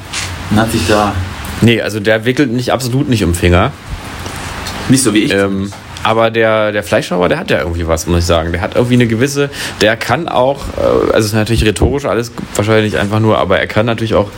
und 0.50 0.58
hat 0.58 0.72
sich 0.72 0.82
da 0.88 1.14
Nee, 1.62 1.82
also 1.82 2.00
der 2.00 2.26
wickelt 2.26 2.52
mich 2.52 2.74
absolut 2.74 3.08
nicht 3.10 3.24
um 3.24 3.34
Finger. 3.34 3.72
nicht 4.90 5.04
so 5.04 5.14
wie 5.14 5.20
ich. 5.20 5.34
Ähm, 5.34 5.72
aber 6.04 6.32
der, 6.32 6.72
der 6.72 6.84
Fleischhauer, 6.84 7.30
der 7.30 7.38
hat 7.38 7.52
ja 7.52 7.60
irgendwie 7.60 7.88
was, 7.88 8.08
muss 8.08 8.20
ich 8.20 8.26
sagen. 8.26 8.52
Der 8.52 8.62
hat 8.62 8.76
irgendwie 8.76 8.96
eine 8.96 9.08
gewisse, 9.08 9.50
der 9.82 9.96
kann 9.96 10.28
auch, 10.28 10.62
äh, 10.78 10.82
also 10.82 11.20
es 11.20 11.26
ist 11.28 11.34
natürlich 11.34 11.64
rhetorisch 11.64 12.06
alles 12.06 12.32
wahrscheinlich 12.56 12.98
einfach 12.98 13.20
nur, 13.20 13.38
aber 13.38 13.60
er 13.60 13.68
kann 13.68 13.86
natürlich 13.86 14.16
auch 14.16 14.30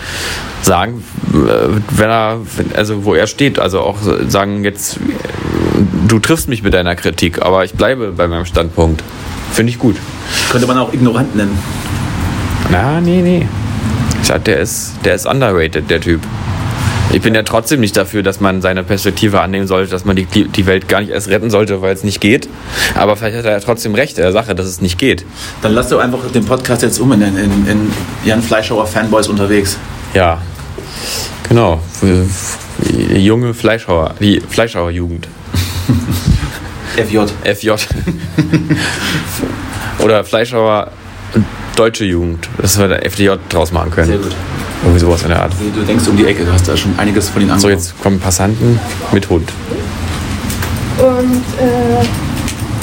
sagen, 0.62 1.04
äh, 1.32 1.70
wenn 1.92 2.10
er, 2.10 2.40
also 2.76 3.06
wo 3.06 3.14
er 3.14 3.28
steht, 3.28 3.60
also 3.60 3.80
auch 3.80 3.98
sagen 4.28 4.64
jetzt, 4.64 5.00
du 6.08 6.20
triffst 6.20 6.50
mich 6.50 6.64
mit 6.64 6.74
deiner 6.74 6.96
Kritik, 6.96 7.42
aber 7.42 7.64
ich 7.64 7.74
bleibe 7.74 8.12
bei 8.12 8.28
meinem 8.28 8.46
Standpunkt. 8.46 9.02
Finde 9.54 9.70
ich 9.72 9.80
gut. 9.80 9.96
Könnte 10.52 10.68
man 10.68 10.78
auch 10.78 10.92
ignorant 10.92 11.36
nennen. 11.36 11.58
Na, 12.72 13.00
nee, 13.00 13.22
nee. 13.22 13.48
Ich 14.22 14.28
sag, 14.28 14.44
der 14.46 14.60
ist, 14.60 14.94
der 15.06 15.16
ist 15.16 15.26
underrated, 15.26 15.90
der 15.90 16.02
Typ. 16.02 16.22
Ich 17.14 17.22
bin 17.22 17.36
ja 17.36 17.44
trotzdem 17.44 17.80
nicht 17.80 17.96
dafür, 17.96 18.24
dass 18.24 18.40
man 18.40 18.64
seine 18.64 18.84
Perspektive 18.84 19.40
annehmen 19.42 19.68
sollte, 19.68 19.92
dass 19.92 20.04
man 20.04 20.16
die, 20.16 20.26
die 20.26 20.66
Welt 20.66 20.90
gar 20.90 21.00
nicht 21.00 21.12
erst 21.12 21.30
retten 21.30 21.52
sollte, 21.52 21.80
weil 21.84 21.94
es 21.94 22.04
nicht 22.04 22.20
geht. 22.20 22.50
Aber 22.96 23.16
vielleicht 23.16 23.38
hat 23.38 23.46
er 23.46 23.52
ja 23.52 23.60
trotzdem 23.60 23.94
recht 23.94 24.18
in 24.18 24.24
der 24.24 24.32
Sache, 24.32 24.56
dass 24.56 24.66
es 24.66 24.82
nicht 24.82 24.98
geht. 24.98 25.24
Dann 25.62 25.74
lass 25.74 25.90
doch 25.90 26.00
einfach 26.00 26.20
den 26.34 26.44
Podcast 26.44 26.82
jetzt 26.82 27.00
umbenennen 27.00 27.38
in, 27.38 27.68
in 27.68 27.92
Jan 28.26 28.42
Fleischhauer 28.42 28.88
Fanboys 28.88 29.28
unterwegs. 29.28 29.78
Ja. 30.16 30.42
Genau. 31.48 31.82
Die 32.02 33.20
junge 33.24 33.54
Fleischhauer, 33.54 34.16
die 34.20 34.42
Fleischhauer-Jugend. 34.42 35.28
FJ. 36.98 37.20
FJ. 37.46 37.72
Oder 40.00 40.24
Fleischhauer 40.24 40.90
Deutsche 41.76 42.06
Jugend. 42.06 42.50
Dass 42.58 42.80
wir 42.80 42.88
da 42.88 42.96
FDJ 42.96 43.34
draus 43.50 43.72
machen 43.72 43.92
können. 43.92 44.08
Sehr 44.08 44.18
gut. 44.18 44.36
Irgendwie 44.84 45.00
sowas 45.00 45.24
in 45.24 45.30
der 45.30 45.42
Art. 45.42 45.54
Du 45.76 45.82
denkst 45.84 46.08
um 46.08 46.18
die 46.18 46.26
Ecke, 46.26 46.44
du 46.46 46.52
hast 46.52 46.68
da 46.68 46.76
schon 46.76 46.94
einiges 46.98 47.30
von 47.30 47.40
den 47.42 47.50
anderen. 47.50 47.62
So, 47.62 47.70
jetzt 47.70 48.00
kommen 48.02 48.20
Passanten 48.20 48.80
mit 49.12 49.30
Hund. 49.30 49.50
Und 50.98 51.44
äh, 51.60 52.06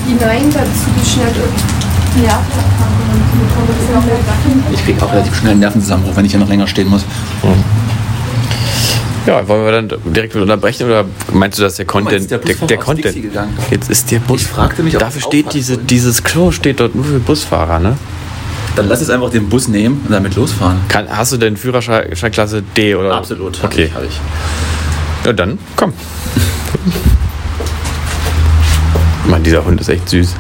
hinein 0.09 0.51
dazu 0.53 0.91
geschneit 0.99 1.35
und 1.37 2.25
ja, 2.25 2.41
Ich 4.73 4.85
krieg 4.85 5.03
auch 5.03 5.13
relativ 5.13 5.37
schnell 5.37 5.53
einen 5.53 5.61
Nervenzusammenbruch, 5.61 6.17
wenn 6.17 6.25
ich 6.25 6.33
hier 6.33 6.41
noch 6.41 6.49
länger 6.49 6.67
stehen 6.67 6.89
muss. 6.89 7.05
Ja, 9.27 9.47
wollen 9.47 9.65
wir 9.65 9.73
dann 9.73 9.89
direkt 10.13 10.35
mit 10.35 10.43
unterbrechen 10.43 10.87
oder 10.87 11.05
meinst 11.33 11.59
du, 11.59 11.63
dass 11.63 11.77
der 11.77 11.85
Content. 11.85 12.23
ist 12.23 12.31
der 12.31 12.39
der, 12.39 12.55
Busfahrer 12.55 12.67
der 12.67 12.79
Content. 12.79 13.17
Jetzt 13.71 13.91
ist 13.91 14.11
der 14.11 14.19
Bus. 14.21 14.41
Ich 14.41 14.47
fragte 14.47 14.83
mich, 14.83 14.95
ob 14.97 15.01
Dafür 15.01 15.21
steht 15.21 15.53
diese, 15.53 15.77
dieses 15.77 16.25
Klo 16.25 16.51
steht 16.51 16.81
dort 16.81 16.95
nur 16.95 17.05
für 17.05 17.19
Busfahrer, 17.21 17.79
ne? 17.79 17.97
Dann 18.81 18.89
lass 18.89 19.01
jetzt 19.01 19.11
einfach 19.11 19.29
den 19.29 19.47
Bus 19.51 19.69
nehmen 19.69 20.01
und 20.07 20.11
damit 20.11 20.37
losfahren. 20.37 20.79
Kann, 20.89 21.07
hast 21.11 21.33
du 21.33 21.37
denn 21.37 21.59
Führerschein 21.59 22.33
Klasse 22.33 22.63
D 22.63 22.95
oder? 22.95 23.15
Absolut. 23.15 23.63
Okay. 23.63 23.85
Ich, 23.85 23.95
hab 23.95 24.03
ich. 24.03 24.19
Ja, 25.23 25.35
dann 25.35 25.59
komm. 25.77 25.93
Mann, 29.29 29.43
dieser 29.43 29.67
Hund 29.67 29.83
ist 29.83 29.91
echt 29.91 30.09
süß. 30.09 30.35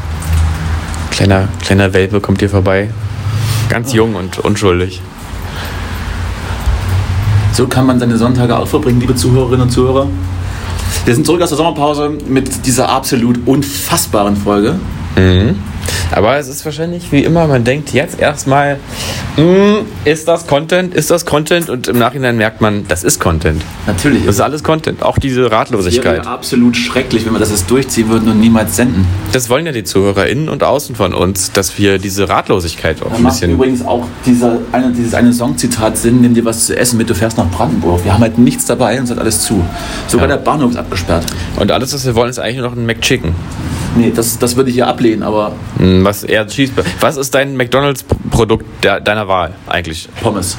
Kleiner, 1.10 1.48
kleiner 1.62 1.92
Welpe 1.92 2.22
kommt 2.22 2.38
hier 2.38 2.48
vorbei. 2.48 2.88
Ganz 3.68 3.92
jung 3.92 4.14
und 4.14 4.38
unschuldig. 4.38 5.02
So 7.52 7.66
kann 7.68 7.84
man 7.84 7.98
seine 7.98 8.16
Sonntage 8.16 8.56
auch 8.56 8.68
verbringen, 8.68 9.00
liebe 9.00 9.14
Zuhörerinnen 9.14 9.60
und 9.60 9.70
Zuhörer. 9.70 10.06
Wir 11.04 11.14
sind 11.14 11.26
zurück 11.26 11.42
aus 11.42 11.50
der 11.50 11.58
Sommerpause 11.58 12.08
mit 12.26 12.64
dieser 12.64 12.88
absolut 12.88 13.46
unfassbaren 13.46 14.34
Folge. 14.34 14.76
Aber 16.12 16.36
es 16.38 16.48
ist 16.48 16.64
wahrscheinlich 16.64 17.12
wie 17.12 17.22
immer, 17.24 17.46
man 17.46 17.62
denkt 17.64 17.92
jetzt 17.92 18.18
erstmal, 18.18 18.78
"Mm, 19.36 19.86
ist 20.04 20.26
das 20.26 20.46
Content, 20.46 20.94
ist 20.94 21.10
das 21.10 21.24
Content? 21.24 21.70
Und 21.70 21.86
im 21.88 21.98
Nachhinein 21.98 22.36
merkt 22.36 22.60
man, 22.60 22.86
das 22.88 23.04
ist 23.04 23.20
Content. 23.20 23.62
Natürlich. 23.86 24.24
Das 24.26 24.34
ist 24.36 24.40
alles 24.40 24.62
Content, 24.64 25.02
auch 25.02 25.18
diese 25.18 25.42
wäre 25.42 25.52
Ratlosigkeit. 25.52 26.24
ja 26.24 26.30
absolut 26.32 26.76
schrecklich, 26.76 27.24
wenn 27.26 27.32
wir 27.32 27.38
das 27.38 27.50
jetzt 27.50 27.70
durchziehen 27.70 28.08
würden 28.08 28.28
und 28.28 28.40
niemals 28.40 28.76
senden. 28.76 29.06
Das 29.32 29.48
wollen 29.48 29.66
ja 29.66 29.72
die 29.72 29.84
ZuhörerInnen 29.84 30.48
und 30.48 30.62
außen 30.64 30.96
von 30.96 31.14
uns, 31.14 31.52
dass 31.52 31.78
wir 31.78 31.98
diese 31.98 32.28
Ratlosigkeit 32.28 33.02
auch 33.02 33.10
Da 33.10 33.16
ein 33.16 33.24
bisschen. 33.24 33.52
übrigens 33.52 33.84
auch 33.86 34.06
dieser, 34.26 34.58
eine, 34.72 34.90
dieses 34.92 35.14
eine 35.14 35.32
Songzitat 35.32 35.96
Sinn, 35.96 36.20
nimm 36.20 36.34
dir 36.34 36.44
was 36.44 36.66
zu 36.66 36.76
essen 36.76 36.96
mit, 36.98 37.08
du 37.08 37.14
fährst 37.14 37.38
nach 37.38 37.48
Brandenburg. 37.50 38.04
Wir 38.04 38.12
haben 38.14 38.22
halt 38.22 38.38
nichts 38.38 38.64
dabei 38.66 38.98
und 38.98 39.04
es 39.04 39.10
hat 39.10 39.18
alles 39.18 39.42
zu. 39.42 39.62
Sogar 40.08 40.28
Ja. 40.28 40.36
der 40.36 40.42
Bahnhof 40.42 40.72
ist 40.72 40.76
abgesperrt. 40.76 41.24
Und 41.56 41.70
alles, 41.70 41.94
was 41.94 42.04
wir 42.04 42.14
wollen, 42.14 42.30
ist 42.30 42.38
eigentlich 42.38 42.56
nur 42.58 42.68
noch 42.70 42.76
ein 42.76 42.86
McChicken. 42.86 43.34
Nee, 43.96 44.12
das, 44.14 44.38
das 44.38 44.56
würde 44.56 44.70
ich 44.70 44.76
hier 44.76 44.86
ablehnen, 44.86 45.22
aber 45.22 45.52
Hm, 45.78 46.04
Was 46.04 46.22
eher 46.24 46.46
Cheeseburger. 46.46 46.88
Was 47.00 47.16
ist 47.16 47.34
dein 47.34 47.56
McDonalds-Produkt 47.56 48.64
deiner 48.82 49.26
Wahl 49.26 49.54
eigentlich? 49.66 50.08
Pommes. 50.22 50.56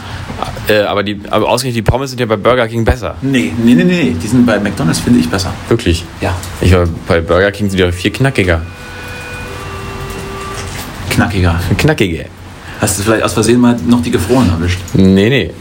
Äh, 0.67 0.81
aber, 0.81 1.03
die, 1.03 1.19
aber 1.29 1.47
ausgerechnet 1.49 1.85
die 1.85 1.89
Pommes 1.91 2.09
sind 2.09 2.19
ja 2.19 2.25
bei 2.25 2.35
Burger 2.35 2.67
King 2.67 2.83
besser. 2.83 3.15
Nee, 3.21 3.53
nee, 3.63 3.73
nee, 3.73 3.83
nee. 3.83 4.15
Die 4.21 4.27
sind 4.27 4.45
bei 4.45 4.59
McDonalds, 4.59 4.99
finde 4.99 5.19
ich, 5.19 5.29
besser. 5.29 5.53
Wirklich. 5.69 6.03
Ja. 6.19 6.35
Ich 6.59 6.73
war 6.73 6.87
bei 7.07 7.21
Burger 7.21 7.51
King 7.51 7.69
sind 7.69 7.79
die 7.79 7.91
viel 7.91 8.11
knackiger. 8.11 8.61
Knackiger. 11.11 11.59
Knackiger. 11.77 12.25
Hast 12.79 12.99
du 12.99 13.03
vielleicht 13.03 13.23
aus 13.23 13.33
Versehen 13.33 13.59
mal 13.59 13.77
noch 13.87 14.01
die 14.01 14.11
gefroren 14.11 14.49
erwischt? 14.49 14.79
Nee, 14.93 15.29
nee. 15.29 15.51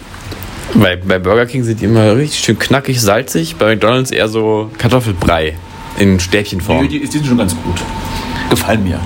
Bei, 0.74 0.96
bei 0.96 1.18
Burger 1.18 1.46
King 1.46 1.64
sind 1.64 1.80
die 1.80 1.84
immer 1.84 2.16
richtig 2.16 2.40
schön 2.40 2.58
knackig, 2.58 3.00
salzig. 3.00 3.56
Bei 3.56 3.66
McDonalds 3.66 4.10
eher 4.10 4.28
so 4.28 4.70
Kartoffelbrei 4.78 5.54
in 6.00 6.18
Stäbchenform. 6.18 6.88
Die, 6.88 6.98
die 7.00 7.06
sind 7.06 7.26
schon 7.26 7.38
ganz 7.38 7.54
gut. 7.62 7.80
Gefallen 8.48 8.82
mir. 8.84 8.98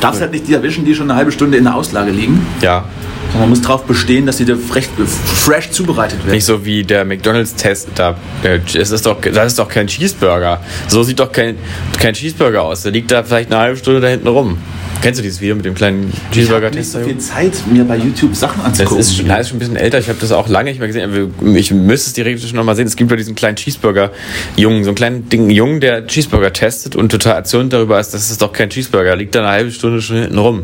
Darfst 0.00 0.20
halt 0.20 0.30
nicht 0.32 0.46
die 0.46 0.54
erwischen, 0.54 0.84
die 0.84 0.94
schon 0.94 1.10
eine 1.10 1.18
halbe 1.18 1.32
Stunde 1.32 1.58
in 1.58 1.64
der 1.64 1.74
Auslage 1.74 2.12
liegen, 2.12 2.46
Ja. 2.60 2.84
sondern 3.32 3.48
muss 3.50 3.60
darauf 3.62 3.82
bestehen, 3.84 4.26
dass 4.26 4.36
sie 4.36 4.44
dir 4.44 4.56
fresh, 4.56 4.88
fresh 5.24 5.70
zubereitet 5.70 6.20
werden. 6.20 6.34
Nicht 6.34 6.44
so 6.44 6.64
wie 6.64 6.84
der 6.84 7.04
McDonalds-Test 7.04 7.88
da. 7.96 8.14
Der- 8.44 8.60
Es 8.74 8.90
ist 8.92 9.06
doch, 9.06 9.20
das 9.20 9.46
ist 9.48 9.58
doch 9.58 9.68
kein 9.68 9.88
Cheeseburger. 9.88 10.60
So 10.86 11.02
sieht 11.02 11.18
doch 11.18 11.32
kein, 11.32 11.56
kein 11.98 12.14
Cheeseburger 12.14 12.62
aus. 12.62 12.82
Der 12.82 12.92
liegt 12.92 13.10
da 13.10 13.24
vielleicht 13.24 13.50
eine 13.50 13.60
halbe 13.60 13.76
Stunde 13.76 14.00
da 14.00 14.06
hinten 14.08 14.28
rum. 14.28 14.58
Kennst 15.00 15.18
du 15.20 15.22
dieses 15.22 15.40
Video 15.40 15.54
mit 15.54 15.64
dem 15.64 15.74
kleinen 15.74 16.12
ich 16.32 16.50
habe 16.50 16.70
nicht 16.74 16.90
so 16.90 16.98
viel 16.98 17.18
Zeit, 17.18 17.52
mir 17.70 17.84
bei 17.84 17.96
YouTube 17.96 18.34
Sachen 18.34 18.58
Das 18.58 18.66
anzugucken. 18.66 18.98
ist, 18.98 19.16
schon- 19.16 19.28
das 19.28 19.40
ist 19.42 19.48
schon 19.48 19.56
ein 19.56 19.60
bisschen 19.60 19.76
älter. 19.76 19.98
Ich 20.00 20.08
habe 20.08 20.18
das 20.20 20.32
auch 20.32 20.48
lange 20.48 20.70
nicht 20.70 20.80
mehr 20.80 20.88
gesehen. 20.88 21.32
Ich 21.54 21.70
müsste 21.70 22.08
es 22.08 22.12
direkt 22.14 22.40
schon 22.42 22.56
noch 22.56 22.64
mal 22.64 22.74
sehen. 22.74 22.88
Es 22.88 22.96
gibt 22.96 23.08
ja 23.10 23.16
diesen 23.16 23.36
kleinen 23.36 23.54
Cheeseburger-Jungen, 23.56 24.82
so 24.82 24.90
einen 24.90 24.96
kleinen 24.96 25.28
Ding 25.28 25.50
Jungen, 25.50 25.80
der 25.80 26.06
Cheeseburger 26.08 26.52
testet 26.52 26.96
und 26.96 27.10
total 27.10 27.36
erzürnt 27.36 27.72
darüber 27.72 28.00
ist, 28.00 28.12
das 28.12 28.30
ist 28.30 28.42
doch 28.42 28.52
kein 28.52 28.70
Cheeseburger. 28.70 29.14
Liegt 29.14 29.36
da 29.36 29.40
eine 29.40 29.48
halbe 29.50 29.70
Stunde 29.70 30.02
schon 30.02 30.16
hinten 30.16 30.38
rum. 30.38 30.62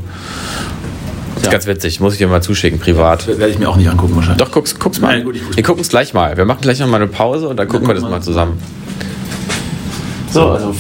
Das 1.35 1.43
ist 1.43 1.47
Ja. 1.47 1.53
ganz 1.53 1.67
witzig. 1.67 2.01
Muss 2.01 2.15
ich 2.15 2.19
dir 2.19 2.27
mal 2.27 2.43
zuschicken, 2.43 2.81
privat. 2.81 3.29
Werde 3.29 3.49
ich 3.49 3.59
mir 3.61 3.69
auch 3.69 3.77
nicht 3.77 3.89
angucken 3.89 4.17
wahrscheinlich. 4.17 4.39
Doch, 4.45 4.51
guck's, 4.51 4.77
guck's 4.79 5.01
mal. 5.01 5.15
Nein, 5.17 5.25
gut, 5.25 5.37
wir 5.55 5.63
gucken 5.63 5.83
es 5.83 5.89
gleich 5.89 6.13
mal. 6.13 6.37
Wir 6.37 6.45
machen 6.45 6.61
gleich 6.61 6.81
noch 6.81 6.89
mal 6.89 6.97
eine 6.97 7.07
Pause 7.07 7.49
und 7.49 7.57
dann 7.57 7.69
gucken 7.69 7.87
wir 7.87 7.95
das 7.95 8.03
mal 8.03 8.21
zusammen. 8.21 8.61
So, 10.33 10.49
also 10.49 10.75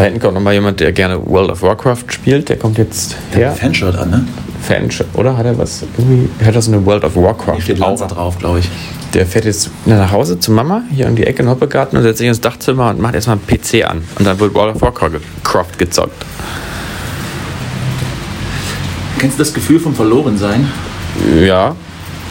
Da 0.00 0.04
hinten 0.06 0.20
kommt 0.20 0.32
noch 0.32 0.40
mal 0.40 0.54
jemand, 0.54 0.80
der 0.80 0.92
gerne 0.92 1.20
World 1.26 1.50
of 1.50 1.60
Warcraft 1.60 2.04
spielt. 2.08 2.48
Der 2.48 2.56
kommt 2.56 2.78
jetzt 2.78 3.16
her. 3.34 3.52
Fanshirt 3.52 3.98
an, 3.98 4.08
ne? 4.08 4.24
Fan, 4.62 4.88
oder? 5.12 5.36
Hat 5.36 5.44
er 5.44 5.58
was? 5.58 5.84
Irgendwie 5.98 6.26
hat 6.42 6.54
er 6.54 6.62
so 6.62 6.72
eine 6.72 6.86
World 6.86 7.04
of 7.04 7.16
Warcraft. 7.16 7.56
Hier 7.56 7.62
steht 7.64 7.78
Lanza 7.80 8.06
drauf, 8.06 8.38
glaube 8.38 8.60
ich. 8.60 8.70
Der 9.12 9.26
fährt 9.26 9.44
jetzt 9.44 9.68
nach 9.84 10.10
Hause 10.10 10.40
zu 10.40 10.52
Mama, 10.52 10.84
hier 10.90 11.06
um 11.06 11.16
die 11.16 11.26
Ecke 11.26 11.42
in 11.42 11.50
Hoppegarten 11.50 11.98
und 11.98 12.02
setzt 12.02 12.16
sich 12.16 12.28
ins 12.28 12.40
Dachzimmer 12.40 12.88
und 12.88 12.98
macht 12.98 13.14
erstmal 13.14 13.36
einen 13.36 13.46
PC 13.46 13.84
an. 13.86 14.00
Und 14.18 14.24
dann 14.26 14.40
wird 14.40 14.54
World 14.54 14.74
of 14.76 14.80
Warcraft 14.80 15.76
gezockt. 15.76 16.24
Kennst 19.18 19.38
du 19.38 19.42
das 19.42 19.52
Gefühl 19.52 19.80
vom 19.80 19.94
Verlorensein, 19.94 20.66
Ja. 21.42 21.76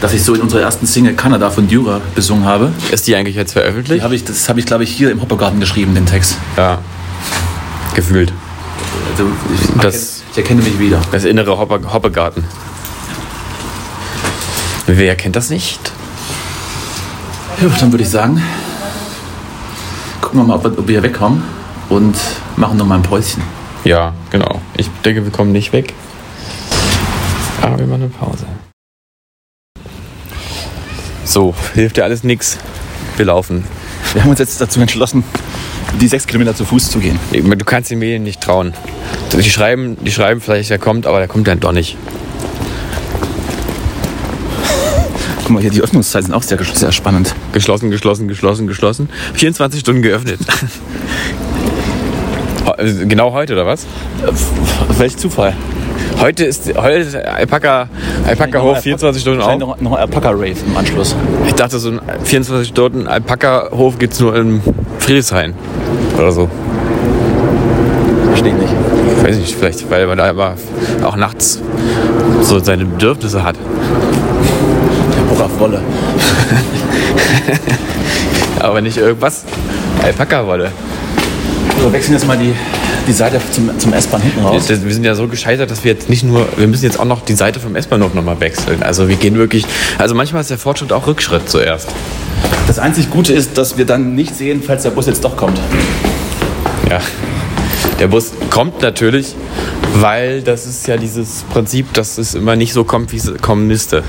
das 0.00 0.12
ich 0.12 0.24
so 0.24 0.34
in 0.34 0.40
unserer 0.40 0.62
ersten 0.62 0.86
Single 0.86 1.14
Kanada 1.14 1.48
von 1.50 1.68
Dura 1.68 2.00
besungen 2.16 2.44
habe? 2.46 2.72
Ist 2.90 3.06
die 3.06 3.14
eigentlich 3.14 3.36
jetzt 3.36 3.50
Die 3.54 3.60
veröffentlicht? 3.60 4.02
hab 4.02 4.10
ich, 4.10 4.24
das 4.24 4.48
habe 4.48 4.58
ich, 4.58 4.66
glaube 4.66 4.82
ich, 4.82 4.90
hier 4.90 5.12
im 5.12 5.22
Hoppergarten 5.22 5.60
geschrieben, 5.60 5.94
den 5.94 6.06
Text. 6.06 6.36
Ja. 6.56 6.78
Gefühlt. 7.94 8.32
Also 9.12 9.26
ich, 9.54 9.80
Das- 9.82 10.22
ich 10.32 10.38
erkenne 10.38 10.62
mich 10.62 10.78
wieder. 10.78 11.00
Das 11.12 11.24
innere 11.24 11.58
Hoppe 11.58 11.80
Hoppegarten. 11.92 12.44
Wer 14.86 15.16
kennt 15.16 15.36
das 15.36 15.50
nicht? 15.50 15.92
Ja, 17.60 17.68
dann 17.78 17.92
würde 17.92 18.02
ich 18.04 18.10
sagen, 18.10 18.42
gucken 20.20 20.40
wir 20.40 20.44
mal, 20.44 20.56
ob 20.56 20.64
wir, 20.64 20.78
ob 20.78 20.88
wir 20.88 20.94
hier 20.94 21.02
wegkommen 21.02 21.42
und 21.88 22.16
machen 22.56 22.78
noch 22.78 22.86
mal 22.86 22.96
ein 22.96 23.02
Päuschen. 23.02 23.42
Ja, 23.84 24.14
genau. 24.30 24.60
Ich 24.76 24.88
denke, 25.04 25.24
wir 25.24 25.30
kommen 25.32 25.52
nicht 25.52 25.72
weg. 25.72 25.94
Aber 27.62 27.78
wir 27.78 27.86
machen 27.86 28.02
eine 28.02 28.10
Pause. 28.10 28.46
So, 31.24 31.54
hilft 31.74 31.96
dir 31.98 32.04
alles 32.04 32.24
nix. 32.24 32.58
Wir 33.16 33.26
laufen. 33.26 33.64
Wir 34.14 34.22
haben 34.22 34.30
uns 34.30 34.38
jetzt 34.40 34.60
dazu 34.60 34.80
entschlossen, 34.80 35.22
die 36.00 36.08
sechs 36.08 36.26
Kilometer 36.26 36.54
zu 36.54 36.64
Fuß 36.64 36.90
zu 36.90 36.98
gehen. 36.98 37.18
Du 37.32 37.64
kannst 37.64 37.90
den 37.90 37.98
Medien 37.98 38.22
nicht 38.22 38.40
trauen. 38.40 38.72
Die 39.32 39.42
schreiben, 39.50 39.96
die 40.04 40.10
schreiben 40.12 40.40
vielleicht, 40.40 40.70
er 40.70 40.78
kommt, 40.78 41.06
aber 41.06 41.18
der 41.18 41.28
kommt 41.28 41.46
dann 41.48 41.60
doch 41.60 41.72
nicht. 41.72 41.96
Guck 45.42 45.50
mal, 45.50 45.60
hier 45.60 45.70
die 45.70 45.80
Öffnungszeiten 45.82 46.26
sind 46.26 46.34
auch 46.34 46.42
sehr, 46.42 46.58
sehr 46.62 46.92
spannend. 46.92 47.34
Geschlossen, 47.52 47.90
geschlossen, 47.90 48.28
geschlossen, 48.28 48.66
geschlossen. 48.66 49.08
24 49.34 49.80
Stunden 49.80 50.02
geöffnet. 50.02 50.38
He- 52.78 53.06
genau 53.06 53.32
heute, 53.32 53.54
oder 53.54 53.66
was? 53.66 53.86
Welch 54.98 55.16
Zufall. 55.16 55.54
Heute 56.20 56.44
ist, 56.44 56.72
heute 56.76 57.26
Alpaka, 57.32 57.88
Alpaka 58.26 58.60
Hof 58.62 58.80
24 58.80 59.22
Stunden 59.22 59.40
auf. 59.40 59.58
noch, 59.58 59.80
noch 59.80 59.92
ein 59.92 59.98
Alpaka-Rave 60.02 60.54
im 60.66 60.76
Anschluss. 60.76 61.16
Ich 61.46 61.54
dachte, 61.54 61.78
so 61.78 61.90
ein 61.90 62.00
24 62.24 62.68
Stunden 62.68 63.06
Alpaka 63.06 63.70
Hof 63.72 63.98
gibt 63.98 64.12
es 64.14 64.20
nur 64.20 64.36
in 64.36 64.60
Friedrichshain. 64.98 65.54
Oder 66.20 66.32
so. 66.32 66.48
Verstehe 68.28 68.54
nicht. 68.54 68.72
Weiß 69.24 69.36
nicht, 69.36 69.54
vielleicht, 69.56 69.90
weil 69.90 70.06
man 70.06 70.18
da 70.18 70.30
immer 70.30 70.54
auch 71.02 71.16
nachts 71.16 71.60
so 72.42 72.58
seine 72.58 72.84
Bedürfnisse 72.84 73.42
hat. 73.42 73.56
Der 73.56 75.34
Bock 75.34 75.44
auf 75.44 75.58
Wolle. 75.58 75.80
Aber 78.60 78.80
nicht 78.80 78.96
irgendwas. 78.98 79.44
Alpaka-Wolle. 80.02 80.70
Wir 81.80 81.92
wechseln 81.92 82.14
jetzt 82.14 82.26
mal 82.26 82.36
die, 82.36 82.52
die 83.06 83.12
Seite 83.12 83.40
zum, 83.52 83.78
zum 83.78 83.92
S-Bahn 83.94 84.20
hinten 84.20 84.40
raus. 84.44 84.66
Das- 84.68 84.84
Wir 84.84 84.92
sind 84.92 85.04
ja 85.04 85.14
so 85.14 85.26
gescheitert, 85.28 85.70
dass 85.70 85.82
wir 85.84 85.92
jetzt 85.92 86.10
nicht 86.10 86.24
nur, 86.24 86.46
wir 86.56 86.66
müssen 86.68 86.84
jetzt 86.84 87.00
auch 87.00 87.04
noch 87.06 87.24
die 87.24 87.34
Seite 87.34 87.60
vom 87.60 87.74
S-Bahnhof 87.76 88.12
nochmal 88.14 88.38
wechseln. 88.40 88.82
Also 88.82 89.08
wir 89.08 89.16
gehen 89.16 89.36
wirklich, 89.36 89.64
also 89.98 90.14
manchmal 90.14 90.42
ist 90.42 90.50
der 90.50 90.58
Fortschritt 90.58 90.92
auch 90.92 91.06
Rückschritt 91.06 91.48
zuerst. 91.48 91.88
Das 92.66 92.78
einzig 92.78 93.10
Gute 93.10 93.32
ist, 93.32 93.56
dass 93.58 93.78
wir 93.78 93.86
dann 93.86 94.14
nicht 94.14 94.36
sehen, 94.36 94.62
falls 94.64 94.82
der 94.82 94.90
Bus 94.90 95.06
jetzt 95.06 95.24
doch 95.24 95.36
kommt. 95.36 95.58
Ja. 96.88 97.00
Der 97.98 98.08
Bus 98.08 98.32
kommt 98.48 98.80
natürlich, 98.80 99.34
weil 99.94 100.42
das 100.42 100.66
ist 100.66 100.86
ja 100.88 100.96
dieses 100.96 101.42
Prinzip, 101.52 101.92
dass 101.92 102.16
es 102.18 102.34
immer 102.34 102.56
nicht 102.56 102.72
so 102.72 102.84
kommt, 102.84 103.12
wie 103.12 103.16
es 103.16 103.32
kommen 103.42 103.66
müsste. 103.66 104.02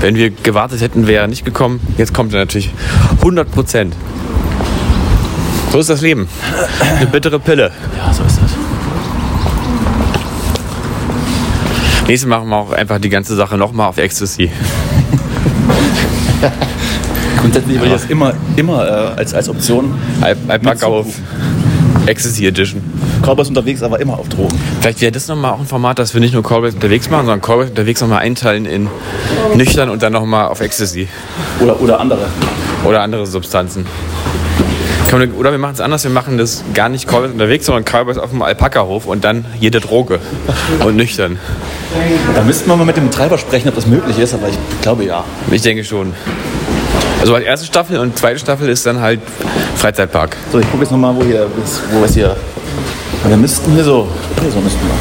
Wenn 0.00 0.14
wir 0.14 0.30
gewartet 0.30 0.80
hätten, 0.82 1.06
wäre 1.06 1.22
er 1.22 1.28
nicht 1.28 1.44
gekommen. 1.44 1.80
Jetzt 1.96 2.12
kommt 2.12 2.34
er 2.34 2.40
natürlich 2.40 2.70
100 3.18 3.50
Prozent. 3.50 3.94
So 5.72 5.78
ist 5.78 5.88
das 5.88 6.00
Leben. 6.00 6.28
Eine 6.80 7.06
bittere 7.06 7.38
Pille. 7.38 7.70
Ja, 7.96 8.12
so 8.12 8.24
ist 8.24 8.38
das. 8.42 8.50
Nächstes 12.06 12.28
Mal 12.28 12.38
machen 12.40 12.48
wir 12.48 12.56
auch 12.56 12.72
einfach 12.72 12.98
die 12.98 13.08
ganze 13.08 13.36
Sache 13.36 13.56
nochmal 13.56 13.88
auf 13.88 13.96
Ecstasy. 13.96 14.50
Grundsätzlich 17.40 17.76
würde 17.78 17.94
ich 17.94 18.02
das 18.02 18.10
immer, 18.10 18.34
immer 18.56 18.84
äh, 18.84 19.18
als, 19.18 19.32
als 19.32 19.48
Option. 19.48 19.94
Al 20.20 20.36
Alpaka 20.48 20.86
auf 20.86 21.06
Ecstasy 22.06 22.46
Edition. 22.46 22.82
Cowboys 23.22 23.48
unterwegs, 23.48 23.82
aber 23.82 24.00
immer 24.00 24.18
auf 24.18 24.28
Drogen. 24.28 24.58
Vielleicht 24.80 25.00
wäre 25.00 25.12
das 25.12 25.28
nochmal 25.28 25.52
auch 25.52 25.60
ein 25.60 25.66
Format, 25.66 25.98
dass 25.98 26.14
wir 26.14 26.20
nicht 26.20 26.32
nur 26.34 26.42
Callbacks 26.42 26.74
unterwegs 26.74 27.10
machen, 27.10 27.26
sondern 27.26 27.40
Callbacks 27.42 27.70
unterwegs 27.70 28.00
nochmal 28.00 28.20
einteilen 28.20 28.64
in 28.66 28.88
nüchtern 29.54 29.90
und 29.90 30.02
dann 30.02 30.12
nochmal 30.12 30.46
auf 30.48 30.60
Ecstasy. 30.60 31.08
Oder, 31.60 31.80
oder 31.80 32.00
andere. 32.00 32.26
Oder 32.84 33.02
andere 33.02 33.26
Substanzen. 33.26 33.86
Man- 35.12 35.32
Oder 35.32 35.50
wir 35.50 35.58
machen 35.58 35.74
es 35.74 35.80
anders, 35.80 36.04
wir 36.04 36.10
machen 36.12 36.38
das 36.38 36.62
gar 36.72 36.88
nicht 36.88 37.08
Callbacks 37.08 37.32
unterwegs, 37.32 37.66
sondern 37.66 37.84
Callbacks 37.84 38.16
auf 38.18 38.30
dem 38.30 38.42
Alpaka-Hof 38.42 39.06
und 39.06 39.24
dann 39.24 39.44
jede 39.58 39.80
Droge. 39.80 40.20
Und 40.84 40.94
nüchtern. 40.96 41.38
Da 42.34 42.42
müssten 42.42 42.68
wir 42.70 42.76
mal 42.76 42.84
mit 42.84 42.96
dem 42.96 43.08
Betreiber 43.08 43.36
sprechen, 43.36 43.68
ob 43.68 43.74
das 43.74 43.86
möglich 43.86 44.18
ist, 44.18 44.34
aber 44.34 44.48
ich 44.48 44.56
glaube 44.82 45.04
ja. 45.04 45.24
Ich 45.50 45.62
denke 45.62 45.82
schon. 45.84 46.14
Also 47.20 47.34
als 47.34 47.44
erste 47.44 47.66
Staffel 47.66 47.98
und 47.98 48.16
zweite 48.18 48.38
Staffel 48.38 48.68
ist 48.68 48.86
dann 48.86 49.00
halt 49.00 49.20
Freizeitpark. 49.76 50.36
So, 50.50 50.58
ich 50.58 50.66
gucke 50.70 50.82
jetzt 50.82 50.90
nochmal, 50.90 51.14
wo 51.14 51.22
hier 51.22 51.46
ist, 51.62 51.82
wo 51.92 52.02
ist 52.04 52.14
hier. 52.14 52.34
Wir 53.26 53.36
müssten 53.36 53.72
hier 53.72 53.84
so. 53.84 54.08
Hier 54.40 54.50
so 54.50 54.60
müssten 54.60 54.80
wir. 54.86 54.94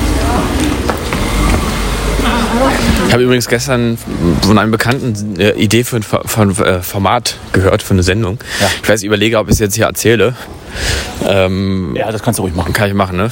Ich 3.08 3.14
habe 3.14 3.24
übrigens 3.24 3.48
gestern 3.48 3.98
von 4.42 4.58
einem 4.58 4.72
Bekannten 4.72 5.36
eine 5.40 5.54
Idee 5.54 5.84
für 5.84 5.96
ein 5.96 6.04
von, 6.04 6.56
äh, 6.60 6.82
Format 6.82 7.38
gehört, 7.54 7.82
für 7.82 7.94
eine 7.94 8.04
Sendung. 8.04 8.38
Ja. 8.60 8.68
Ich 8.84 8.90
weiß, 8.90 9.00
ich 9.00 9.06
überlege, 9.08 9.40
ob 9.40 9.48
ich 9.48 9.54
es 9.54 9.60
jetzt 9.60 9.76
hier 9.76 9.86
erzähle. 9.86 10.36
Ähm, 11.26 11.96
Ja, 11.96 12.12
das 12.12 12.22
kannst 12.22 12.38
du 12.38 12.44
ruhig 12.44 12.54
machen. 12.54 12.74
Kann 12.74 12.90
ich 12.90 12.94
machen, 12.94 13.18
ne? 13.18 13.30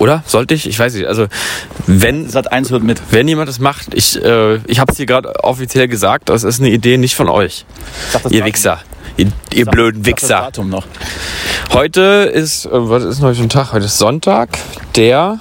Oder? 0.00 0.24
Sollte 0.26 0.54
ich? 0.54 0.66
Ich 0.66 0.78
weiß 0.78 0.94
nicht. 0.94 1.06
Also, 1.06 1.26
wenn, 1.86 2.28
Sat 2.28 2.50
1 2.50 2.70
hört 2.70 2.82
mit. 2.82 3.02
wenn 3.10 3.28
jemand 3.28 3.50
das 3.50 3.58
macht, 3.58 3.92
ich, 3.92 4.16
äh, 4.24 4.56
ich 4.66 4.80
habe 4.80 4.90
es 4.90 4.96
hier 4.96 5.04
gerade 5.04 5.44
offiziell 5.44 5.88
gesagt, 5.88 6.30
das 6.30 6.42
ist 6.42 6.58
eine 6.58 6.70
Idee 6.70 6.96
nicht 6.96 7.14
von 7.14 7.28
euch. 7.28 7.66
Ihr. 8.30 8.46
Wichser. 8.46 8.80
Ihr, 9.18 9.26
ihr 9.52 9.66
blöden 9.66 10.02
Sag 10.02 10.14
das 10.14 10.22
Wichser. 10.22 10.40
Datum 10.40 10.70
noch. 10.70 10.86
Heute 11.74 12.00
ist, 12.00 12.64
äh, 12.64 12.70
was 12.72 13.04
ist 13.04 13.18
denn 13.18 13.26
heute 13.26 13.36
für 13.36 13.42
ein 13.42 13.48
Tag? 13.50 13.72
Heute 13.74 13.84
ist 13.84 13.98
Sonntag, 13.98 14.58
der. 14.96 15.38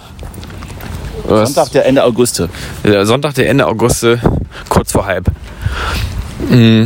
Was? 1.24 1.54
Sonntag, 1.54 1.72
der 1.72 1.86
Ende 1.86 2.04
August. 2.04 2.44
Der 2.84 3.06
Sonntag, 3.06 3.36
der 3.36 3.48
Ende 3.48 3.66
August, 3.66 4.06
kurz 4.68 4.92
vor 4.92 5.06
halb. 5.06 5.26
Mm. 6.50 6.86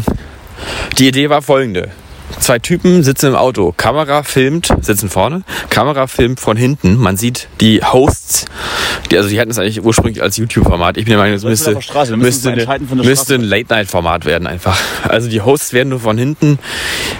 Die 1.00 1.08
Idee 1.08 1.28
war 1.28 1.42
folgende. 1.42 1.90
Zwei 2.40 2.60
Typen 2.60 3.04
sitzen 3.04 3.28
im 3.28 3.36
Auto. 3.36 3.74
Kamera 3.76 4.24
filmt, 4.24 4.74
sitzen 4.82 5.10
vorne. 5.10 5.44
Kamera 5.70 6.08
filmt 6.08 6.40
von 6.40 6.58
hinten. 6.58 6.98
Man 6.98 7.16
sieht 7.18 7.48
die 7.62 7.82
Hosts. 7.84 8.46
Die, 9.12 9.18
also 9.18 9.30
die 9.30 9.40
hatten 9.40 9.52
es 9.52 9.60
eigentlich 9.60 9.84
ursprünglich 9.84 10.22
als 10.22 10.38
YouTube-Format. 10.38 10.98
Ich 10.98 11.06
bin 11.06 11.12
der 11.12 11.20
Meinung, 11.20 11.36
das 11.36 11.44
müsste, 11.44 11.78
müsste, 12.16 12.56
müsste 12.96 13.36
ein 13.36 13.42
Late-Night-Format 13.44 14.26
werden 14.26 14.48
einfach. 14.48 14.78
Also 15.08 15.30
die 15.30 15.42
Hosts 15.42 15.74
werden 15.74 15.90
nur 15.90 16.00
von 16.00 16.18
hinten 16.18 16.60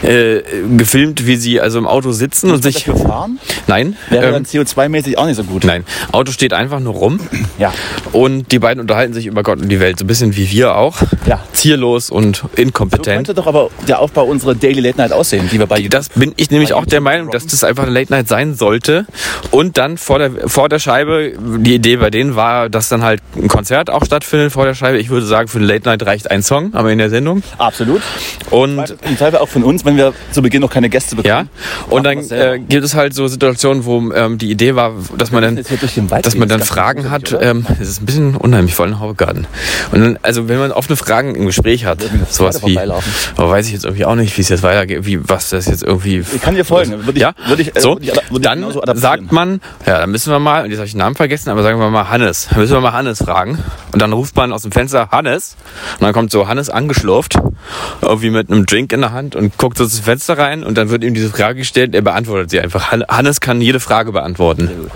äh, 0.02 0.42
gefilmt, 0.78 1.26
wie 1.28 1.36
sie 1.36 1.62
also 1.62 1.78
im 1.78 1.88
Auto 1.88 2.12
sitzen 2.12 2.52
und 2.52 2.64
sich... 2.64 2.86
dafür 2.86 2.98
fahren? 2.98 3.40
Nein, 3.68 3.96
Wäre 4.10 4.28
ähm, 4.28 4.34
dann 4.34 4.46
CO2-mäßig 4.46 5.18
auch 5.18 5.26
nicht 5.26 5.36
so 5.38 5.44
gut. 5.44 5.64
nein. 5.64 5.86
Auto 6.12 6.32
steht 6.32 6.54
einfach 6.54 6.80
nur 6.80 6.94
rum. 6.94 7.20
Ja. 7.60 7.72
Und 8.14 8.52
die 8.52 8.58
beiden 8.58 8.82
unterhalten 8.82 9.14
sich 9.14 9.28
über 9.28 9.44
Gott 9.44 9.62
und 9.62 9.70
die 9.70 9.80
Welt, 9.80 10.00
so 10.00 10.06
ein 10.06 10.08
bisschen 10.08 10.36
wie 10.36 10.50
wir 10.52 10.76
auch. 10.76 10.98
Ja. 11.28 11.40
Zierlos 11.54 12.10
und 12.10 12.38
So 12.38 12.50
inkompetent. 12.56 13.16
könnte 13.16 13.34
doch 13.36 13.46
aber 13.46 13.70
der 13.88 14.00
Aufbau 14.00 14.24
unserer 14.24 14.56
Daily 14.56 14.82
Late 14.82 14.98
Night 15.04 15.14
aussehen, 15.14 15.50
die 15.52 15.60
wir 15.60 15.68
bei 15.68 15.82
das 15.94 16.10
bin 16.10 16.34
ich 16.38 16.50
nämlich 16.50 16.74
auch 16.74 16.86
der 16.86 17.02
Meinung, 17.02 17.32
dass 17.32 17.46
das 17.46 17.64
einfach 17.64 17.84
eine 17.84 17.92
Late 17.92 18.12
Night 18.12 18.28
sein 18.28 18.56
sollte. 18.56 19.06
Und 19.52 19.78
dann 19.78 19.98
vor 19.98 20.20
der, 20.20 20.32
vor 20.48 20.70
der 20.70 20.80
Scheibe, 20.80 21.34
die 21.38 21.76
Idee 21.76 21.98
bei 21.98 22.10
denen 22.10 22.36
war, 22.36 22.70
dass 22.70 22.90
dann 22.90 23.04
halt 23.04 23.22
ein 23.36 23.48
Konzert 23.48 23.90
auch 23.90 24.06
stattfindet 24.06 24.52
vor 24.52 24.66
der 24.66 24.74
Scheibe. 24.74 24.98
Ich 24.98 25.10
würde 25.10 25.26
sagen, 25.26 25.48
für 25.48 25.60
eine 25.60 25.68
Late 25.68 25.88
Night 25.88 26.06
reicht 26.06 26.32
ein 26.32 26.42
Song, 26.42 26.74
aber 26.74 26.92
in 26.92 26.98
der 26.98 27.10
Sendung. 27.10 27.44
Absolut. 27.58 28.02
Und 28.50 28.96
Im 29.08 29.18
Teil 29.18 29.36
auch 29.36 29.50
von 29.50 29.64
uns, 29.64 29.86
wenn 29.86 29.98
wir 29.98 30.14
zu 30.32 30.42
Beginn 30.42 30.62
noch 30.62 30.70
keine 30.70 30.90
Gäste 30.90 31.16
bekommen. 31.16 31.30
ja, 31.30 31.46
und 31.90 32.04
dann 32.04 32.20
äh, 32.32 32.60
gibt 32.60 32.84
es 32.84 32.96
halt 32.96 33.14
so 33.14 33.28
Situationen, 33.28 33.86
wo 33.86 34.12
ähm, 34.14 34.38
die 34.38 34.52
Idee 34.52 34.76
war, 34.76 34.94
dass 35.18 35.32
man 35.32 35.42
dann 35.44 35.64
dass 36.22 36.36
man 36.36 36.50
dann 36.50 36.62
Fragen 36.62 37.10
hat. 37.10 37.36
Ähm, 37.40 37.66
das 37.80 37.88
ist 37.88 38.02
ein 38.02 38.06
bisschen 38.06 38.36
unheimlich, 38.36 38.76
vor 38.76 38.86
allem 38.86 38.96
im 38.96 39.00
Haugarten. 39.00 39.48
Und 39.92 40.02
dann, 40.02 40.20
also 40.22 40.48
wenn 40.48 40.60
man 40.60 40.72
offene 40.72 40.96
Fragen 40.96 41.36
im 41.36 41.46
Gespräch 41.46 41.86
hat, 41.86 42.00
sowas 42.30 42.66
wie, 42.66 42.78
aber 42.80 43.50
weiß 43.50 43.68
ich 43.68 43.74
jetzt 43.74 43.86
irgendwie 43.86 44.06
auch 44.06 44.16
nicht, 44.16 44.38
wie 44.38 44.42
es 44.42 44.50
jetzt 44.50 44.64
weitergeht, 44.84 45.06
wie 45.06 45.30
was 45.30 45.50
das 45.50 45.68
jetzt 45.68 45.84
irgendwie. 45.84 46.20
Ich 46.34 46.42
kann 46.42 46.56
dir 46.56 46.66
folgen. 46.66 46.92
Würde 47.06 47.14
ich, 47.14 47.22
ja, 47.22 47.34
würde 47.48 47.62
ich, 47.62 47.76
äh, 47.76 47.80
so, 47.80 47.92
würde 47.96 48.06
ich, 48.06 48.12
würde 48.32 48.70
ich 48.70 48.82
dann 48.86 48.98
sagt 48.98 49.32
man, 49.32 49.62
ja, 49.86 50.00
dann 50.00 50.12
müssen 50.12 50.32
wir 50.32 50.40
mal, 50.40 50.64
und 50.64 50.70
jetzt 50.70 50.80
habe 50.80 50.86
ich 50.88 50.94
den 50.94 51.00
Namen 51.00 51.16
vergessen, 51.16 51.50
aber 51.50 51.64
sagen 51.64 51.80
wir 51.80 51.90
mal 51.90 52.10
Hannes. 52.10 52.48
Dann 52.50 52.60
müssen 52.60 52.74
wir 52.74 52.82
mal 52.82 52.94
Hannes 52.94 53.20
fragen. 53.20 53.60
Und 53.92 54.02
dann 54.02 54.14
ruft 54.14 54.36
man 54.36 54.52
aus 54.52 54.64
dem 54.64 54.72
Fenster 54.72 55.10
Hannes. 55.12 55.56
Und 56.00 56.02
dann 56.04 56.14
kommt 56.14 56.32
so 56.32 56.48
Hannes 56.48 56.70
angeschlurft, 56.70 57.36
irgendwie 58.02 58.30
mit 58.30 58.52
einem 58.52 58.66
Drink 58.66 58.92
in 58.94 59.02
der 59.02 59.12
Hand 59.12 59.36
und 59.36 59.58
guckt 59.58 59.78
so 59.78 59.84
ins 59.86 60.00
Fenster 60.00 60.38
rein 60.38 60.64
und 60.64 60.78
dann 60.78 60.90
wird 60.90 61.04
ihm 61.04 61.14
diese 61.14 61.30
Frage 61.30 61.60
gestellt, 61.60 61.96
er 61.96 62.02
beantwortet 62.02 62.50
sie 62.50 62.60
einfach. 62.60 62.92
Han- 62.92 63.04
Hannes 63.08 63.40
kann 63.40 63.62
jede 63.62 63.80
Frage 63.80 64.12
beantworten. 64.12 64.90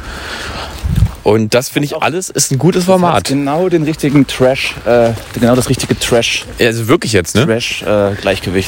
Und 1.27 1.53
das 1.53 1.67
finde 1.67 1.87
ich 1.87 1.97
alles 2.01 2.29
ist 2.29 2.53
ein 2.53 2.57
gutes 2.57 2.85
Format. 2.85 3.25
genau 3.25 3.67
den 3.67 3.83
richtigen 3.83 4.27
Trash, 4.27 4.75
äh, 4.85 5.09
genau 5.33 5.57
das 5.57 5.67
richtige 5.67 5.99
Trash, 5.99 6.45
Also 6.57 6.87
wirklich 6.87 7.11
jetzt, 7.11 7.35
ne? 7.35 7.45
Trash 7.45 7.81
äh. 7.81 8.13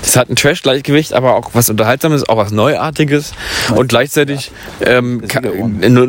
Es 0.03 0.17
hat 0.17 0.29
ein 0.29 0.35
Trash-Gleichgewicht, 0.35 1.13
aber 1.13 1.35
auch 1.35 1.51
was 1.53 1.69
Unterhaltsames, 1.69 2.27
auch 2.27 2.35
was 2.35 2.51
Neuartiges. 2.51 3.31
Und 3.73 3.87
gleichzeitig 3.87 4.51
ähm, 4.81 5.25
kann, 5.25 5.45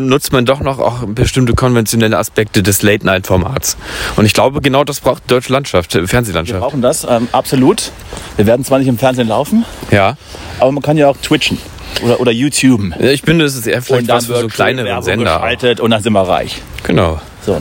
nutzt 0.09 0.33
man 0.33 0.45
doch 0.45 0.59
noch 0.59 0.81
auch 0.81 1.05
bestimmte 1.07 1.55
konventionelle 1.55 2.19
Aspekte 2.19 2.65
des 2.65 2.83
Late-Night-Formats. 2.83 3.77
Und 4.17 4.25
ich 4.25 4.35
glaube, 4.35 4.61
genau 4.61 4.83
das 4.83 4.99
braucht 4.99 5.23
die 5.27 5.29
deutsche 5.29 5.53
Landschaft, 5.53 5.95
äh, 5.95 6.01
Wir 6.01 6.09
Fernsehlandschaft. 6.09 6.59
brauchen 6.61 6.83
das, 6.83 7.07
ähm, 7.09 7.29
absolut. 7.31 7.93
Wir 8.35 8.47
werden 8.47 8.65
zwar 8.65 8.81
nicht 8.81 8.89
im 8.89 8.99
Fernsehen 8.99 9.29
laufen, 9.29 9.65
Ja. 9.93 10.17
aber 10.59 10.73
man 10.73 10.83
kann 10.83 10.97
ja 10.97 11.07
auch 11.07 11.17
twitchen 11.17 11.59
oder, 12.03 12.21
oder 12.21 12.33
YouTuben. 12.33 12.95
Ich 13.01 13.23
finde, 13.23 13.45
es 13.45 13.57
ist 13.57 13.67
eher 13.67 13.83
vielleicht 13.83 14.09
was 14.09 14.27
für 14.27 14.41
so 14.41 14.49
kleinere 14.49 14.87
Werbung 14.87 15.05
Sender. 15.05 15.35
geschaltet 15.35 15.81
und 15.81 15.91
dann 15.91 16.03
sind 16.03 16.13
wir 16.13 16.23
reich. 16.23 16.61
Genau. 16.85 17.21
So. 17.45 17.61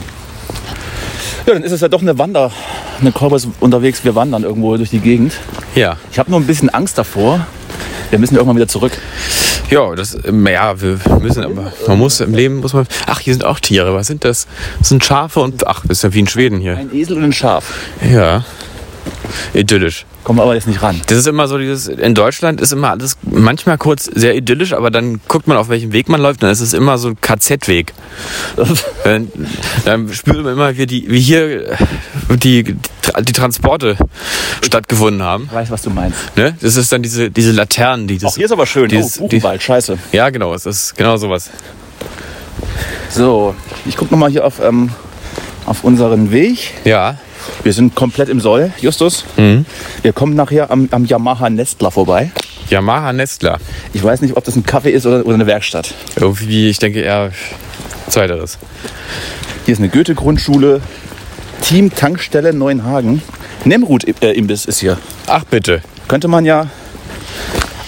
Ja, 1.46 1.54
dann 1.54 1.62
ist 1.62 1.72
es 1.72 1.80
ja 1.80 1.88
doch 1.88 2.02
eine 2.02 2.18
Wander, 2.18 2.50
eine 3.00 3.12
Cowboys 3.12 3.48
unterwegs. 3.60 4.04
Wir 4.04 4.14
wandern 4.14 4.44
irgendwo 4.44 4.76
durch 4.76 4.90
die 4.90 5.00
Gegend. 5.00 5.34
Ja. 5.74 5.96
Ich 6.12 6.18
habe 6.18 6.30
nur 6.30 6.40
ein 6.40 6.46
bisschen 6.46 6.68
Angst 6.70 6.98
davor. 6.98 7.46
Wir 8.10 8.18
müssen 8.18 8.34
irgendwann 8.34 8.56
wieder 8.56 8.68
zurück. 8.68 8.92
Ja, 9.70 9.94
das, 9.94 10.18
ähm, 10.24 10.46
ja, 10.48 10.80
wir 10.80 10.98
müssen, 11.20 11.44
aber 11.44 11.72
man 11.86 11.98
muss 11.98 12.20
im 12.20 12.34
Leben, 12.34 12.56
muss 12.56 12.72
man, 12.72 12.86
ach, 13.06 13.20
hier 13.20 13.32
sind 13.34 13.44
auch 13.44 13.60
Tiere, 13.60 13.94
was 13.94 14.08
sind 14.08 14.24
das? 14.24 14.48
Das 14.80 14.88
sind 14.88 15.04
Schafe 15.04 15.38
und, 15.40 15.64
ach, 15.66 15.82
das 15.86 15.98
ist 15.98 16.02
ja 16.02 16.12
wie 16.12 16.18
in 16.18 16.26
Schweden 16.26 16.58
hier. 16.58 16.76
Ein 16.76 16.92
Esel 16.92 17.16
und 17.16 17.22
ein 17.22 17.32
Schaf. 17.32 17.72
Ja. 18.02 18.44
Idyllisch. 19.54 20.06
Kommen 20.22 20.38
wir 20.38 20.42
aber 20.42 20.54
jetzt 20.54 20.66
nicht 20.66 20.82
ran. 20.82 21.00
Das 21.06 21.16
ist 21.16 21.26
immer 21.26 21.48
so 21.48 21.56
dieses, 21.56 21.88
in 21.88 22.14
Deutschland 22.14 22.60
ist 22.60 22.72
immer 22.72 22.90
alles 22.90 23.16
manchmal 23.22 23.78
kurz 23.78 24.04
sehr 24.04 24.34
idyllisch, 24.36 24.74
aber 24.74 24.90
dann 24.90 25.20
guckt 25.28 25.46
man, 25.46 25.56
auf 25.56 25.68
welchem 25.70 25.92
Weg 25.92 26.08
man 26.10 26.20
läuft, 26.20 26.42
dann 26.42 26.50
ist 26.50 26.60
es 26.60 26.74
immer 26.74 26.98
so 26.98 27.08
ein 27.08 27.20
KZ-Weg. 27.20 27.94
Dann, 29.04 29.28
dann 29.86 30.12
spürt 30.12 30.42
man 30.44 30.52
immer, 30.52 30.76
wie, 30.76 30.84
die, 30.86 31.10
wie 31.10 31.20
hier 31.20 31.76
die, 32.28 32.62
die, 32.64 32.76
die 33.22 33.32
Transporte 33.32 33.96
stattgefunden 34.62 35.22
haben. 35.22 35.44
Ich 35.46 35.54
weiß, 35.54 35.70
was 35.70 35.82
du 35.82 35.90
meinst. 35.90 36.18
Ne? 36.36 36.54
Das 36.60 36.76
ist 36.76 36.92
dann 36.92 37.02
diese, 37.02 37.30
diese 37.30 37.52
Laternen, 37.52 38.06
die 38.06 38.18
das. 38.18 38.32
Auch 38.32 38.36
hier 38.36 38.44
ist 38.44 38.52
aber 38.52 38.66
schön. 38.66 38.88
Dieses- 38.88 39.18
oh, 39.18 39.22
Buchenwald, 39.28 39.62
scheiße. 39.62 39.98
Ja, 40.12 40.28
genau, 40.30 40.52
es 40.54 40.66
ist 40.66 40.96
genau 40.96 41.16
sowas. 41.16 41.48
So, 43.10 43.54
ich 43.86 43.96
gucke 43.96 44.12
nochmal 44.12 44.30
hier 44.30 44.44
auf, 44.44 44.60
ähm, 44.62 44.90
auf 45.66 45.82
unseren 45.84 46.30
Weg. 46.30 46.74
Ja. 46.84 47.16
Wir 47.62 47.72
sind 47.72 47.94
komplett 47.94 48.28
im 48.28 48.40
Soll, 48.40 48.72
Justus. 48.80 49.24
Mhm. 49.36 49.66
Wir 50.02 50.12
kommen 50.12 50.34
nachher 50.34 50.70
am, 50.70 50.88
am 50.90 51.04
Yamaha 51.04 51.50
Nestler 51.50 51.90
vorbei. 51.90 52.30
Yamaha 52.68 53.12
Nestler. 53.12 53.58
Ich 53.92 54.02
weiß 54.02 54.20
nicht, 54.22 54.36
ob 54.36 54.44
das 54.44 54.56
ein 54.56 54.64
Café 54.64 54.88
ist 54.88 55.06
oder, 55.06 55.26
oder 55.26 55.34
eine 55.34 55.46
Werkstatt. 55.46 55.94
Irgendwie, 56.16 56.68
ich 56.68 56.78
denke 56.78 57.00
eher 57.00 57.32
zweiteres. 58.08 58.58
Hier 59.66 59.72
ist 59.72 59.78
eine 59.78 59.88
Goethe-Grundschule. 59.88 60.80
Team 61.62 61.94
Tankstelle 61.94 62.52
Neuenhagen. 62.52 63.22
Nemrut-Imbiss 63.64 64.64
ist 64.64 64.80
hier. 64.80 64.98
Ach 65.26 65.44
bitte. 65.44 65.82
Könnte 66.08 66.28
man 66.28 66.44
ja. 66.44 66.68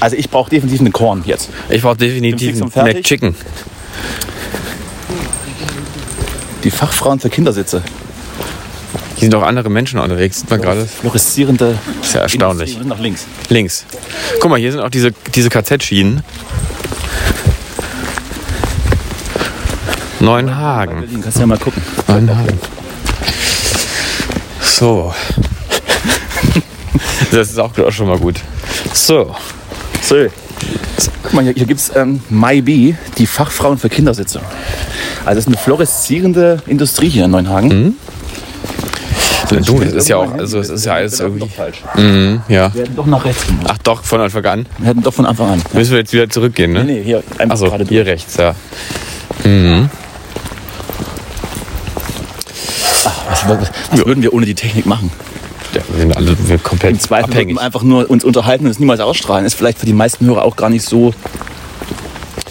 Also 0.01 0.17
ich 0.17 0.31
brauche 0.31 0.51
definitiv 0.51 0.81
eine 0.81 0.91
Korn 0.91 1.23
jetzt. 1.27 1.49
Ich 1.71 1.83
brauche 1.83 1.97
definitiv 1.97 2.61
einen? 2.77 2.97
McChicken. 2.97 3.35
Die 6.65 6.71
Fachfrauen 6.71 7.21
für 7.21 7.31
Kindersitze. 7.31 7.83
Hier 9.15 9.27
sind 9.31 9.35
auch 9.35 9.43
andere 9.43 9.71
Menschen 9.71 9.99
unterwegs. 9.99 10.41
Sieht 10.41 10.51
man 10.51 10.61
gerade. 10.61 10.87
Florissierende. 10.87 11.79
Das 12.01 12.09
ist 12.09 12.15
ja 12.15 12.21
erstaunlich. 12.23 12.75
Sind 12.75 12.89
nach 12.89 12.99
links. 12.99 13.27
Links. 13.49 13.85
Guck 14.41 14.51
mal, 14.51 14.59
hier 14.59 14.73
sind 14.73 14.81
auch 14.81 14.91
diese, 14.91 15.13
diese 15.35 15.49
KZ-Schienen. 15.49 16.23
Neuenhagen. 20.21 21.01
Berlin, 21.01 21.21
kannst 21.21 21.37
du 21.37 21.41
ja 21.41 21.47
mal 21.47 21.59
gucken. 21.59 21.83
Neuenhagen. 22.09 22.59
So. 24.61 25.13
Das 27.31 27.49
ist 27.49 27.59
auch 27.59 27.73
schon 27.91 28.09
mal 28.09 28.19
gut. 28.19 28.41
So. 28.93 29.35
So. 30.03 30.27
Guck 31.23 31.33
mal, 31.33 31.45
hier, 31.45 31.55
hier 31.55 31.65
gibt 31.67 31.81
es 31.81 31.91
ähm, 31.97 32.21
MyBee, 32.29 32.97
die 33.17 33.27
Fachfrauen 33.27 33.79
für 33.79 33.89
Kindersitze. 33.89 34.41
Also 35.25 35.39
es 35.39 35.45
ist 35.45 35.49
eine 35.49 35.57
florissierende 35.57 36.63
Industrie 36.67 37.09
hier 37.09 37.25
in 37.25 37.31
Neuenhagen. 37.31 37.97
Du, 39.61 39.81
das 39.81 39.93
ist 39.93 40.09
ja 40.09 40.17
auch, 40.17 40.33
also 40.33 40.59
es 40.61 40.69
ist 40.71 40.85
ja 40.87 40.95
alles 40.95 41.19
Doch 41.19 41.25
irgendwie. 41.27 41.49
falsch. 41.49 41.83
Mhm, 41.97 42.43
ja. 42.49 42.73
Wir 42.75 42.83
hätten 42.83 42.97
doch 42.97 43.07
nach 43.07 43.25
rechts 43.25 43.47
gemacht. 43.47 43.67
Ach 43.69 43.79
doch, 43.79 44.03
von 44.05 44.21
Anfang 44.21 44.45
an. 44.47 44.67
Wir 44.79 44.89
hätten 44.89 45.03
doch 45.03 45.15
von 45.15 45.27
Anfang 45.27 45.51
an. 45.51 45.63
Müssen 45.73 45.93
wir 45.93 45.99
jetzt 45.99 46.13
wieder 46.13 46.29
zurückgehen, 46.29 46.73
ne? 46.73 46.85
Nee, 46.85 46.93
nee, 46.95 47.03
hier 47.03 47.23
einfach 47.39 47.55
Achso, 47.55 47.67
gerade 47.67 47.85
hier 47.85 48.07
rechts, 48.07 48.37
ja. 48.37 48.55
Was, 53.05 53.49
was, 53.49 53.71
was 53.91 54.07
würden 54.07 54.23
wir 54.23 54.33
ohne 54.33 54.47
die 54.47 54.55
Technik 54.55 54.87
machen? 54.87 55.11
ja 55.75 55.81
wir 55.91 56.01
sind 56.01 56.17
alle 56.17 56.37
wir 56.49 56.57
Im 56.57 56.63
komplett 56.63 57.01
Zweifel 57.01 57.29
würden 57.29 57.33
abhängig. 57.33 57.57
wir 57.57 57.63
einfach 57.63 57.83
nur 57.83 58.09
uns 58.11 58.25
unterhalten 58.25 58.67
und 58.67 58.71
es 58.71 58.79
niemals 58.79 59.01
ausstrahlen. 59.01 59.47
Ist 59.47 59.55
vielleicht 59.55 59.79
für 59.79 59.87
die 59.87 59.95
meisten 59.95 60.27
Hörer 60.27 60.43
auch 60.45 60.57
gar 60.57 60.69
nicht 60.71 60.85
so 60.85 61.15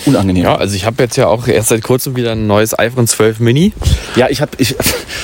unangenehm. 0.06 0.44
Ja, 0.44 0.56
also 0.56 0.76
ich 0.76 0.86
habe 0.86 1.02
jetzt 1.04 1.16
ja 1.16 1.28
auch 1.28 1.48
erst 1.48 1.70
seit 1.70 1.84
kurzem 1.84 2.16
wieder 2.16 2.32
ein 2.32 2.48
neues 2.48 2.78
iPhone 2.78 3.08
12 3.08 3.40
Mini. 3.40 3.74
Ja, 4.16 4.28
ich 4.30 4.42
habe, 4.42 4.52
ich, 4.58 4.76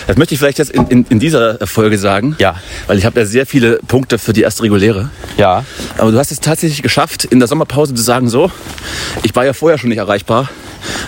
das 0.07 0.17
möchte 0.17 0.33
ich 0.33 0.39
vielleicht 0.39 0.59
jetzt 0.59 0.71
in, 0.71 0.87
in, 0.87 1.05
in 1.09 1.19
dieser 1.19 1.65
Folge 1.65 1.97
sagen. 1.97 2.35
Ja. 2.39 2.55
Weil 2.87 2.97
ich 2.97 3.05
habe 3.05 3.19
ja 3.19 3.25
sehr 3.25 3.45
viele 3.45 3.79
Punkte 3.87 4.17
für 4.17 4.33
die 4.33 4.41
erste 4.41 4.63
reguläre. 4.63 5.09
Ja. 5.37 5.65
Aber 5.97 6.11
du 6.11 6.17
hast 6.17 6.31
es 6.31 6.39
tatsächlich 6.39 6.83
geschafft, 6.83 7.25
in 7.25 7.39
der 7.39 7.47
Sommerpause 7.47 7.93
zu 7.93 8.03
sagen, 8.03 8.29
so, 8.29 8.51
ich 9.23 9.35
war 9.35 9.45
ja 9.45 9.53
vorher 9.53 9.77
schon 9.77 9.89
nicht 9.89 9.99
erreichbar. 9.99 10.49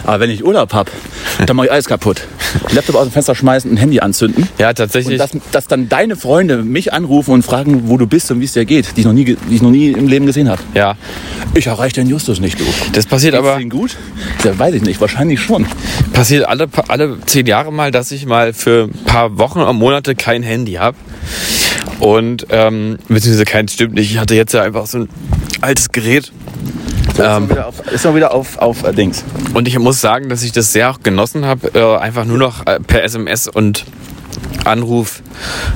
Aber 0.03 0.19
wenn 0.21 0.29
ich 0.29 0.43
Urlaub 0.45 0.73
habe, 0.73 0.91
dann 1.45 1.55
mache 1.55 1.67
ich 1.67 1.71
alles 1.71 1.85
kaputt. 1.85 2.21
Laptop 2.71 2.95
aus 2.95 3.07
dem 3.07 3.11
Fenster 3.11 3.35
schmeißen, 3.35 3.71
ein 3.71 3.77
Handy 3.77 3.99
anzünden. 3.99 4.47
Ja, 4.57 4.69
Und 4.69 4.77
tatsächlich. 4.77 5.17
dass, 5.17 5.31
dass 5.51 5.67
dann 5.67 5.87
deine 5.89 6.15
Freunde 6.15 6.63
mich 6.63 6.93
anrufen 6.93 7.31
und 7.31 7.43
fragen, 7.43 7.89
wo 7.89 7.97
du 7.97 8.07
bist 8.07 8.31
und 8.31 8.39
wie 8.41 8.45
es 8.45 8.53
dir 8.53 8.65
geht, 8.65 8.95
die 8.97 9.01
ich 9.01 9.05
noch 9.05 9.13
nie, 9.13 9.25
die 9.25 9.55
ich 9.55 9.61
noch 9.61 9.71
nie 9.71 9.89
im 9.91 10.07
Leben 10.07 10.25
gesehen 10.25 10.49
habe. 10.49 10.61
ja, 10.73 10.95
Ich 11.53 11.67
erreiche 11.67 11.95
den 11.95 12.07
Justus 12.09 12.39
nicht, 12.39 12.59
du. 12.59 12.63
das 12.93 13.05
passiert 13.05 13.33
Geht's 13.33 13.45
aber 13.47 13.57
denen 13.57 13.69
gut? 13.69 13.95
Ja, 14.43 14.57
weiß 14.57 14.73
ich 14.75 14.81
nicht, 14.81 14.99
wahrscheinlich 15.01 15.39
schon. 15.39 15.65
passiert 16.13 16.45
alle, 16.45 16.67
alle 16.87 17.17
zehn 17.25 17.45
Jahre 17.45 17.71
mal, 17.71 17.91
dass 17.91 18.11
ich 18.11 18.25
mal 18.25 18.53
für 18.53 18.85
ein 18.91 19.03
paar 19.05 19.37
Wochen 19.37 19.59
oder 19.59 19.73
Monate 19.73 20.15
kein 20.15 20.43
Handy 20.43 20.73
habe. 20.73 20.97
Und, 21.99 22.47
ähm, 22.49 22.97
beziehungsweise 23.07 23.45
kein 23.45 23.67
stimmt 23.67 23.93
nicht. 23.95 24.11
Ich 24.11 24.17
hatte 24.17 24.33
jetzt 24.35 24.53
ja 24.53 24.61
einfach 24.63 24.85
so 24.87 24.99
ein 24.99 25.09
altes 25.61 25.89
Gerät. 25.91 26.31
So, 27.19 27.25
ist 27.25 27.29
Ähm. 27.31 27.41
mal 27.43 27.49
wieder 27.49 27.67
auf, 27.67 27.91
ist 27.91 28.05
mal 28.05 28.15
wieder 28.15 28.33
auf, 28.33 28.57
auf 28.59 28.83
äh, 28.83 28.93
Dings. 28.93 29.25
Und 29.53 29.67
ich 29.67 29.77
muss 29.77 29.99
sagen, 29.99 30.29
dass 30.29 30.41
ich 30.41 30.53
das 30.53 30.71
sehr 30.71 30.95
genossen 31.03 31.45
habe, 31.45 31.71
äh, 31.73 31.97
einfach 31.97 32.23
nur 32.23 32.37
noch 32.37 32.65
äh, 32.65 32.79
per 32.79 33.03
SMS 33.03 33.49
und 33.49 33.83
Anruf 34.63 35.21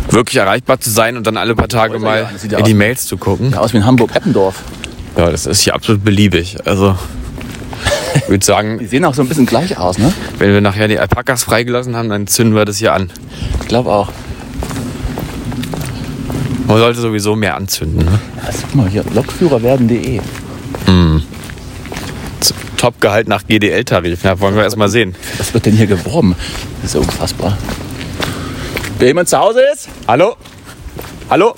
wirklich 0.10 0.38
erreichbar 0.38 0.80
zu 0.80 0.90
sein 0.90 1.18
und 1.18 1.28
dann 1.28 1.36
alle 1.36 1.54
paar 1.56 1.68
Tage 1.68 2.00
mal 2.00 2.30
ja, 2.50 2.58
in 2.58 2.64
die. 2.64 2.74
Mails 2.74 3.08
zu 3.08 3.18
gucken. 3.18 3.52
Ja, 3.52 3.60
aus 3.60 3.74
wie 3.74 3.78
in 3.78 3.86
Hamburg-Eppendorf. 3.86 4.64
Ja, 5.18 5.30
das 5.30 5.46
ist 5.46 5.62
hier 5.62 5.76
absolut 5.76 6.04
beliebig. 6.04 6.58
Also, 6.66 6.98
ich 8.16 8.30
würde 8.30 8.40
Die 8.40 8.46
sagen, 8.46 8.88
sehen 8.88 9.04
auch 9.04 9.14
so 9.14 9.22
ein 9.22 9.28
bisschen 9.28 9.46
gleich 9.46 9.78
aus, 9.78 9.98
ne? 9.98 10.14
wenn 10.38 10.54
wir 10.54 10.62
nachher 10.62 10.88
die 10.88 10.98
Alpakas 10.98 11.44
freigelassen 11.44 11.98
haben, 11.98 12.08
dann 12.08 12.26
zünden 12.28 12.56
wir 12.56 12.64
das 12.64 12.78
hier 12.78 12.94
an. 12.94 13.12
Ich 13.62 13.68
glaube 13.68 13.90
auch. 13.92 14.10
Man 16.68 16.78
sollte 16.78 17.02
sowieso 17.02 17.36
mehr 17.36 17.58
anzünden. 17.58 18.06
Ne? 18.06 18.20
Ja, 18.38 18.50
guck 18.62 18.76
mal 18.76 18.88
hier, 18.88 19.04
Lokführerwerden.de. 19.14 20.22
Top-Gehalt 22.84 23.30
nach 23.30 23.48
GDL-Tarif. 23.48 24.26
Ja, 24.26 24.42
wollen 24.42 24.56
wir 24.58 24.64
erst 24.64 24.76
mal 24.76 24.90
sehen. 24.90 25.16
Was 25.38 25.54
wird 25.54 25.66
denn 25.66 25.74
hier 25.74 25.88
geworben? 25.88 26.36
Das 26.82 26.90
ist 26.94 26.96
ja 26.96 27.00
unfassbar. 27.00 27.58
Wer 29.00 29.08
jemand 29.08 29.30
zu 29.30 29.38
Hause 29.38 29.62
ist? 29.74 29.88
Hallo? 30.06 30.36
Hallo? 31.30 31.56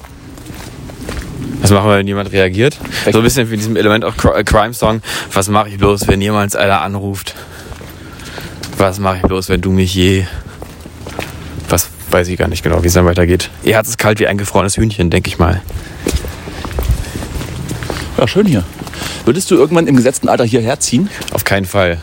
Was 1.63 1.71
machen 1.71 1.89
wir, 1.89 1.97
wenn 1.97 2.05
jemand 2.05 2.31
reagiert? 2.31 2.77
So 3.11 3.17
ein 3.17 3.23
bisschen 3.23 3.49
wie 3.49 3.55
in 3.55 3.59
diesem 3.59 3.75
Element 3.75 4.05
of 4.05 4.15
Cri- 4.17 4.35
äh, 4.35 4.43
Crime 4.43 4.75
Song. 4.75 5.01
Was 5.33 5.49
mache 5.49 5.69
ich 5.69 5.79
bloß, 5.79 6.07
wenn 6.07 6.21
jemals 6.21 6.55
einer 6.55 6.83
anruft? 6.83 7.33
Was 8.77 8.99
mache 8.99 9.15
ich 9.17 9.23
bloß, 9.23 9.49
wenn 9.49 9.61
du 9.61 9.71
mich 9.71 9.95
je... 9.95 10.25
Was 11.69 11.89
weiß 12.11 12.27
ich 12.27 12.37
gar 12.37 12.49
nicht 12.49 12.61
genau, 12.61 12.83
wie 12.83 12.87
es 12.87 12.93
dann 12.93 13.05
weitergeht. 13.07 13.49
Ihr 13.63 13.73
Herz 13.73 13.87
ist 13.89 13.97
kalt 13.97 14.19
wie 14.19 14.27
ein 14.27 14.37
gefrorenes 14.37 14.77
Hühnchen, 14.77 15.09
denke 15.09 15.29
ich 15.29 15.39
mal. 15.39 15.63
Ja, 18.19 18.27
schön 18.27 18.45
hier. 18.45 18.63
Würdest 19.25 19.49
du 19.51 19.55
irgendwann 19.55 19.87
im 19.87 19.95
gesetzten 19.95 20.29
Alter 20.29 20.43
hierher 20.45 20.79
ziehen? 20.79 21.09
Auf 21.31 21.43
keinen 21.43 21.65
Fall. 21.65 21.97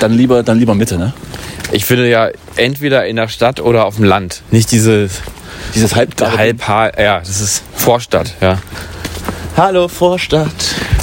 Dann 0.00 0.12
lieber, 0.12 0.42
dann 0.42 0.58
lieber 0.58 0.74
Mitte, 0.74 0.98
ne? 0.98 1.12
Ich 1.72 1.84
finde 1.84 2.08
ja 2.08 2.28
entweder 2.56 3.06
in 3.06 3.16
der 3.16 3.28
Stadt 3.28 3.60
oder 3.60 3.86
auf 3.86 3.96
dem 3.96 4.04
Land. 4.04 4.42
Nicht 4.50 4.70
diese 4.70 5.08
Dieses 5.74 5.94
halb 5.94 6.20
halb, 6.20 6.98
ja, 6.98 7.20
das 7.20 7.40
ist 7.40 7.62
Vorstadt, 7.74 8.34
ja. 8.40 8.58
Hallo 9.56 9.88
Vorstadt. 9.88 10.48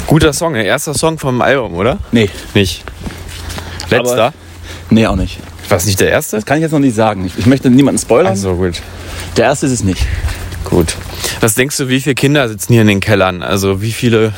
Guter 0.06 0.32
Song, 0.32 0.54
der 0.54 0.64
erster 0.64 0.94
Song 0.94 1.18
vom 1.18 1.40
Album, 1.42 1.74
oder? 1.74 1.98
Nee, 2.12 2.28
Nicht. 2.54 2.84
Letzter? 3.90 4.24
Aber- 4.26 4.32
nee, 4.90 5.06
auch 5.06 5.16
nicht. 5.16 5.38
War 5.68 5.78
es 5.78 5.86
nicht 5.86 6.00
der 6.00 6.10
erste? 6.10 6.36
Das 6.36 6.44
kann 6.46 6.58
ich 6.58 6.62
jetzt 6.62 6.72
noch 6.72 6.78
nicht 6.78 6.94
sagen. 6.94 7.24
Ich, 7.26 7.38
ich 7.38 7.46
möchte 7.46 7.70
niemanden 7.70 7.98
spoilern. 8.00 8.26
Also 8.32 8.54
gut. 8.56 8.82
Der 9.36 9.46
erste 9.46 9.66
ist 9.66 9.72
es 9.72 9.84
nicht. 9.84 10.04
Gut. 10.64 10.96
Was 11.40 11.54
denkst 11.54 11.76
du, 11.78 11.88
wie 11.88 12.00
viele 12.00 12.14
Kinder 12.14 12.48
sitzen 12.48 12.72
hier 12.74 12.82
in 12.82 12.88
den 12.88 13.00
Kellern? 13.00 13.42
Also 13.42 13.80
wie 13.82 13.92
viele. 13.92 14.32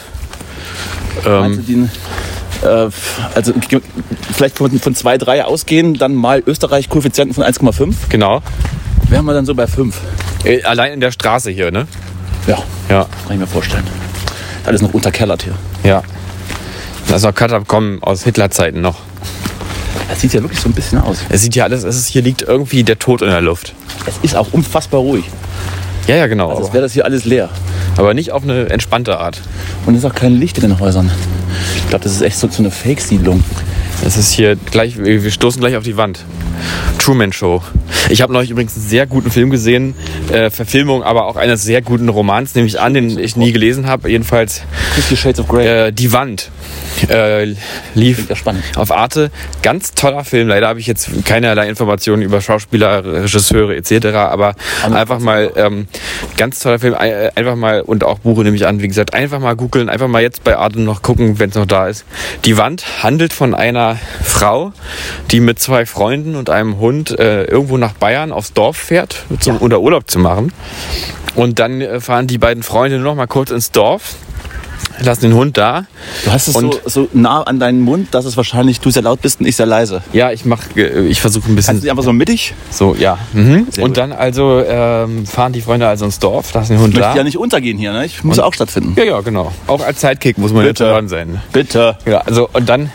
Ähm, 1.26 1.64
den, 1.66 1.90
äh, 2.62 2.88
also 3.34 3.52
vielleicht 4.32 4.56
von, 4.58 4.78
von 4.78 4.94
zwei, 4.94 5.18
drei 5.18 5.44
ausgehen, 5.44 5.94
dann 5.94 6.14
mal 6.14 6.42
Österreich 6.46 6.88
Koeffizienten 6.88 7.34
von 7.34 7.44
1,5. 7.44 7.94
genau. 8.08 8.42
Wären 9.08 9.24
wir 9.26 9.34
dann 9.34 9.44
so 9.46 9.54
bei 9.54 9.66
5. 9.66 9.96
Äh, 10.44 10.62
Allein 10.62 10.92
in 10.94 11.00
der 11.00 11.12
Straße 11.12 11.50
hier, 11.50 11.70
ne? 11.70 11.86
Ja, 12.46 12.58
Ja. 12.88 13.06
kann 13.26 13.34
ich 13.34 13.38
mir 13.38 13.46
vorstellen. 13.46 13.84
Alles 14.64 14.80
noch 14.82 14.94
unterkellert 14.94 15.42
hier. 15.42 15.54
Ja. 15.82 16.02
Da 17.08 17.16
ist 17.16 17.22
noch 17.22 17.34
Katakomben 17.34 18.02
aus 18.02 18.24
Hitlerzeiten 18.24 18.80
noch. 18.80 19.00
Das 20.08 20.20
sieht 20.20 20.32
ja 20.32 20.40
wirklich 20.42 20.60
so 20.60 20.68
ein 20.68 20.72
bisschen 20.72 20.98
aus. 21.00 21.18
Es 21.28 21.42
sieht 21.42 21.54
ja 21.54 21.64
alles, 21.64 21.82
es 21.84 21.96
ist, 21.96 22.08
hier 22.08 22.22
liegt 22.22 22.42
irgendwie 22.42 22.82
der 22.82 22.98
Tod 22.98 23.20
in 23.22 23.28
der 23.28 23.40
Luft. 23.42 23.74
Es 24.06 24.14
ist 24.22 24.34
auch 24.36 24.52
unfassbar 24.52 25.00
ruhig. 25.00 25.24
Ja, 26.06 26.16
ja, 26.16 26.26
genau. 26.26 26.50
Also 26.50 26.72
wäre 26.72 26.82
das 26.82 26.92
hier 26.92 27.04
alles 27.04 27.24
leer. 27.24 27.48
aber 27.96 28.12
nicht 28.14 28.32
auf 28.32 28.42
eine 28.42 28.68
entspannte 28.68 29.18
Art. 29.18 29.40
Und 29.86 29.94
es 29.94 30.04
ist 30.04 30.10
auch 30.10 30.14
kein 30.14 30.34
Licht 30.38 30.58
in 30.58 30.68
den 30.68 30.78
Häusern. 30.80 31.10
Ich 31.76 31.88
glaube, 31.88 32.04
das 32.04 32.12
ist 32.12 32.22
echt 32.22 32.38
so, 32.38 32.48
so 32.48 32.62
eine 32.62 32.70
Fake-Siedlung. 32.70 33.42
Es 34.04 34.16
ist 34.16 34.32
hier 34.32 34.56
gleich, 34.56 34.98
wir 34.98 35.24
wir 35.24 35.30
stoßen 35.30 35.60
gleich 35.60 35.76
auf 35.76 35.84
die 35.84 35.96
Wand. 35.96 36.24
Truman 36.98 37.32
Show. 37.32 37.62
Ich 38.10 38.22
habe 38.22 38.32
neulich 38.32 38.50
übrigens 38.50 38.76
einen 38.76 38.86
sehr 38.86 39.06
guten 39.06 39.30
Film 39.30 39.50
gesehen, 39.50 39.94
äh, 40.30 40.50
Verfilmung, 40.50 41.02
aber 41.02 41.26
auch 41.26 41.36
eines 41.36 41.62
sehr 41.62 41.82
guten 41.82 42.08
Romans, 42.08 42.54
nehme 42.54 42.66
ich 42.66 42.80
an, 42.80 42.94
den 42.94 43.18
ich 43.18 43.36
nie 43.36 43.52
gelesen 43.52 43.86
habe. 43.86 44.10
Jedenfalls 44.10 44.62
Fifty 44.94 45.16
Shades 45.16 45.40
of 45.40 45.48
Grey. 45.48 45.66
äh, 45.88 45.92
Die 45.92 46.12
Wand. 46.12 46.50
Äh, 47.08 47.54
lief 47.94 48.28
auf 48.76 48.92
Arte. 48.92 49.30
Ganz 49.62 49.92
toller 49.94 50.24
Film. 50.24 50.48
Leider 50.48 50.68
habe 50.68 50.78
ich 50.80 50.86
jetzt 50.86 51.10
keinerlei 51.24 51.68
Informationen 51.68 52.22
über 52.22 52.40
Schauspieler, 52.40 53.04
Regisseure 53.04 53.74
etc. 53.76 54.06
Aber 54.14 54.54
einfach 54.84 55.18
mal 55.18 55.50
ähm, 55.56 55.86
ganz 56.36 56.60
toller 56.60 56.78
Film. 56.78 56.94
Äh, 56.94 57.30
Einfach 57.34 57.56
mal 57.56 57.80
und 57.82 58.04
auch 58.04 58.20
Buche 58.20 58.42
nehme 58.42 58.56
ich 58.56 58.66
an. 58.66 58.80
Wie 58.80 58.88
gesagt, 58.88 59.12
einfach 59.12 59.40
mal 59.40 59.56
googeln. 59.56 59.88
Einfach 59.88 60.08
mal 60.08 60.22
jetzt 60.22 60.44
bei 60.44 60.56
Arte 60.56 60.80
noch 60.80 61.02
gucken, 61.02 61.38
wenn 61.40 61.50
es 61.50 61.56
noch 61.56 61.66
da 61.66 61.88
ist. 61.88 62.04
Die 62.44 62.56
Wand 62.56 62.84
handelt 63.02 63.32
von 63.32 63.54
einer 63.54 63.98
Frau, 64.22 64.72
die 65.30 65.40
mit 65.40 65.58
zwei 65.58 65.86
Freunden 65.86 66.36
und 66.36 66.48
einem 66.48 66.78
Hund 66.78 67.18
äh, 67.18 67.44
irgendwo 67.44 67.76
nach 67.76 67.83
Bayern 67.92 68.32
aufs 68.32 68.52
Dorf 68.52 68.76
fährt, 68.76 69.24
zum, 69.40 69.58
unter 69.58 69.80
Urlaub 69.80 70.10
zu 70.10 70.18
machen. 70.18 70.52
Und 71.34 71.58
dann 71.58 71.80
äh, 71.80 72.00
fahren 72.00 72.26
die 72.26 72.38
beiden 72.38 72.62
Freunde 72.62 72.98
noch 72.98 73.14
mal 73.14 73.26
kurz 73.26 73.50
ins 73.50 73.70
Dorf, 73.70 74.14
lassen 75.00 75.22
den 75.22 75.34
Hund 75.34 75.56
da 75.58 75.86
Du 76.24 76.30
hast 76.32 76.48
es 76.48 76.54
so, 76.54 76.58
Und- 76.60 76.80
so 76.86 77.08
nah 77.12 77.42
an 77.42 77.58
deinen 77.58 77.80
Mund, 77.80 78.14
dass 78.14 78.24
es 78.24 78.36
wahrscheinlich 78.36 78.80
du 78.80 78.90
sehr 78.90 79.02
laut 79.02 79.20
bist 79.22 79.40
und 79.40 79.46
ich 79.46 79.56
sehr 79.56 79.66
leise. 79.66 80.02
Ja, 80.12 80.30
ich 80.30 80.44
mach, 80.44 80.62
ich 80.76 81.20
versuche 81.20 81.50
ein 81.50 81.56
bisschen 81.56 81.72
Kannst 81.74 81.84
du 81.86 81.90
einfach 81.90 82.02
so 82.04 82.12
mittig? 82.12 82.54
so, 82.70 82.94
ja. 82.98 83.18
Mhm. 83.32 83.66
Und 83.68 83.74
gut. 83.76 83.96
dann 83.96 84.12
also 84.12 84.62
ähm, 84.66 85.26
fahren 85.26 85.52
die 85.52 85.60
Freunde 85.60 85.88
also 85.88 86.04
ins 86.04 86.18
Dorf, 86.18 86.52
lassen 86.54 86.72
den 86.74 86.80
Hund 86.80 86.94
Möchte 86.94 87.08
da. 87.10 87.16
ja 87.16 87.24
nicht 87.24 87.38
untergehen 87.38 87.78
hier, 87.78 87.92
ne? 87.92 88.04
Ich 88.06 88.22
muss 88.24 88.38
auch 88.38 88.54
stattfinden. 88.54 88.94
ja, 88.96 89.04
ja, 89.04 89.20
genau. 89.20 89.52
Auch 89.66 89.84
als 89.84 90.00
Sidekick 90.00 90.38
muss 90.38 90.52
man 90.52 90.64
Bitte. 90.64 90.84
jetzt 90.84 90.92
dran 90.92 91.08
sein. 91.08 91.40
Bitte. 91.52 91.96
Ja, 92.06 92.18
also 92.20 92.48
und 92.52 92.68
dann 92.68 92.90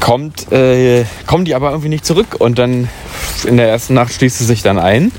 kommt, 0.00 0.50
äh, 0.52 1.04
kommen 1.26 1.44
die 1.44 1.54
aber 1.54 1.70
irgendwie 1.70 1.88
nicht 1.90 2.04
zurück 2.06 2.36
und 2.38 2.58
dann 2.58 2.88
in 3.46 3.56
der 3.56 3.68
ersten 3.68 3.94
Nacht 3.94 4.12
schließt 4.12 4.38
sie 4.38 4.44
sich 4.44 4.62
dann 4.62 4.78
ein, 4.78 5.12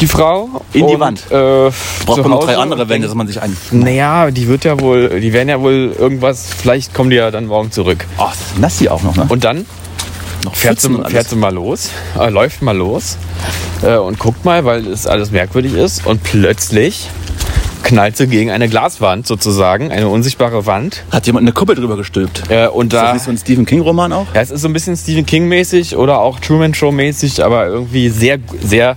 die 0.00 0.06
Frau. 0.06 0.62
In 0.72 0.86
die 0.86 0.94
und, 0.94 1.00
Wand. 1.00 1.20
Äh, 1.30 1.70
Braucht 2.04 2.22
man 2.22 2.30
noch 2.30 2.44
drei 2.44 2.56
andere 2.56 2.88
Wände, 2.88 3.06
dass 3.06 3.14
man 3.14 3.26
sich 3.26 3.40
ein. 3.40 3.56
Naja, 3.70 4.30
die 4.30 4.48
wird 4.48 4.64
ja 4.64 4.78
wohl, 4.80 5.20
die 5.20 5.32
werden 5.32 5.48
ja 5.48 5.60
wohl 5.60 5.94
irgendwas, 5.98 6.48
vielleicht 6.56 6.94
kommen 6.94 7.10
die 7.10 7.16
ja 7.16 7.30
dann 7.30 7.46
morgen 7.46 7.70
zurück. 7.70 8.06
Oh, 8.18 8.24
das 8.28 8.40
ist 8.40 8.58
nass 8.58 8.78
hier 8.78 8.92
auch 8.92 9.02
noch, 9.02 9.16
ne? 9.16 9.26
Und 9.28 9.44
dann 9.44 9.66
noch 10.44 10.54
fährt 10.54 10.80
sie, 10.80 10.90
fährt 11.08 11.28
sie 11.28 11.36
mal 11.36 11.54
los, 11.54 11.90
äh, 12.18 12.28
läuft 12.28 12.62
mal 12.62 12.76
los 12.76 13.16
äh, 13.82 13.96
und 13.96 14.18
guckt 14.18 14.44
mal, 14.44 14.64
weil 14.64 14.86
es 14.86 15.06
alles 15.06 15.30
merkwürdig 15.30 15.74
ist. 15.74 16.06
Und 16.06 16.22
plötzlich 16.22 17.10
knallt 17.84 18.16
sie 18.16 18.26
gegen 18.26 18.50
eine 18.50 18.68
Glaswand 18.68 19.26
sozusagen, 19.26 19.92
eine 19.92 20.08
unsichtbare 20.08 20.66
Wand. 20.66 21.04
Hat 21.12 21.26
jemand 21.26 21.44
eine 21.44 21.52
Kuppel 21.52 21.76
drüber 21.76 21.96
gestülpt? 21.96 22.42
Äh, 22.50 22.66
und 22.66 22.86
Ist 22.86 22.92
das 22.94 23.02
da, 23.08 23.12
nicht 23.14 23.24
so 23.24 23.30
ein 23.30 23.38
Stephen 23.38 23.66
King-Roman 23.66 24.12
auch? 24.12 24.26
ja, 24.34 24.40
es 24.40 24.50
ist 24.50 24.62
so 24.62 24.68
ein 24.68 24.72
bisschen 24.72 24.96
Stephen 24.96 25.26
King 25.26 25.46
mäßig 25.48 25.96
oder 25.96 26.18
auch 26.20 26.40
Truman 26.40 26.74
Show 26.74 26.90
mäßig, 26.90 27.44
aber 27.44 27.66
irgendwie 27.66 28.08
sehr, 28.08 28.38
sehr, 28.62 28.96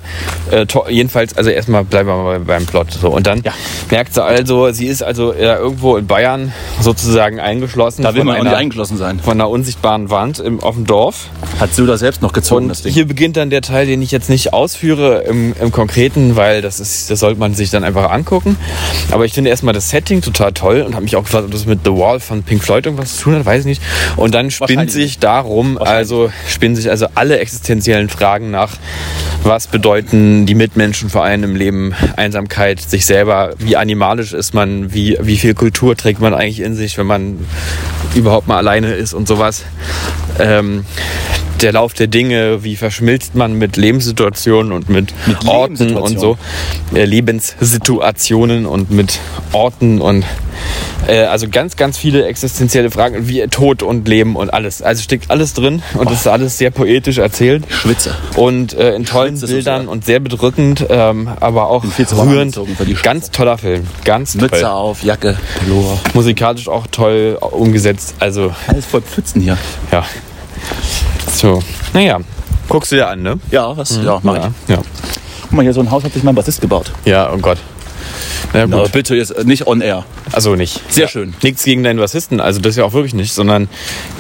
äh, 0.52 0.66
jedenfalls, 0.90 1.36
also 1.38 1.50
erstmal 1.50 1.84
bleiben 1.84 2.10
wir 2.10 2.16
mal 2.24 2.40
beim 2.40 2.66
Plot. 2.66 2.92
So. 2.92 3.10
Und 3.10 3.28
dann 3.28 3.42
Ja. 3.44 3.54
merkt 3.92 4.14
sie 4.14 4.24
also, 4.24 4.72
sie 4.72 4.88
ist 4.88 5.04
also 5.04 5.34
äh, 5.34 5.56
irgendwo 5.56 5.98
in 5.98 6.08
Bayern 6.08 6.54
sozusagen 6.82 7.40
eingeschlossen 7.40 8.04
Da 8.04 8.16
will 8.16 8.24
man 8.24 8.36
auch 8.38 8.40
nicht 8.44 8.48
einer, 8.50 8.58
eingeschlossen 8.58 8.98
sein. 8.98 9.20
von 9.20 9.34
einer 9.34 9.50
unsichtbaren 9.50 10.10
Wand 10.10 10.40
im, 10.40 10.62
auf 10.62 10.76
dem 10.76 10.86
Dorf. 10.86 11.28
Hat 11.60 11.74
Söder 11.74 11.98
selbst 11.98 12.22
noch 12.22 12.32
gezogen, 12.34 12.64
Und 12.64 12.70
das 12.70 12.84
Ding. 12.84 12.94
hier 12.94 13.06
beginnt 13.08 13.36
dann 13.38 13.50
der 13.50 13.62
Teil, 13.62 13.86
den 13.86 14.02
ich 14.02 14.12
jetzt 14.12 14.30
nicht 14.30 14.54
ausführe 14.54 15.24
im, 15.28 15.54
im 15.60 15.72
Konkreten, 15.72 16.36
weil 16.38 16.62
das 16.62 16.80
ist, 16.80 17.10
das 17.12 17.20
sollte 17.20 17.40
man 17.40 17.54
sich 17.54 17.70
dann 17.70 17.84
einfach 17.84 18.10
angucken. 18.12 18.56
Aber 19.12 19.26
ich 19.26 19.34
finde 19.34 19.50
erstmal 19.50 19.74
das 19.74 19.90
Setting 19.90 20.22
total 20.22 20.52
toll 20.54 20.82
und 20.82 20.94
habe 20.94 21.04
mich 21.04 21.16
auch 21.16 21.24
gefragt, 21.24 21.46
ob 21.46 21.52
das 21.52 21.66
mit 21.66 21.80
The 21.84 21.92
Wall 21.92 22.20
von 22.20 22.44
Pink 22.44 22.64
Floyd 22.64 22.86
irgendwas 22.86 23.18
zu 23.18 23.24
tun 23.24 23.36
hat, 23.36 23.46
weiß 23.46 23.62
ich 23.62 23.66
nicht. 23.66 23.82
Und 24.16 24.34
dann 24.34 24.52
spinnt 24.52 24.92
sich 24.92 25.20
darum, 25.20 25.78
also 25.78 26.32
spinnen 26.48 26.76
sich 26.76 26.90
also 26.90 27.08
alle 27.16 27.40
existenziellen 27.40 28.10
Fragen 28.10 28.52
nach, 28.52 28.78
was 29.44 29.68
bedeuten 29.68 30.46
die 30.46 30.56
Mitmenschen 30.56 31.10
vor 31.10 31.24
allem 31.24 31.44
im 31.44 31.56
Leben, 31.56 31.94
Einsamkeit, 32.16 32.82
sich 32.82 33.06
selber, 33.06 33.54
wie 33.60 33.78
animalisch 33.78 34.34
ist 34.34 34.54
man, 34.54 34.94
wie, 34.94 35.18
wie 35.22 35.38
viel 35.38 35.54
Kultur 35.54 35.96
trägt 35.96 36.20
man 36.20 36.34
eigentlich 36.34 36.60
in 36.60 36.76
sich, 36.76 36.98
wenn 36.98 37.08
man 37.08 37.46
überhaupt 38.16 38.48
mal 38.48 38.58
alleine 38.58 38.94
ist 38.94 39.14
und 39.14 39.28
sowas. 39.28 39.64
Ähm, 40.40 40.86
der 41.62 41.74
Lauf 41.74 41.94
der 41.94 42.08
Dinge, 42.08 42.64
wie 42.64 42.76
verschmilzt 42.76 43.36
man 43.36 43.54
mit 43.54 43.78
Lebenssituationen 43.78 44.72
und 44.72 44.90
mit, 44.90 45.14
Orten 45.46 45.96
und 45.96 46.20
so. 46.20 46.38
Äh, 46.94 47.06
Lebenssituationen 47.06 48.66
und 48.68 48.92
mit 48.92 49.20
Orten 49.54 50.02
und 50.02 50.24
äh, 51.08 51.24
also 51.24 51.48
ganz, 51.50 51.76
ganz 51.76 51.98
viele 51.98 52.26
existenzielle 52.26 52.92
Fragen, 52.92 53.28
wie 53.28 53.46
Tod 53.48 53.84
und 53.84 54.08
Leben 54.08 54.36
und 54.36 54.54
alles. 54.54 54.82
Also 54.82 55.02
steckt 55.02 55.30
alles 55.32 55.54
drin 55.54 55.82
und 55.96 56.10
das 56.10 56.22
ist 56.22 56.28
alles 56.28 56.58
sehr 56.58 56.72
poetisch 56.72 57.18
erzählt. 57.18 57.64
Schwitze. 57.70 58.16
Und 58.36 58.74
äh, 58.74 58.96
in 58.96 59.06
tollen 59.06 59.32
Schwitze 59.38 59.48
so 59.48 59.54
Bildern 59.54 59.82
sehr. 59.84 59.92
und 59.92 60.06
sehr 60.06 60.20
bedrückend, 60.20 60.86
ähm, 60.90 61.30
aber 61.40 61.68
auch 61.70 61.84
rührend. 61.84 62.20
angezogen 62.20 62.76
für 62.76 62.86
die 62.86 62.94
Ganz 62.96 63.32
toller 63.32 63.58
Film. 63.58 63.88
Ganz 64.04 64.36
Mütze 64.36 64.62
toll. 64.62 64.66
auf, 64.66 65.04
Jacke, 65.04 65.38
Pullover. 65.60 65.98
Musikalisch 66.14 66.68
auch 66.68 66.88
toll 66.88 67.38
umgesetzt. 67.40 68.16
Also, 68.20 68.54
Alles 68.68 68.86
voll 68.86 69.02
Pfützen 69.02 69.42
hier. 69.42 69.58
ja. 69.92 70.06
So, 71.32 71.62
naja. 71.94 72.20
Guckst 72.68 72.92
du 72.92 72.96
dir 72.98 73.08
an, 73.08 73.22
ne? 73.22 73.40
Ja, 73.52 73.78
was? 73.78 73.98
Ja, 74.04 74.20
mach 74.24 74.36
ich. 74.36 74.44
Ja, 74.44 74.52
ja. 74.68 74.78
Guck 75.44 75.52
mal, 75.54 75.62
hier 75.62 75.74
so 75.74 75.80
ein 75.80 75.90
Haus 75.90 76.04
hat 76.04 76.12
sich 76.14 76.24
mein 76.24 76.36
Bassist 76.36 76.60
gebaut. 76.60 76.92
Ja, 77.06 77.32
oh 77.32 77.38
Gott. 77.38 77.58
Na 78.54 78.66
gut. 78.66 78.74
Aber 78.74 78.90
bitte 78.90 79.16
jetzt 79.16 79.46
nicht 79.46 79.68
on 79.68 79.82
air. 79.82 80.06
Also 80.32 80.56
nicht. 80.56 80.82
Sehr 80.92 81.08
schön. 81.08 81.34
Nichts 81.44 81.64
gegen 81.64 81.84
deinen 81.84 82.00
Bassisten, 82.00 82.40
also 82.40 82.60
das 82.60 82.76
ja 82.76 82.84
auch 82.86 82.94
wirklich 82.94 83.14
nicht, 83.14 83.34
sondern, 83.34 83.68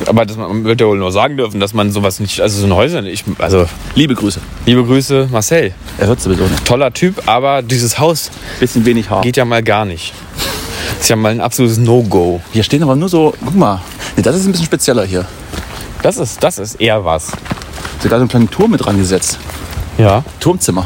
aber 0.05 0.25
das, 0.25 0.37
man 0.37 0.63
wird 0.65 0.81
ja 0.81 0.87
wohl 0.87 0.97
nur 0.97 1.11
sagen 1.11 1.37
dürfen, 1.37 1.59
dass 1.59 1.73
man 1.73 1.91
sowas 1.91 2.19
nicht, 2.19 2.41
also 2.41 2.59
so 2.59 2.65
ein 2.67 2.73
Häuser 2.73 3.01
nicht, 3.01 3.25
also 3.39 3.67
Liebe 3.95 4.15
Grüße. 4.15 4.39
liebe 4.65 4.83
Grüße, 4.83 5.29
Marcel. 5.31 5.73
Er 5.97 6.07
hört 6.07 6.21
sowieso 6.21 6.43
nicht. 6.43 6.65
Toller 6.65 6.93
Typ, 6.93 7.23
aber 7.27 7.61
dieses 7.61 7.99
Haus 7.99 8.29
Bisschen 8.59 8.85
wenig 8.85 9.09
Haar. 9.09 9.21
geht 9.21 9.37
ja 9.37 9.45
mal 9.45 9.63
gar 9.63 9.85
nicht. 9.85 10.13
Ist 10.99 11.09
ja 11.09 11.15
mal 11.15 11.31
ein 11.31 11.41
absolutes 11.41 11.77
No-Go. 11.77 12.41
Hier 12.53 12.63
stehen 12.63 12.83
aber 12.83 12.95
nur 12.95 13.09
so, 13.09 13.33
guck 13.43 13.55
mal. 13.55 13.81
Nee, 14.15 14.23
das 14.23 14.35
ist 14.35 14.45
ein 14.45 14.51
bisschen 14.51 14.65
spezieller 14.65 15.05
hier. 15.05 15.25
Das 16.01 16.17
ist, 16.17 16.43
das 16.43 16.57
ist 16.59 16.75
eher 16.81 17.03
was. 17.05 17.31
Sogar 18.01 18.19
so 18.19 18.21
einen 18.23 18.29
kleinen 18.29 18.49
Turm 18.49 18.71
mit 18.71 18.83
dran 18.85 18.97
gesetzt. 18.97 19.39
Ja. 19.97 20.23
Turmzimmer. 20.39 20.85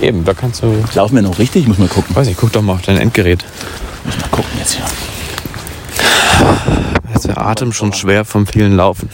Eben, 0.00 0.24
da 0.24 0.34
kannst 0.34 0.62
du, 0.62 0.84
Laufen 0.94 1.16
wir 1.16 1.22
noch 1.22 1.38
richtig? 1.38 1.62
Ich 1.62 1.68
muss 1.68 1.78
mal 1.78 1.88
gucken. 1.88 2.14
weiß 2.14 2.28
nicht, 2.28 2.38
guck 2.38 2.52
doch 2.52 2.62
mal 2.62 2.74
auf 2.74 2.82
dein 2.82 2.98
Endgerät. 2.98 3.44
Muss 4.04 4.16
mal 4.18 4.28
gucken 4.28 4.50
jetzt 4.58 4.74
hier. 4.74 4.84
Ist 7.14 7.26
der 7.26 7.38
Atem 7.38 7.72
schon 7.72 7.92
schwer 7.92 8.24
vom 8.24 8.46
vielen 8.46 8.76
Laufen. 8.76 9.08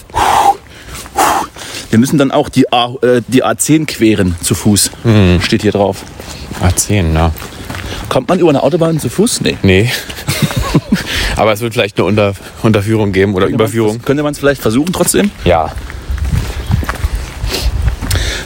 Wir 1.90 1.98
müssen 1.98 2.18
dann 2.18 2.30
auch 2.32 2.48
die, 2.48 2.72
A, 2.72 2.92
äh, 3.02 3.22
die 3.28 3.44
A10 3.44 3.86
queren 3.86 4.36
zu 4.42 4.54
Fuß. 4.54 4.90
Steht 5.40 5.62
hier 5.62 5.72
drauf. 5.72 6.02
A10, 6.60 7.14
ja. 7.14 7.32
Kommt 8.08 8.28
man 8.28 8.38
über 8.38 8.50
eine 8.50 8.62
Autobahn 8.62 8.98
zu 8.98 9.08
Fuß? 9.08 9.40
Nee. 9.40 9.56
Nee. 9.62 9.90
aber 11.36 11.52
es 11.52 11.60
wird 11.60 11.72
vielleicht 11.72 11.98
eine 11.98 12.06
Unter 12.06 12.34
Unterführung 12.62 13.12
geben 13.12 13.34
oder 13.34 13.46
Überführung. 13.46 14.02
Könnte 14.02 14.22
man 14.22 14.32
es 14.32 14.38
vielleicht 14.38 14.60
versuchen 14.60 14.92
trotzdem? 14.92 15.30
Ja. 15.44 15.72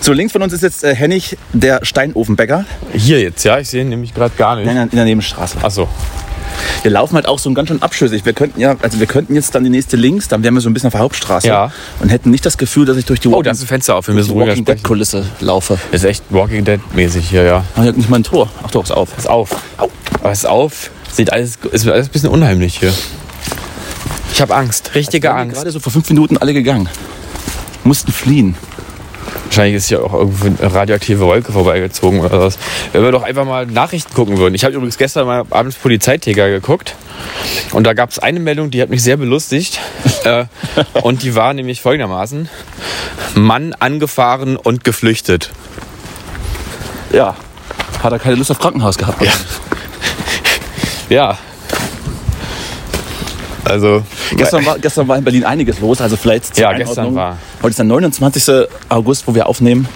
So, 0.00 0.12
links 0.12 0.32
von 0.32 0.42
uns 0.42 0.52
ist 0.52 0.62
jetzt 0.62 0.84
äh, 0.84 0.94
Hennig, 0.94 1.36
der 1.52 1.80
Steinofenbäcker. 1.84 2.64
Hier 2.92 3.20
jetzt, 3.20 3.44
ja, 3.44 3.58
ich 3.58 3.68
sehe 3.68 3.82
ihn 3.82 3.88
nämlich 3.88 4.14
gerade 4.14 4.34
gar 4.36 4.56
nicht. 4.56 4.66
In 4.68 4.74
der, 4.74 4.84
in 4.84 4.90
der 4.90 5.04
Nebenstraße. 5.04 5.58
Achso. 5.62 5.88
Wir 6.82 6.90
laufen 6.90 7.14
halt 7.14 7.26
auch 7.26 7.38
so 7.38 7.52
ganz 7.52 7.68
schön 7.68 7.82
abschüssig. 7.82 8.24
Wir 8.24 8.32
könnten 8.32 8.60
ja, 8.60 8.76
also 8.82 9.00
wir 9.00 9.06
könnten 9.06 9.34
jetzt 9.34 9.54
dann 9.54 9.64
die 9.64 9.70
nächste 9.70 9.96
links, 9.96 10.28
dann 10.28 10.42
wären 10.42 10.54
wir 10.54 10.60
so 10.60 10.68
ein 10.70 10.74
bisschen 10.74 10.88
auf 10.88 10.92
der 10.92 11.00
Hauptstraße. 11.00 11.48
Ja. 11.48 11.72
Und 12.00 12.08
hätten 12.08 12.30
nicht 12.30 12.46
das 12.46 12.58
Gefühl, 12.58 12.86
dass 12.86 12.96
ich 12.96 13.04
durch 13.04 13.20
die 13.20 13.28
Oh, 13.28 13.42
da 13.42 13.50
ist 13.50 13.60
ein 13.60 13.66
Fenster 13.66 13.96
auf. 13.96 14.06
Wir 14.06 14.14
müssen 14.14 14.32
ruhiger 14.32 14.50
Walking. 14.50 14.64
Dead 14.64 14.82
Kulisse 14.82 15.26
laufe. 15.40 15.78
Ist 15.92 16.04
echt 16.04 16.24
Walking 16.30 16.64
Dead 16.64 16.80
mäßig 16.94 17.28
hier, 17.28 17.42
ja. 17.42 17.64
Ah, 17.76 17.82
hier 17.82 17.92
nicht 17.92 18.08
mal 18.08 18.20
ein 18.20 18.24
Tor. 18.24 18.48
Ach 18.64 18.70
doch, 18.70 18.84
ist 18.84 18.90
auf. 18.90 19.16
Ist 19.18 19.28
auf. 19.28 19.50
Aber 20.20 20.32
ist 20.32 20.46
auf. 20.46 20.90
Sieht 21.12 21.32
alles, 21.32 21.58
ist 21.72 21.86
alles 21.88 22.08
ein 22.08 22.12
bisschen 22.12 22.30
unheimlich 22.30 22.78
hier. 22.78 22.92
Ich 24.32 24.40
habe 24.40 24.54
Angst. 24.54 24.94
Richtige 24.94 25.28
die 25.28 25.34
Angst. 25.34 25.56
Gerade 25.56 25.70
so 25.70 25.80
vor 25.80 25.92
fünf 25.92 26.08
Minuten 26.08 26.36
alle 26.38 26.52
gegangen. 26.54 26.88
Mussten 27.84 28.12
fliehen. 28.12 28.54
Wahrscheinlich 29.48 29.76
ist 29.76 29.88
hier 29.88 30.04
auch 30.04 30.12
irgendwo 30.12 30.46
eine 30.46 30.74
radioaktive 30.74 31.20
Wolke 31.20 31.52
vorbeigezogen 31.52 32.20
oder 32.20 32.38
was. 32.38 32.58
Wenn 32.92 33.02
wir 33.02 33.12
doch 33.12 33.22
einfach 33.22 33.46
mal 33.46 33.64
Nachrichten 33.64 34.12
gucken 34.12 34.36
würden. 34.36 34.54
Ich 34.54 34.62
habe 34.62 34.74
übrigens 34.74 34.98
gestern 34.98 35.26
mal 35.26 35.44
abends 35.48 35.76
Polizeitäger 35.76 36.50
geguckt. 36.50 36.94
Und 37.72 37.84
da 37.84 37.94
gab 37.94 38.10
es 38.10 38.18
eine 38.18 38.40
Meldung, 38.40 38.70
die 38.70 38.82
hat 38.82 38.90
mich 38.90 39.02
sehr 39.02 39.16
belustigt. 39.16 39.80
äh, 40.24 40.44
und 41.02 41.22
die 41.22 41.34
war 41.34 41.54
nämlich 41.54 41.80
folgendermaßen. 41.80 42.50
Mann 43.36 43.72
angefahren 43.72 44.56
und 44.58 44.84
geflüchtet. 44.84 45.50
Ja. 47.10 47.34
Hat 48.02 48.12
er 48.12 48.18
keine 48.18 48.36
Lust 48.36 48.50
auf 48.50 48.58
Krankenhaus 48.58 48.98
gehabt? 48.98 49.22
Ja. 49.22 49.32
Ja. 51.08 51.38
Also, 53.68 54.02
Gestern 54.36 54.64
war, 54.66 54.78
gestern 54.78 55.08
war 55.08 55.16
in 55.18 55.24
Berlin 55.24 55.44
einiges 55.44 55.80
los, 55.80 56.00
also 56.00 56.16
vielleicht 56.16 56.54
zur 56.54 56.62
Ja, 56.62 56.68
Einordnung. 56.70 56.94
gestern 56.94 57.14
war- 57.14 57.38
Heute 57.62 57.70
ist 57.70 57.78
der 57.78 57.84
29. 57.86 58.66
August, 58.88 59.26
wo 59.26 59.34
wir 59.34 59.46
aufnehmen. 59.46 59.88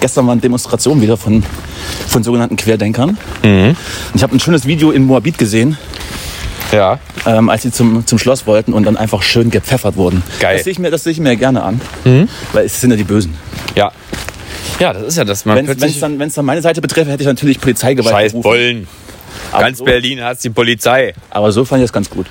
Gestern 0.00 0.26
waren 0.26 0.40
Demonstrationen 0.40 1.02
wieder 1.02 1.16
von, 1.16 1.42
von 2.08 2.22
sogenannten 2.22 2.56
Querdenkern. 2.56 3.18
Mhm. 3.42 3.76
Ich 4.14 4.22
habe 4.22 4.34
ein 4.34 4.40
schönes 4.40 4.66
Video 4.66 4.90
in 4.90 5.04
Moabit 5.04 5.38
gesehen, 5.38 5.76
ja. 6.72 6.98
ähm, 7.26 7.48
als 7.48 7.62
sie 7.62 7.70
zum, 7.72 8.06
zum 8.06 8.18
Schloss 8.18 8.46
wollten 8.46 8.72
und 8.72 8.84
dann 8.84 8.96
einfach 8.96 9.22
schön 9.22 9.50
gepfeffert 9.50 9.96
wurden. 9.96 10.22
Geil. 10.40 10.54
Mhm. 10.54 10.56
Das 10.56 10.64
sehe 10.64 10.72
ich, 10.72 10.78
mir- 10.78 10.90
das 10.90 11.04
sehe 11.04 11.12
ich 11.12 11.20
mir 11.20 11.36
gerne 11.36 11.62
an, 11.62 11.80
weil 12.52 12.64
es 12.64 12.80
sind 12.80 12.90
ja 12.90 12.96
die 12.96 13.04
Bösen. 13.04 13.34
Ja. 13.76 13.92
Ja, 14.78 14.92
das 14.94 15.02
ist 15.02 15.16
ja 15.18 15.24
das. 15.24 15.44
Man 15.44 15.56
Wenn 15.66 15.82
es 15.82 16.00
dann, 16.00 16.18
wenn's 16.18 16.34
dann 16.34 16.46
meine 16.46 16.62
Seite 16.62 16.80
betreffe, 16.80 17.10
hätte 17.10 17.22
ich 17.22 17.26
natürlich 17.28 17.60
Polizeigewalt 17.60 18.14
Scheiß 18.14 18.32
berufen. 18.32 18.48
Bullen. 18.50 18.88
Aber 19.52 19.64
Ganz 19.64 19.78
so, 19.78 19.84
Berlin 19.84 20.22
hat 20.22 20.42
die 20.42 20.50
Polizei. 20.50 21.12
Aber 21.28 21.52
so 21.52 21.64
fand 21.64 21.80
ich 21.80 21.84
das 21.84 21.92
ganz 21.92 22.08
gut. 22.08 22.26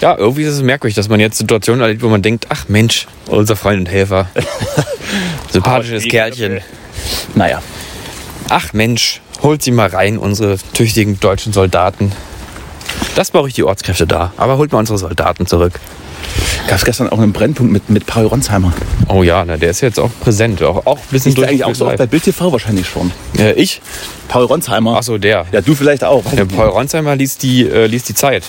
Ja, 0.00 0.16
irgendwie 0.16 0.42
ist 0.42 0.54
es 0.54 0.62
merkwürdig, 0.62 0.94
dass 0.94 1.08
man 1.08 1.20
jetzt 1.20 1.38
Situationen 1.38 1.80
erlebt, 1.80 2.02
wo 2.02 2.08
man 2.08 2.20
denkt, 2.22 2.46
ach 2.50 2.68
Mensch, 2.68 3.06
unser 3.28 3.56
Freund 3.56 3.80
und 3.80 3.86
Helfer. 3.88 4.28
Sympathisches 5.50 6.04
Kerlchen. 6.04 6.60
Naja, 7.34 7.62
Ach 8.48 8.72
Mensch, 8.72 9.20
holt 9.42 9.60
sie 9.62 9.72
mal 9.72 9.88
rein, 9.88 10.18
unsere 10.18 10.56
tüchtigen 10.72 11.18
deutschen 11.18 11.52
Soldaten. 11.52 12.12
Das 13.16 13.32
brauche 13.32 13.48
ich 13.48 13.54
die 13.54 13.64
Ortskräfte 13.64 14.06
da. 14.06 14.32
Aber 14.36 14.56
holt 14.56 14.70
mal 14.70 14.78
unsere 14.78 14.98
Soldaten 14.98 15.46
zurück. 15.46 15.80
gab 16.68 16.78
es 16.78 16.84
gestern 16.84 17.08
auch 17.08 17.18
einen 17.18 17.32
Brennpunkt 17.32 17.72
mit, 17.72 17.90
mit 17.90 18.06
Paul 18.06 18.26
Ronsheimer. 18.26 18.72
Oh 19.08 19.24
ja, 19.24 19.44
na, 19.44 19.56
der 19.56 19.70
ist 19.70 19.80
jetzt 19.80 19.98
auch 19.98 20.10
präsent. 20.20 20.62
Auch, 20.62 20.86
auch 20.86 20.98
ein 20.98 21.02
bisschen 21.10 21.34
der 21.34 21.48
eigentlich 21.48 21.64
auch 21.64 21.74
so 21.74 21.86
oft 21.86 21.96
bei. 21.96 22.06
Bild 22.06 22.22
TV 22.22 22.52
wahrscheinlich 22.52 22.86
schon. 22.88 23.10
äh, 23.36 23.52
Ich? 23.54 23.80
Paul 24.28 24.44
Ronsheimer. 24.44 24.94
Ach 24.98 25.02
so, 25.02 25.18
der. 25.18 25.46
Ja, 25.50 25.60
du 25.60 25.74
vielleicht 25.74 26.04
auch. 26.04 26.22
Ja. 26.32 26.44
Paul 26.44 26.68
Ronsheimer 26.68 27.16
liest 27.16 27.42
die, 27.42 27.68
äh, 27.68 27.86
liest 27.86 28.08
die 28.08 28.14
Zeit. 28.14 28.44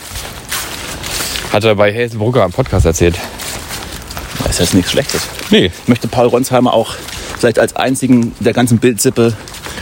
Hat 1.52 1.64
er 1.64 1.76
bei 1.76 1.92
Helsenbrugger 1.94 2.44
am 2.44 2.52
Podcast 2.52 2.86
erzählt. 2.86 3.18
Das 4.44 4.52
ist 4.52 4.60
jetzt 4.60 4.74
nichts 4.74 4.92
Schlechtes. 4.92 5.22
Nee, 5.50 5.72
Ich 5.82 5.88
möchte 5.88 6.08
Paul 6.08 6.28
Ronsheimer 6.28 6.74
auch 6.74 6.94
vielleicht 7.40 7.60
als 7.60 7.76
einzigen 7.76 8.34
der 8.40 8.54
ganzen 8.54 8.78
Bildsippe 8.80 9.34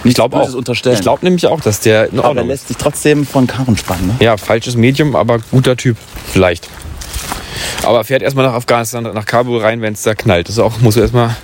ich 0.03 0.13
glaube 0.13 0.37
Böses 0.37 0.53
auch. 0.53 0.57
unterstellen. 0.59 0.95
Ich 0.95 1.01
glaube 1.01 1.25
nämlich 1.25 1.47
auch, 1.47 1.61
dass 1.61 1.79
der 1.79 2.11
in 2.11 2.19
aber 2.19 2.25
er 2.25 2.29
Ordnung 2.29 2.45
ist. 2.45 2.49
lässt 2.51 2.67
sich 2.69 2.77
trotzdem 2.77 3.25
von 3.25 3.47
Karren 3.47 3.75
spannen. 3.77 4.07
Ne? 4.07 4.15
Ja, 4.19 4.37
falsches 4.37 4.75
Medium, 4.75 5.15
aber 5.15 5.39
guter 5.51 5.75
Typ. 5.75 5.97
Vielleicht. 6.31 6.69
Aber 7.83 8.03
fährt 8.03 8.21
erstmal 8.21 8.45
nach 8.45 8.53
Afghanistan, 8.53 9.03
nach 9.03 9.25
Kabul 9.25 9.61
rein, 9.61 9.81
wenn 9.81 9.93
es 9.93 10.03
da 10.03 10.13
knallt. 10.13 10.47
Das 10.47 10.55
ist 10.55 10.59
auch, 10.61 10.79
muss, 10.79 10.97
erstmal, 10.97 11.35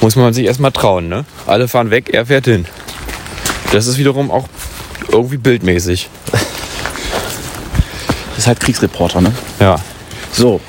muss 0.00 0.16
man 0.16 0.32
sich 0.34 0.46
erstmal 0.46 0.72
trauen. 0.72 1.08
Ne? 1.08 1.24
Alle 1.46 1.68
fahren 1.68 1.90
weg, 1.90 2.10
er 2.12 2.26
fährt 2.26 2.46
hin. 2.46 2.66
Das 3.72 3.86
ist 3.86 3.98
wiederum 3.98 4.30
auch 4.30 4.48
irgendwie 5.10 5.36
bildmäßig. 5.38 6.08
Das 8.36 8.44
ist 8.44 8.46
halt 8.48 8.60
Kriegsreporter. 8.60 9.22
Ne? 9.22 9.32
Ja. 9.60 9.76
So, 10.30 10.60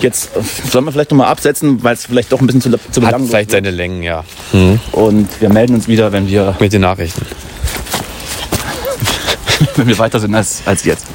jetzt 0.00 0.36
äh, 0.36 0.42
sollen 0.70 0.84
wir 0.84 0.92
vielleicht 0.92 1.10
nochmal 1.10 1.28
absetzen, 1.28 1.82
weil 1.82 1.94
es 1.94 2.04
vielleicht 2.04 2.30
doch 2.30 2.40
ein 2.40 2.46
bisschen 2.46 2.60
zu, 2.60 2.70
zu 2.70 3.02
Hat 3.02 3.14
vielleicht 3.16 3.32
wird. 3.32 3.50
seine 3.50 3.70
Längen, 3.70 4.02
ja. 4.02 4.24
Und 4.92 5.28
wir 5.40 5.48
melden 5.48 5.74
uns 5.74 5.88
wieder, 5.88 6.12
wenn 6.12 6.28
wir, 6.28 6.54
Mit 6.60 6.74
den 6.74 6.82
Nachrichten. 6.82 7.24
wenn 9.76 9.86
wir 9.86 9.98
weiter 9.98 10.20
sind 10.20 10.34
als, 10.34 10.62
als 10.66 10.84
jetzt. 10.84 11.06